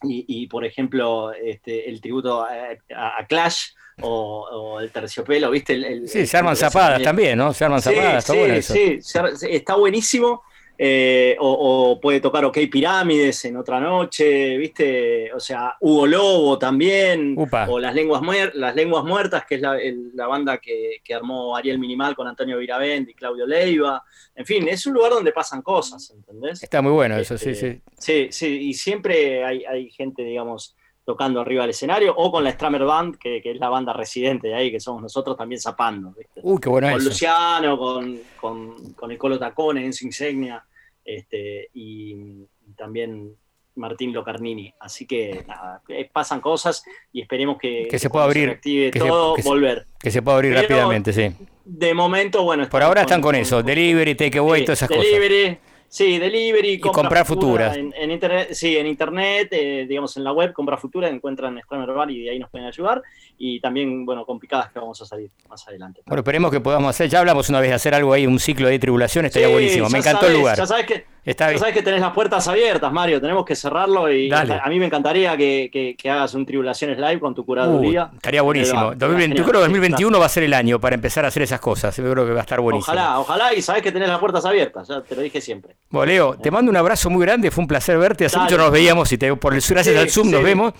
[0.05, 5.75] y, y, por ejemplo, este, el tributo a, Clash o, o el terciopelo, ¿viste?
[5.75, 7.53] El, el- Sí, se arman zapadas también, ¿no?
[7.53, 8.73] Se arman Sí, zapadas, está sí, bueno eso.
[8.73, 10.43] sí, se está buenísimo.
[10.85, 15.33] Eh, o, o puede tocar OK Pirámides en otra noche, ¿viste?
[15.33, 17.69] O sea, Hugo Lobo también, Upa.
[17.71, 21.15] o Las Lenguas, Muer- Las Lenguas Muertas, que es la, el- la banda que, que
[21.15, 24.03] armó Ariel Minimal con Antonio Viravent y Claudio Leiva.
[24.35, 26.61] En fin, es un lugar donde pasan cosas, ¿entendés?
[26.65, 27.83] Está muy bueno eso, sí, Este, sí.
[27.99, 32.51] Sí, sí, y siempre hay, hay gente, digamos, tocando arriba del escenario, o con la
[32.51, 36.13] Stramer Band, que, que es la banda residente de ahí, que somos nosotros también zapando,
[36.17, 36.41] ¿viste?
[36.43, 37.09] Uy, qué bueno con eso.
[37.09, 40.65] Luciano, con, con, con el Colo Tacone, Enzo Insignia,
[41.05, 42.45] este, y,
[42.77, 43.35] también
[43.75, 44.73] Martín Locarnini.
[44.81, 48.99] Así que nada, eh, pasan cosas y esperemos que, Que se pueda abrir, reactive que
[49.01, 49.87] se- todo, que se- volver.
[49.99, 51.31] Que se pueda abrir Pero- rápidamente, sí.
[51.65, 52.69] De momento, bueno.
[52.69, 55.05] Por ahora están con eso, delivery, takeaway, todas esas cosas.
[55.05, 55.59] Delivery,
[55.93, 57.77] sí, delivery, compra comprar futura futuras.
[57.77, 61.93] En, en internet, sí, en internet, eh, digamos en la web, compra futura, encuentran Stramer
[61.93, 63.03] Bar y de ahí nos pueden ayudar.
[63.37, 66.01] Y también, bueno, con picadas que vamos a salir más adelante.
[66.07, 68.69] Bueno, esperemos que podamos hacer, ya hablamos una vez de hacer algo ahí, un ciclo
[68.69, 69.89] de tribulación, estaría Sí, buenísimo.
[69.91, 70.57] Me encantó el sabes- lugar.
[70.57, 71.61] Ya sabes que, Está bien.
[71.61, 73.21] sabes que tenés las puertas abiertas, Mario.
[73.21, 74.59] Tenemos que cerrarlo y Dale.
[74.61, 78.11] a mí me encantaría que, que- que hagas un Tribulaciones Live con tu curaduría.
[78.13, 78.87] Uh, estaría buenísimo.
[78.87, 81.43] Va, 2020 yo creo que 2021 va a ser el año para empezar a hacer
[81.45, 81.97] esas cosas.
[81.97, 82.93] Yo creo que va a estar buenísimo.
[82.93, 85.77] Ojalá, ojalá, y sabes que tenés las puertas abiertas, ya te lo dije siempre.
[85.91, 88.25] Bueno, Leo, te mando un abrazo muy grande, fue un placer verte.
[88.25, 88.45] Hace Dale.
[88.47, 90.73] mucho no nos veíamos y te, por el, gracias Sí, al Zoom nos vemos.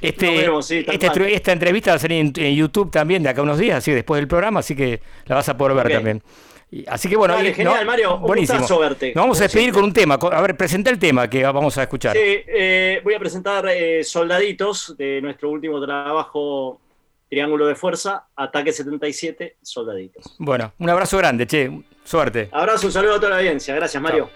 [0.00, 0.94] Este, vemos, sí, tal
[1.26, 3.92] esta, entrevista va a salir en, en YouTube también de acá a unos días, así
[3.92, 6.22] después del programa, así que la vas a poder ver también.
[6.86, 8.78] Así que bueno, genial, Mario, un buenísimo.
[8.78, 9.80] verte, Nos vamos a despedir siempre.
[9.80, 10.14] con un tema.
[10.14, 12.14] A ver, presenta el tema que vamos a escuchar.
[12.16, 16.80] Sí, eh, voy a presentar eh, Soldaditos de nuestro último trabajo,
[17.28, 20.36] Triángulo de Fuerza, Ataque 77, Soldaditos.
[20.38, 21.70] Bueno, un abrazo grande, che.
[22.04, 22.48] Suerte.
[22.52, 23.74] Abrazo, un saludo a toda la audiencia.
[23.74, 24.30] Gracias, Mario.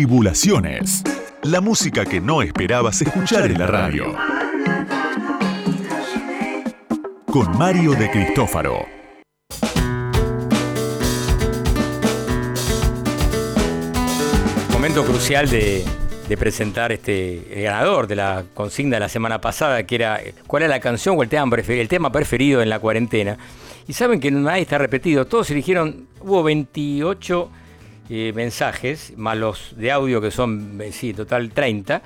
[0.00, 1.04] Tribulaciones.
[1.42, 4.16] La música que no esperabas escuchar en la radio.
[7.26, 8.86] Con Mario de Cristófaro.
[14.72, 15.84] Momento crucial de,
[16.38, 20.76] presentar este el ganador de la consigna de la semana pasada, que era cuál era
[20.76, 23.36] la canción o el tema preferido, el tema preferido en la cuarentena.
[23.86, 27.50] Y saben que nadie está repetido, todos eligieron, hubo 28
[28.34, 32.02] mensajes, más los de audio que son, sí, total 30,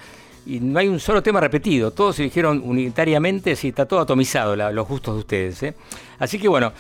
[0.47, 4.86] y no hay un solo tema repetido, todos eligieron unitariamente, sí, está todo atomizado los
[4.86, 5.62] gustos de ustedes.
[5.62, 5.74] ¿eh?
[6.18, 6.72] Así que bueno,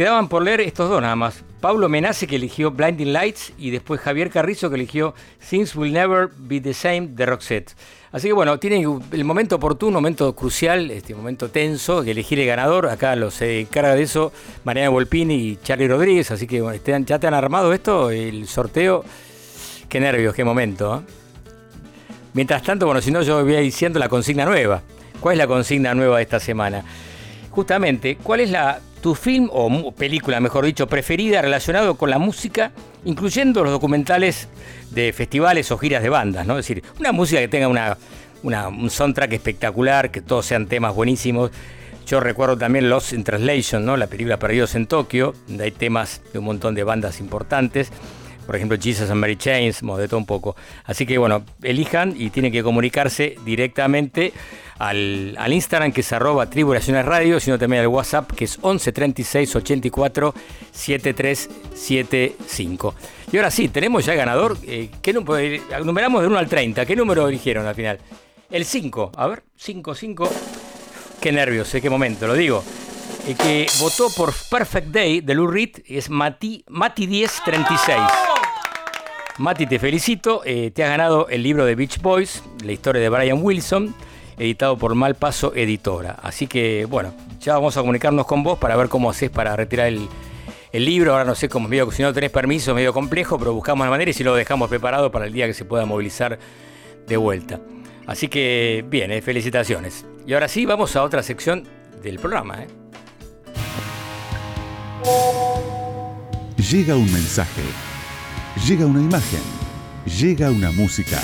[0.00, 1.44] quedaban por leer estos dos nada más.
[1.60, 5.12] Pablo Menace que eligió Blinding Lights y después Javier Carrizo que eligió
[5.50, 7.72] Things Will Never Be the Same de Roxette.
[8.10, 12.46] Así que bueno, tienen el momento oportuno, momento crucial, este momento tenso, de elegir el
[12.46, 12.88] ganador.
[12.88, 14.32] Acá los encarga de eso
[14.64, 16.30] Mariana Volpini y Charlie Rodríguez.
[16.30, 19.04] Así que bueno, este- ya te han armado esto, el sorteo.
[19.90, 20.96] Qué nervios, qué momento.
[20.96, 21.12] ¿eh?
[22.32, 24.80] Mientras tanto, bueno, si no, yo voy diciendo la consigna nueva.
[25.20, 26.84] ¿Cuál es la consigna nueva de esta semana?
[27.50, 32.72] Justamente, ¿cuál es la tu film o película, mejor dicho, preferida relacionado con la música,
[33.04, 34.48] incluyendo los documentales
[34.90, 36.58] de festivales o giras de bandas, ¿no?
[36.58, 37.96] Es decir, una música que tenga una,
[38.42, 41.50] una- un soundtrack espectacular, que todos sean temas buenísimos.
[42.06, 43.96] Yo recuerdo también Lost in Translation, ¿no?
[43.96, 47.90] La película Perdidos en Tokio, donde hay temas de un montón de bandas importantes
[48.50, 50.56] por ejemplo, Jesus and Mary Chains, todo un poco.
[50.84, 54.32] Así que bueno, elijan y tienen que comunicarse directamente
[54.76, 58.90] al, al Instagram que es arroba Tribulaciones Radio, sino también al WhatsApp que es 11
[58.90, 60.34] 36 84
[60.72, 62.94] 7375.
[63.30, 64.58] Y ahora sí, tenemos ya ganador.
[64.66, 66.84] Eh, ¿qué eh, numeramos de 1 al 30.
[66.84, 68.00] ¿Qué número eligieron al final?
[68.50, 69.12] El 5.
[69.14, 70.28] A ver, 5, 5.
[71.20, 72.64] Qué nervios, eh, qué momento, lo digo.
[73.28, 78.29] El que votó por Perfect Day de Lou Reed es Mati, Mati 1036.
[79.38, 80.42] Mati, te felicito.
[80.44, 83.94] eh, te has ganado el libro de Beach Boys, la historia de Brian Wilson,
[84.38, 86.16] editado por Malpaso Editora.
[86.22, 89.86] Así que, bueno, ya vamos a comunicarnos con vos para ver cómo haces para retirar
[89.86, 90.08] el,
[90.72, 91.12] libro.
[91.12, 94.10] Ahora no sé cómo, medio, si no tenés permiso, medio complejo, pero buscamos la manera
[94.10, 96.38] y si lo dejamos preparado para el día que se pueda movilizar
[97.06, 97.60] de vuelta.
[98.06, 100.04] Así que, bien, eh, felicitaciones.
[100.26, 101.66] Y ahora sí, vamos a otra sección
[102.02, 102.62] del programa.
[102.62, 102.66] ¿eh?
[106.56, 107.62] Llega un mensaje.
[108.66, 109.40] Llega una imagen.
[110.04, 111.18] Llega una música.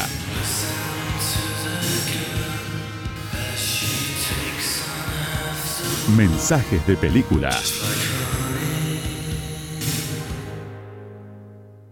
[6.16, 7.50] Mensajes de película.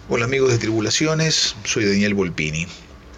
[0.09, 2.67] Hola amigos de Tribulaciones, soy Daniel Volpini.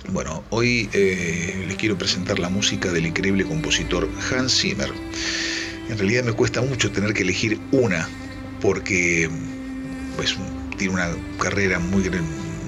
[0.09, 4.93] Bueno, hoy eh, les quiero presentar la música del increíble compositor Hans Zimmer.
[5.89, 8.09] En realidad me cuesta mucho tener que elegir una,
[8.61, 9.31] porque
[10.16, 10.36] pues,
[10.77, 11.09] tiene una
[11.39, 12.09] carrera muy,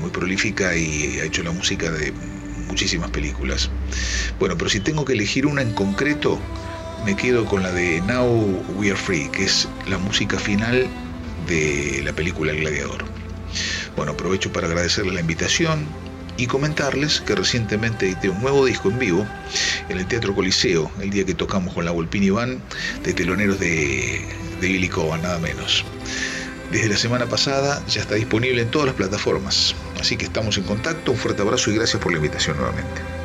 [0.00, 2.12] muy prolífica y ha hecho la música de
[2.66, 3.70] muchísimas películas.
[4.38, 6.38] Bueno, pero si tengo que elegir una en concreto,
[7.04, 8.26] me quedo con la de Now
[8.76, 10.86] We Are Free, que es la música final
[11.46, 13.04] de la película El Gladiador.
[13.96, 15.86] Bueno, aprovecho para agradecerles la invitación
[16.36, 19.26] y comentarles que recientemente edité un nuevo disco en vivo
[19.88, 22.60] en el Teatro Coliseo, el día que tocamos con la Volpini Band
[23.02, 24.24] de teloneros de,
[24.60, 25.84] de Billy Coban, nada menos.
[26.70, 30.64] Desde la semana pasada ya está disponible en todas las plataformas, así que estamos en
[30.64, 33.17] contacto, un fuerte abrazo y gracias por la invitación nuevamente.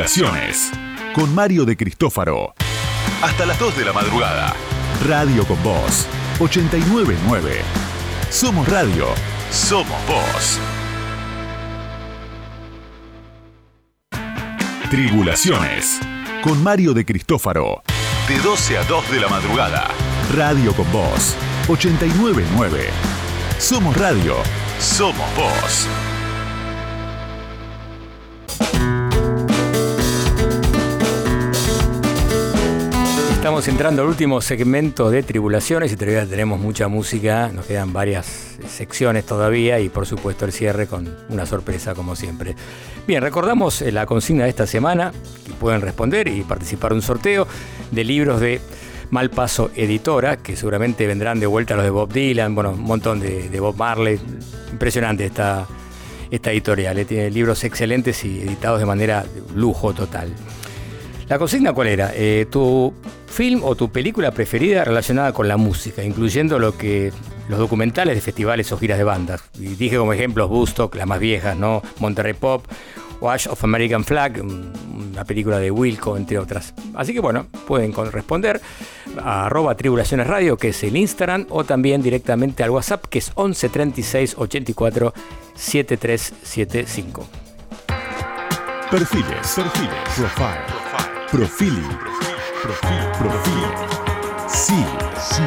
[0.00, 0.70] Tribulaciones.
[1.12, 2.54] Con Mario de Cristófaro.
[3.20, 4.54] Hasta las 2 de la madrugada.
[5.06, 6.06] Radio con Voz.
[6.38, 7.60] 899.
[8.30, 9.08] Somos Radio.
[9.50, 10.58] Somos Voz.
[14.88, 16.00] Tribulaciones.
[16.42, 17.82] Con Mario de Cristófaro.
[18.26, 19.88] De 12 a 2 de la madrugada.
[20.34, 21.36] Radio con Voz.
[21.68, 22.88] 899.
[23.58, 24.36] Somos Radio.
[24.78, 26.09] Somos Voz.
[33.60, 38.56] Estamos entrando al último segmento de Tribulaciones y todavía tenemos mucha música, nos quedan varias
[38.66, 42.56] secciones todavía y por supuesto el cierre con una sorpresa como siempre.
[43.06, 45.12] Bien, recordamos eh, la consigna de esta semana,
[45.44, 47.46] que pueden responder y participar en un sorteo
[47.90, 48.62] de libros de
[49.10, 53.50] Malpaso Editora, que seguramente vendrán de vuelta los de Bob Dylan, bueno, un montón de,
[53.50, 54.18] de Bob Marley,
[54.72, 55.66] impresionante esta,
[56.30, 60.32] esta editorial, eh, tiene libros excelentes y editados de manera lujo total.
[61.30, 62.10] La consigna cuál era?
[62.12, 62.92] Eh, tu
[63.28, 67.12] film o tu película preferida relacionada con la música, incluyendo lo que
[67.48, 69.40] los documentales de festivales o giras de bandas.
[69.54, 71.82] Y dije como ejemplos Woodstock, las más viejas, ¿no?
[72.00, 72.64] Monterrey Pop,
[73.20, 76.74] Wash of American Flag, una película de Wilco, entre otras.
[76.94, 78.60] Así que bueno, pueden responder
[79.22, 83.30] a arroba tribulaciones radio, que es el Instagram, o también directamente al WhatsApp, que es
[83.36, 85.14] 11 36 84
[85.54, 87.28] 7375.
[88.90, 90.79] Perfiles, perfiles, profile,
[91.30, 91.88] profiling,
[92.60, 94.48] profil, profil.
[94.48, 94.84] Sí,
[95.16, 95.42] sí.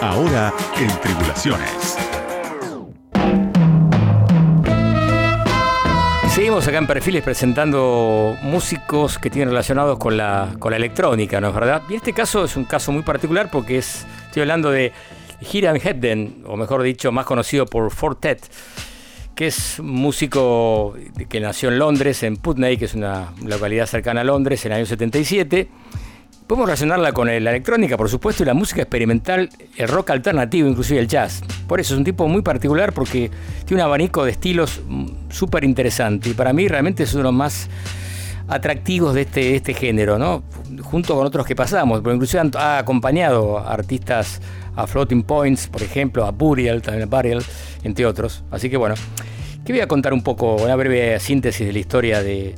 [0.00, 1.96] Ahora en Tribulaciones.
[6.30, 11.48] Seguimos acá en Perfiles presentando músicos que tienen relacionados con la, con la electrónica, ¿no
[11.48, 11.82] es verdad?
[11.88, 14.92] Y este caso es un caso muy particular porque es, estoy hablando de
[15.52, 18.40] Hiram Hebden, o mejor dicho, más conocido por Fortet,
[19.46, 20.94] es un músico
[21.28, 24.78] que nació en Londres, en Putney, que es una localidad cercana a Londres, en el
[24.78, 25.68] año 77.
[26.46, 31.00] Podemos relacionarla con la electrónica, por supuesto, y la música experimental, el rock alternativo, inclusive
[31.00, 31.42] el jazz.
[31.66, 33.30] Por eso es un tipo muy particular porque
[33.64, 34.80] tiene un abanico de estilos
[35.30, 37.68] súper interesante y para mí realmente es uno de los más
[38.48, 40.42] atractivos de este, de este género, ¿no?
[40.82, 44.40] Junto con otros que pasamos, porque inclusive ha acompañado a artistas
[44.76, 47.42] a Floating Points, por ejemplo, a Burial, también a Burial,
[47.82, 48.44] entre otros.
[48.50, 48.94] Así que bueno,
[49.64, 52.54] que voy a contar un poco, una breve síntesis de la historia de,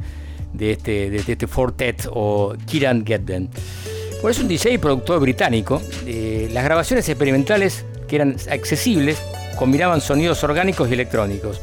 [0.53, 3.51] de este, de, este Fortet o Kieran Gedden.
[4.23, 5.83] Bueno, es un DJ y productor británico.
[6.07, 9.21] Eh, las grabaciones experimentales, que eran accesibles,
[9.59, 11.61] combinaban sonidos orgánicos y electrónicos.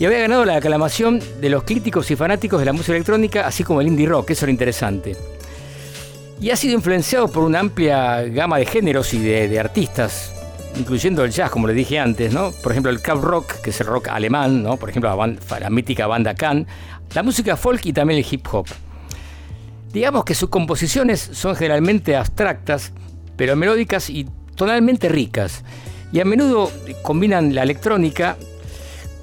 [0.00, 3.62] Y había ganado la aclamación de los críticos y fanáticos de la música electrónica, así
[3.62, 5.16] como el indie rock, eso es lo interesante.
[6.40, 10.33] Y ha sido influenciado por una amplia gama de géneros y de, de artistas,
[10.76, 12.50] incluyendo el jazz, como le dije antes, ¿no?
[12.50, 14.76] Por ejemplo, el club rock, que es el rock alemán, ¿no?
[14.76, 16.66] Por ejemplo, la, banda- la mítica banda Can,
[17.14, 18.66] la música folk y también el hip hop.
[19.92, 22.92] Digamos que sus composiciones son generalmente abstractas,
[23.36, 24.26] pero melódicas y
[24.56, 25.62] tonalmente ricas.
[26.12, 26.70] Y a menudo
[27.02, 28.36] combinan la electrónica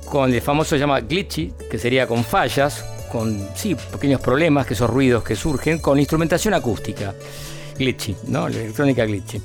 [0.06, 4.90] con el famoso llama glitchy, que sería con fallas, con sí, pequeños problemas, que esos
[4.90, 7.14] ruidos que surgen, con instrumentación acústica.
[7.78, 8.48] Glitchy, ¿no?
[8.48, 9.42] La electrónica glitchy.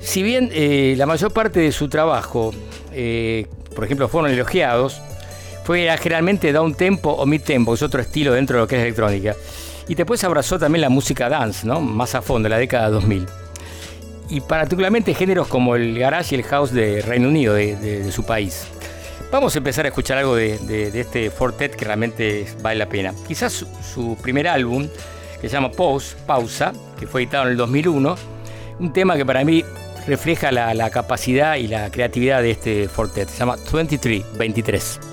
[0.00, 2.52] Si bien eh, la mayor parte de su trabajo,
[2.92, 5.00] eh, por ejemplo, fueron elogiados,
[5.64, 8.82] fue generalmente down tempo o mid tempo, es otro estilo dentro de lo que es
[8.82, 9.36] electrónica.
[9.88, 11.80] Y después abrazó también la música dance, ¿no?
[11.80, 13.26] más a fondo, la década 2000.
[14.30, 18.12] Y particularmente géneros como el garage y el house de Reino Unido, de, de- de
[18.12, 18.64] su país.
[19.32, 22.86] Vamos a empezar a escuchar algo de, de- de este Fortet que realmente vale la
[22.86, 23.12] pena.
[23.26, 24.88] Quizás su, su primer álbum,
[25.40, 28.16] que se llama Pause, Pausa, que fue editado en el 2001,
[28.78, 29.64] un tema que para mí
[30.06, 33.28] refleja la, capacidad y la creatividad de este Fortet.
[33.28, 35.09] Se llama 23, 23.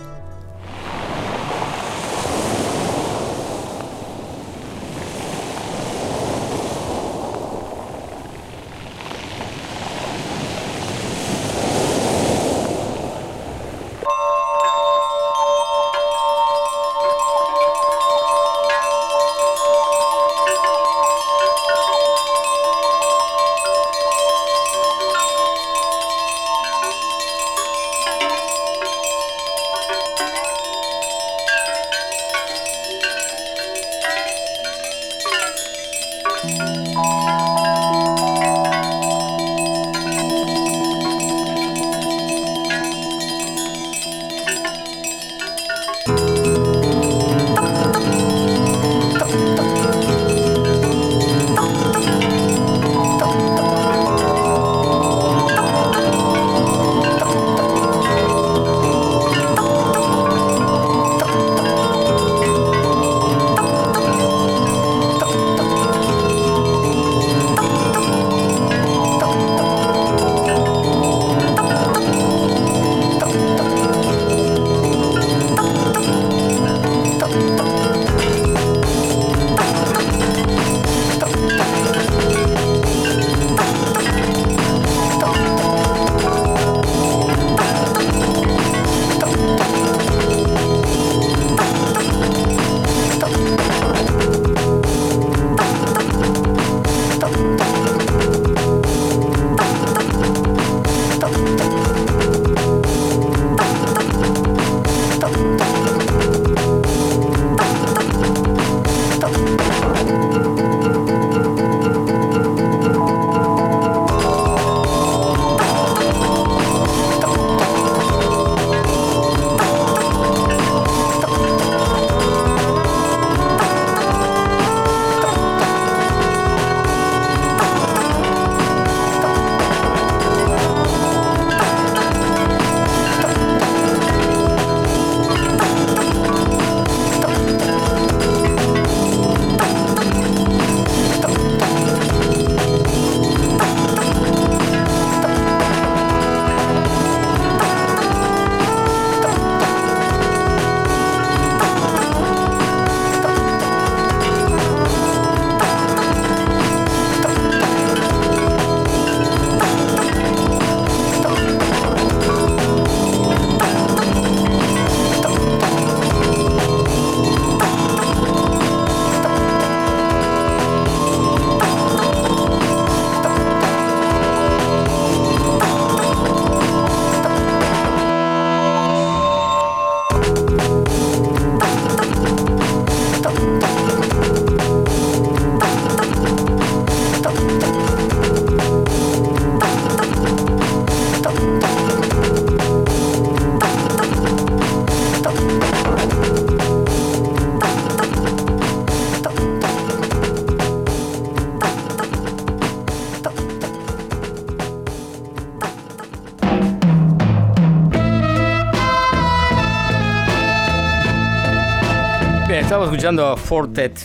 [212.68, 213.98] Estamos escuchando a Fortet,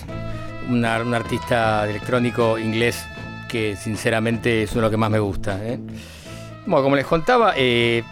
[0.69, 3.05] un artista electrónico inglés
[3.49, 5.59] que sinceramente es uno de los que más me gusta.
[5.67, 5.81] ¿eh?
[6.65, 8.05] Bueno, como les contaba, eh,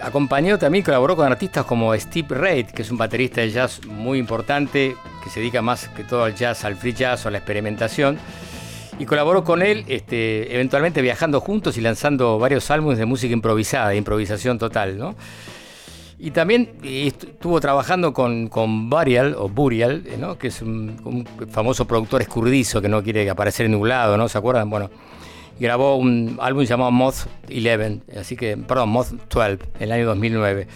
[0.00, 4.18] acompañó también, colaboró con artistas como Steve Reid, que es un baterista de jazz muy
[4.18, 7.38] importante, que se dedica más que todo al jazz, al free jazz o a la
[7.38, 8.16] experimentación.
[8.98, 13.90] Y colaboró con él, este, eventualmente viajando juntos y lanzando varios álbumes de música improvisada,
[13.90, 15.14] de improvisación total, ¿no?
[16.18, 17.12] Y también eh,
[17.48, 20.36] estuvo trabajando con, con Burial, o Burial, eh, ¿no?
[20.36, 24.28] que es un, un famoso productor escurridizo que no quiere aparecer nublado, ¿no?
[24.28, 24.68] ¿Se acuerdan?
[24.68, 24.90] Bueno,
[25.58, 30.66] grabó un álbum llamado Moth 11, así que, perdón, Moth 12, en el año 2009.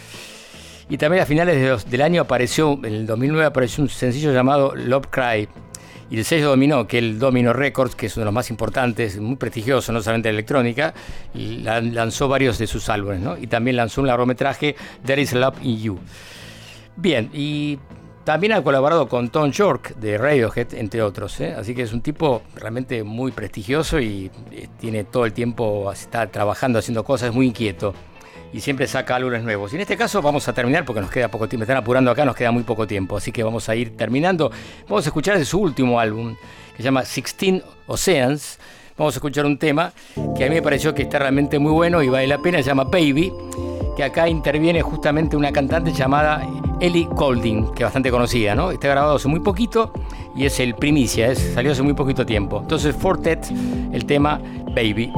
[0.89, 4.32] Y también a finales de los- del año apareció, en el 2009 apareció un sencillo
[4.32, 5.49] llamado Love Cry.
[6.11, 9.19] Y el sello Dominó, que el Domino Records, que es uno de los más importantes,
[9.20, 10.94] muy prestigioso, no solamente de electrónica,
[11.35, 13.36] lanzó varios de sus álbumes, ¿no?
[13.39, 14.74] Y también lanzó un largometraje,
[15.05, 15.99] There is Love in You.
[16.97, 17.78] Bien, y
[18.24, 21.40] también ha colaborado con Tom York de Radiohead, entre otros.
[21.40, 21.55] ¿eh?
[21.59, 26.27] Así que es un tipo realmente muy prestigioso y eh, tiene todo el tiempo, está
[26.28, 27.94] trabajando, haciendo cosas, es muy inquieto.
[28.52, 29.73] Y siempre saca álbumes nuevos.
[29.73, 31.62] Y en este caso vamos a terminar porque nos queda poco tiempo.
[31.62, 33.16] Me están apurando acá, nos queda muy poco tiempo.
[33.16, 34.52] Así que vamos a ir terminando.
[34.89, 36.36] Vamos a escuchar de su último álbum,
[36.73, 38.59] que se llama Sixteen Oceans.
[38.97, 39.93] Vamos a escuchar un tema
[40.36, 42.59] que a mí me pareció que está realmente muy bueno y vale la pena.
[42.59, 43.32] Se llama Baby
[43.97, 46.47] que acá interviene justamente una cantante llamada
[46.81, 48.70] Ellie Golding, que es bastante conocida, ¿no?
[48.70, 49.93] Está grabado hace muy poquito
[50.35, 52.60] y es el primicia, salió hace muy poquito tiempo.
[52.60, 53.47] Entonces, Fortet,
[53.93, 54.40] el tema
[54.74, 55.12] Baby.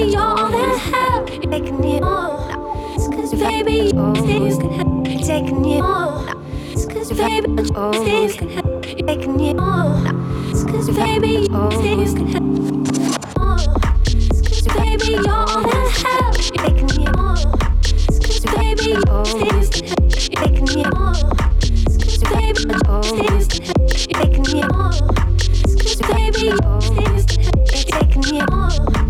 [0.00, 3.12] Baby, you're all that help taking you on.
[3.12, 6.26] Cause baby, you can help taking you on.
[6.88, 10.56] Cause baby, you can help taking you on.
[10.68, 12.44] Cause baby, you can help
[13.36, 13.58] on.
[14.48, 17.36] Cause baby, you're all that help taking you on.
[18.24, 21.14] Cause baby, you can help taking you on.
[22.00, 23.04] Cause baby, you can help
[24.00, 24.96] taking you on.
[25.76, 29.09] Cause baby, you can help taking you on.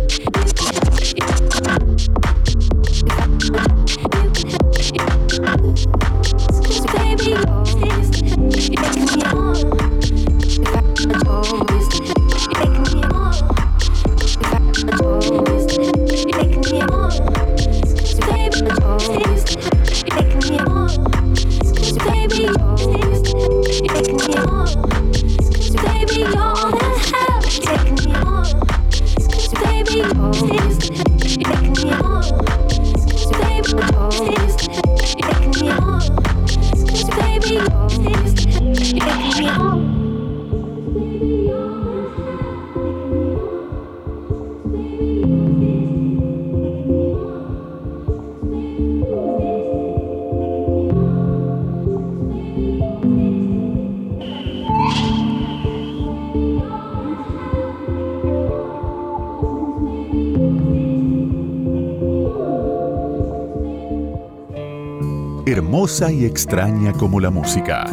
[66.09, 67.85] Y extraña como la música.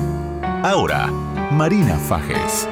[0.62, 1.08] Ahora,
[1.52, 2.66] Marina Fajes.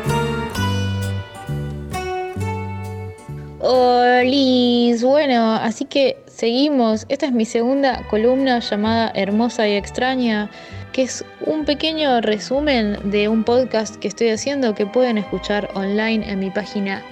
[3.61, 7.05] Olis, bueno, así que seguimos.
[7.11, 10.51] Esta es mi segunda columna llamada Hermosa y extraña,
[10.93, 16.31] que es un pequeño resumen de un podcast que estoy haciendo que pueden escuchar online
[16.31, 17.03] en mi página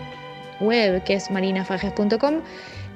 [0.60, 2.40] web, que es marinafajes.com.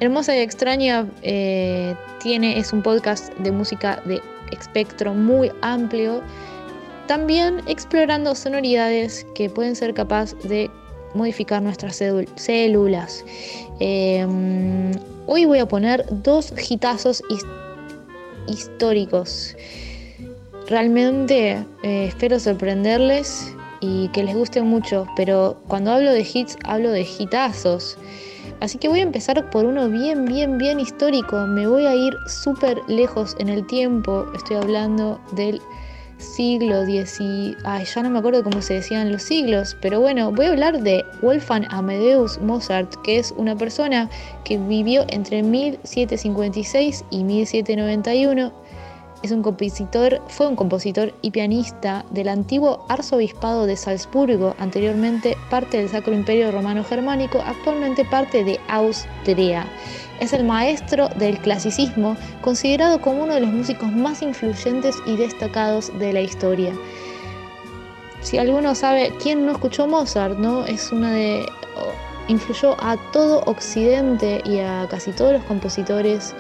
[0.01, 4.23] Hermosa y extraña eh, tiene, es un podcast de música de
[4.53, 6.23] espectro muy amplio,
[7.07, 10.71] también explorando sonoridades que pueden ser capaz de
[11.15, 12.03] modificar nuestras
[12.37, 13.25] células.
[13.81, 14.27] Eh,
[15.27, 17.47] hoy voy a poner dos hitazos his-
[18.47, 19.57] históricos.
[20.69, 26.91] Realmente eh, espero sorprenderles y que les guste mucho, pero cuando hablo de hits hablo
[26.91, 27.97] de hitazos.
[28.61, 31.47] Así que voy a empezar por uno bien, bien, bien histórico.
[31.47, 34.27] Me voy a ir súper lejos en el tiempo.
[34.35, 35.61] Estoy hablando del
[36.19, 40.47] siglo XIX, ay, ya no me acuerdo cómo se decían los siglos, pero bueno, voy
[40.47, 44.11] a hablar de Wolfgang Amadeus Mozart, que es una persona
[44.45, 48.53] que vivió entre 1756 y 1791.
[49.23, 55.79] Es un compositor, fue un compositor y pianista del antiguo arzobispado de Salzburgo, anteriormente parte
[55.79, 59.67] del Sacro Imperio Romano Germánico, actualmente parte de Austria.
[60.21, 65.97] Es el maestro del clasicismo, considerado como uno de los músicos más influyentes y destacados
[65.99, 66.73] de la historia.
[68.21, 70.65] Si alguno sabe quién no escuchó Mozart, ¿no?
[70.65, 71.45] Es una de
[72.29, 76.35] influyó a todo Occidente y a casi todos los compositores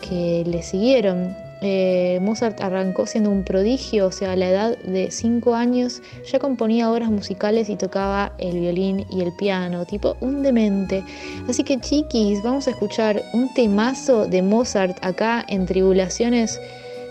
[0.00, 1.34] que le siguieron.
[1.64, 6.40] Eh, Mozart arrancó siendo un prodigio, o sea, a la edad de 5 años ya
[6.40, 11.04] componía obras musicales y tocaba el violín y el piano, tipo un demente.
[11.48, 16.60] Así que chiquis, vamos a escuchar un temazo de Mozart acá en Tribulaciones.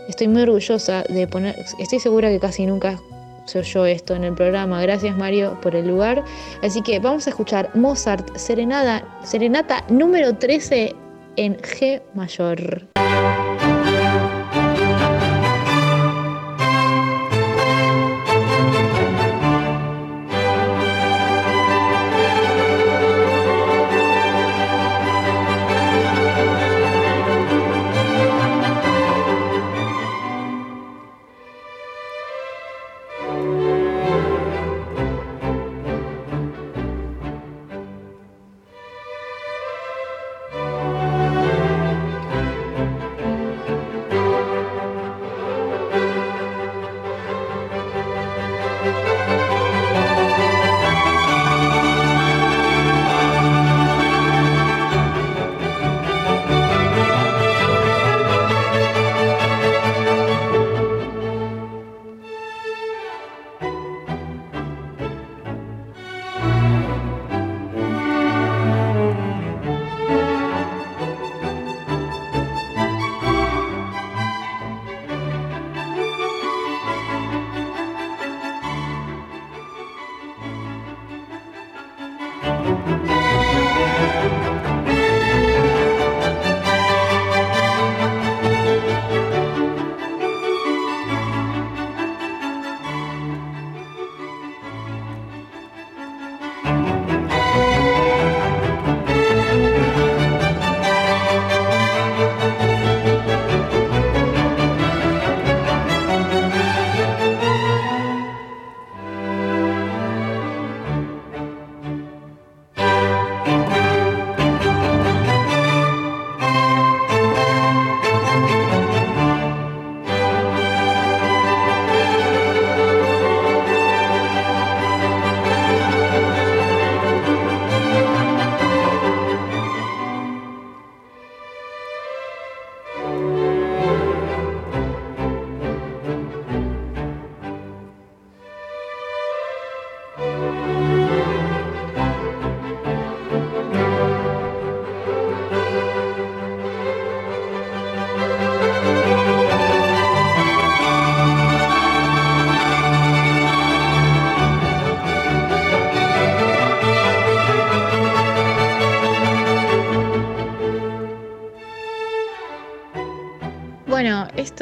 [0.09, 2.99] Estoy muy orgullosa de poner, estoy segura que casi nunca
[3.45, 4.81] se oyó esto en el programa.
[4.81, 6.25] Gracias Mario por el lugar.
[6.61, 10.93] Así que vamos a escuchar Mozart Serenata número 13
[11.37, 12.87] en G mayor.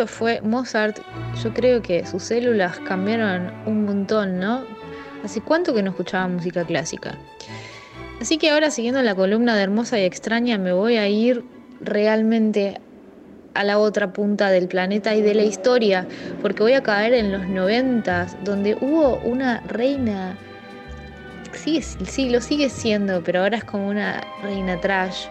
[0.08, 1.00] Fue Mozart.
[1.44, 4.64] Yo creo que sus células cambiaron un montón, ¿no?
[5.24, 7.18] ¿Hace cuánto que no escuchaba música clásica?
[8.22, 11.44] Así que ahora siguiendo la columna de Hermosa y Extraña me voy a ir
[11.82, 12.80] realmente
[13.54, 16.08] a la otra punta del planeta y de la historia,
[16.42, 20.38] porque voy a caer en los noventas, donde hubo una reina,
[21.54, 25.26] sí, lo sigue siendo, pero ahora es como una reina trash.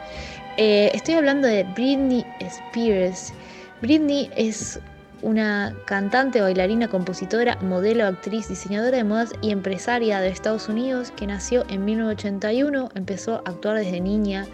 [0.57, 3.33] Eh, estoy hablando de Britney Spears.
[3.81, 4.81] Britney es
[5.23, 11.27] una cantante, bailarina, compositora, modelo, actriz, diseñadora de modas y empresaria de Estados Unidos que
[11.27, 14.47] nació en 1981, empezó a actuar desde niña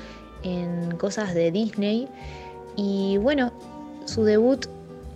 [0.43, 2.09] en cosas de Disney
[2.77, 3.53] y bueno,
[4.05, 4.67] su debut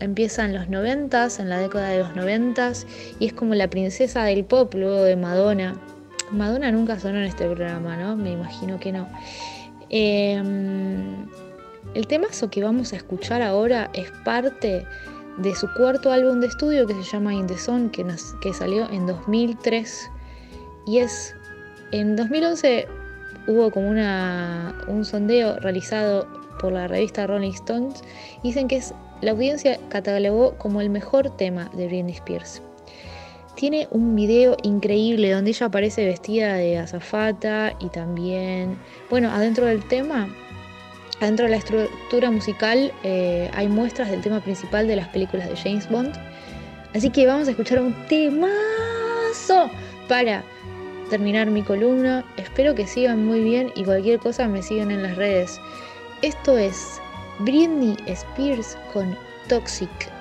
[0.01, 2.73] empieza en los 90, en la década de los 90
[3.19, 5.75] y es como la princesa del pop luego de Madonna.
[6.31, 8.17] Madonna nunca sonó en este programa, ¿no?
[8.17, 9.09] Me imagino que no.
[9.91, 10.43] Eh,
[11.95, 14.87] el temazo que vamos a escuchar ahora es parte
[15.39, 17.57] de su cuarto álbum de estudio que se llama In the
[18.41, 20.11] que, salió en 2003.
[20.87, 21.35] Y es.
[21.91, 22.87] En 2011
[23.47, 26.27] hubo como un sondeo realizado
[26.61, 28.03] por la revista Rolling Stones.
[28.43, 28.93] Dicen que es
[29.23, 32.63] la audiencia catalogó como el mejor tema de Britney Spears.
[33.55, 38.79] Tiene un video increíble donde ella aparece vestida de azafata y también,
[39.11, 40.29] bueno, adentro del tema,
[41.21, 45.57] adentro de la estructura musical eh, hay muestras del tema principal de las películas de
[45.57, 46.15] James Bond.
[46.95, 49.71] Así que vamos a escuchar un temazo
[50.09, 50.43] para
[51.11, 52.25] terminar mi columna.
[52.37, 55.61] Espero que sigan muy bien y cualquier cosa me siguen en las redes.
[56.23, 57.01] Esto es
[57.41, 59.17] Britney Spears con
[59.49, 60.18] Toxic.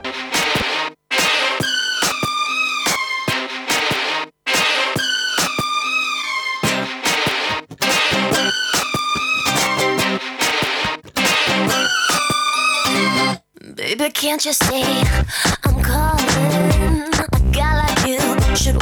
[14.20, 14.82] Can't you see
[15.64, 17.04] I'm calling?
[17.34, 18.82] A guy like you should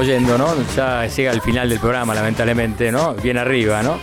[0.00, 0.54] estamos yendo, ¿no?
[0.76, 3.14] Ya llega el final del programa, lamentablemente, ¿no?
[3.14, 3.98] Bien arriba, ¿no?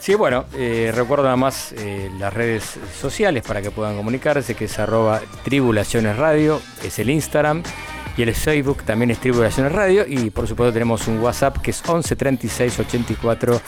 [0.00, 4.66] Sí, bueno, eh, recuerdo nada más eh, las redes sociales para que puedan comunicarse, que
[4.66, 7.62] es arroba tribulaciones radio, es el Instagram,
[8.16, 11.82] y el Facebook también es tribulaciones radio, y por supuesto tenemos un WhatsApp que es
[11.88, 13.60] 11 36 84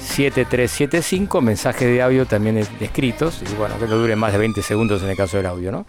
[0.00, 4.62] 7375, mensajes de audio también es- escritos, y bueno, que no dure más de 20
[4.62, 5.86] segundos en el caso del audio, ¿no?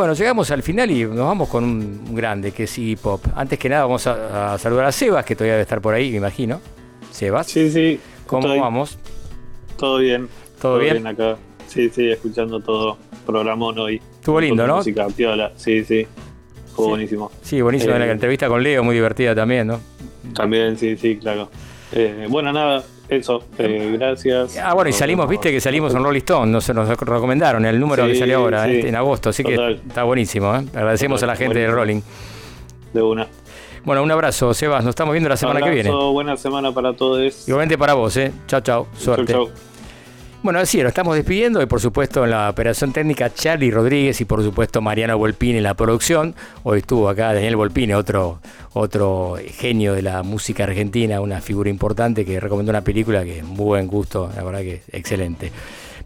[0.00, 3.22] Bueno, llegamos al final y nos vamos con un grande que es Iggy Pop.
[3.36, 6.10] Antes que nada vamos a, a saludar a Sebas, que todavía debe estar por ahí,
[6.10, 6.58] me imagino.
[7.10, 7.48] Sebas.
[7.48, 8.00] Sí, sí.
[8.26, 8.60] ¿Cómo estoy.
[8.60, 8.96] vamos?
[9.76, 10.26] Todo bien.
[10.58, 11.06] ¿Todo bien?
[11.06, 11.36] acá.
[11.66, 12.96] Sí, sí, escuchando todo.
[13.26, 14.00] Programón hoy.
[14.14, 14.76] Estuvo lindo, ¿no?
[14.78, 15.52] Música piola.
[15.56, 16.06] Sí, sí.
[16.74, 17.30] Fue buenísimo.
[17.42, 17.94] Sí, buenísimo.
[17.94, 19.80] Eh, la entrevista con Leo, muy divertida también, ¿no?
[20.34, 21.50] También, sí, sí, claro.
[21.92, 23.42] Eh, bueno, nada, eso.
[23.58, 24.56] eh, gracias.
[24.58, 28.06] Ah, bueno, y salimos, viste que salimos en Rolling Stone, nos, nos recomendaron el número
[28.06, 28.76] Sí, que salió ahora, sí.
[28.76, 29.80] este, en agosto, así Total.
[29.80, 30.64] que está buenísimo, ¿eh?
[30.74, 31.76] Agradecemos Total, a la gente de buenísimo.
[31.80, 32.92] Rolling.
[32.94, 33.26] De una.
[33.84, 35.90] Bueno, un abrazo, Sebas, nos estamos viendo la semana que viene.
[35.90, 37.48] Buena semana para todos.
[37.48, 38.30] Igualmente para vos, ¿eh?
[38.46, 39.32] Chao, chao, suerte.
[39.32, 39.69] Chau, chau.
[40.42, 44.24] Bueno, así nos estamos despidiendo y por supuesto en la operación técnica Charlie Rodríguez y
[44.24, 46.34] por supuesto Mariano Volpini en la producción.
[46.62, 48.40] Hoy estuvo acá Daniel Volpini, otro,
[48.72, 53.66] otro genio de la música argentina, una figura importante que recomendó una película que muy
[53.66, 55.52] buen gusto, la verdad que excelente.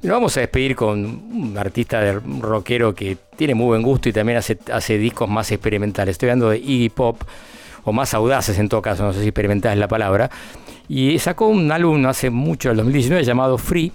[0.03, 4.13] Nos vamos a despedir con un artista de rockero que tiene muy buen gusto y
[4.13, 6.15] también hace, discos más experimentales.
[6.15, 7.23] Estoy hablando de Iggy Pop,
[7.85, 10.29] o más audaces en todo caso, no sé si experimentada es la palabra.
[10.89, 13.93] Y sacó un álbum hace mucho, el 2019, llamado Free.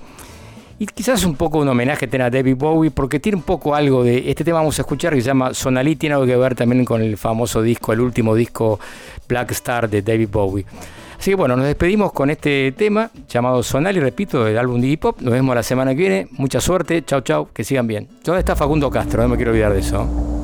[0.80, 4.02] Y quizás un poco un homenaje tenga a David Bowie, porque tiene un poco algo
[4.02, 4.30] de.
[4.30, 7.02] Este tema vamos a escuchar que se llama Sonali, tiene algo que ver también con
[7.02, 8.80] el famoso disco, el último disco
[9.28, 10.66] Black Star de David Bowie.
[11.20, 15.20] Así que bueno, nos despedimos con este tema llamado Sonali, repito, del álbum Diggy Pop.
[15.20, 16.28] Nos vemos la semana que viene.
[16.32, 18.08] Mucha suerte, chau chau, que sigan bien.
[18.24, 19.22] ¿Dónde está Facundo Castro?
[19.22, 20.39] No me quiero olvidar de eso.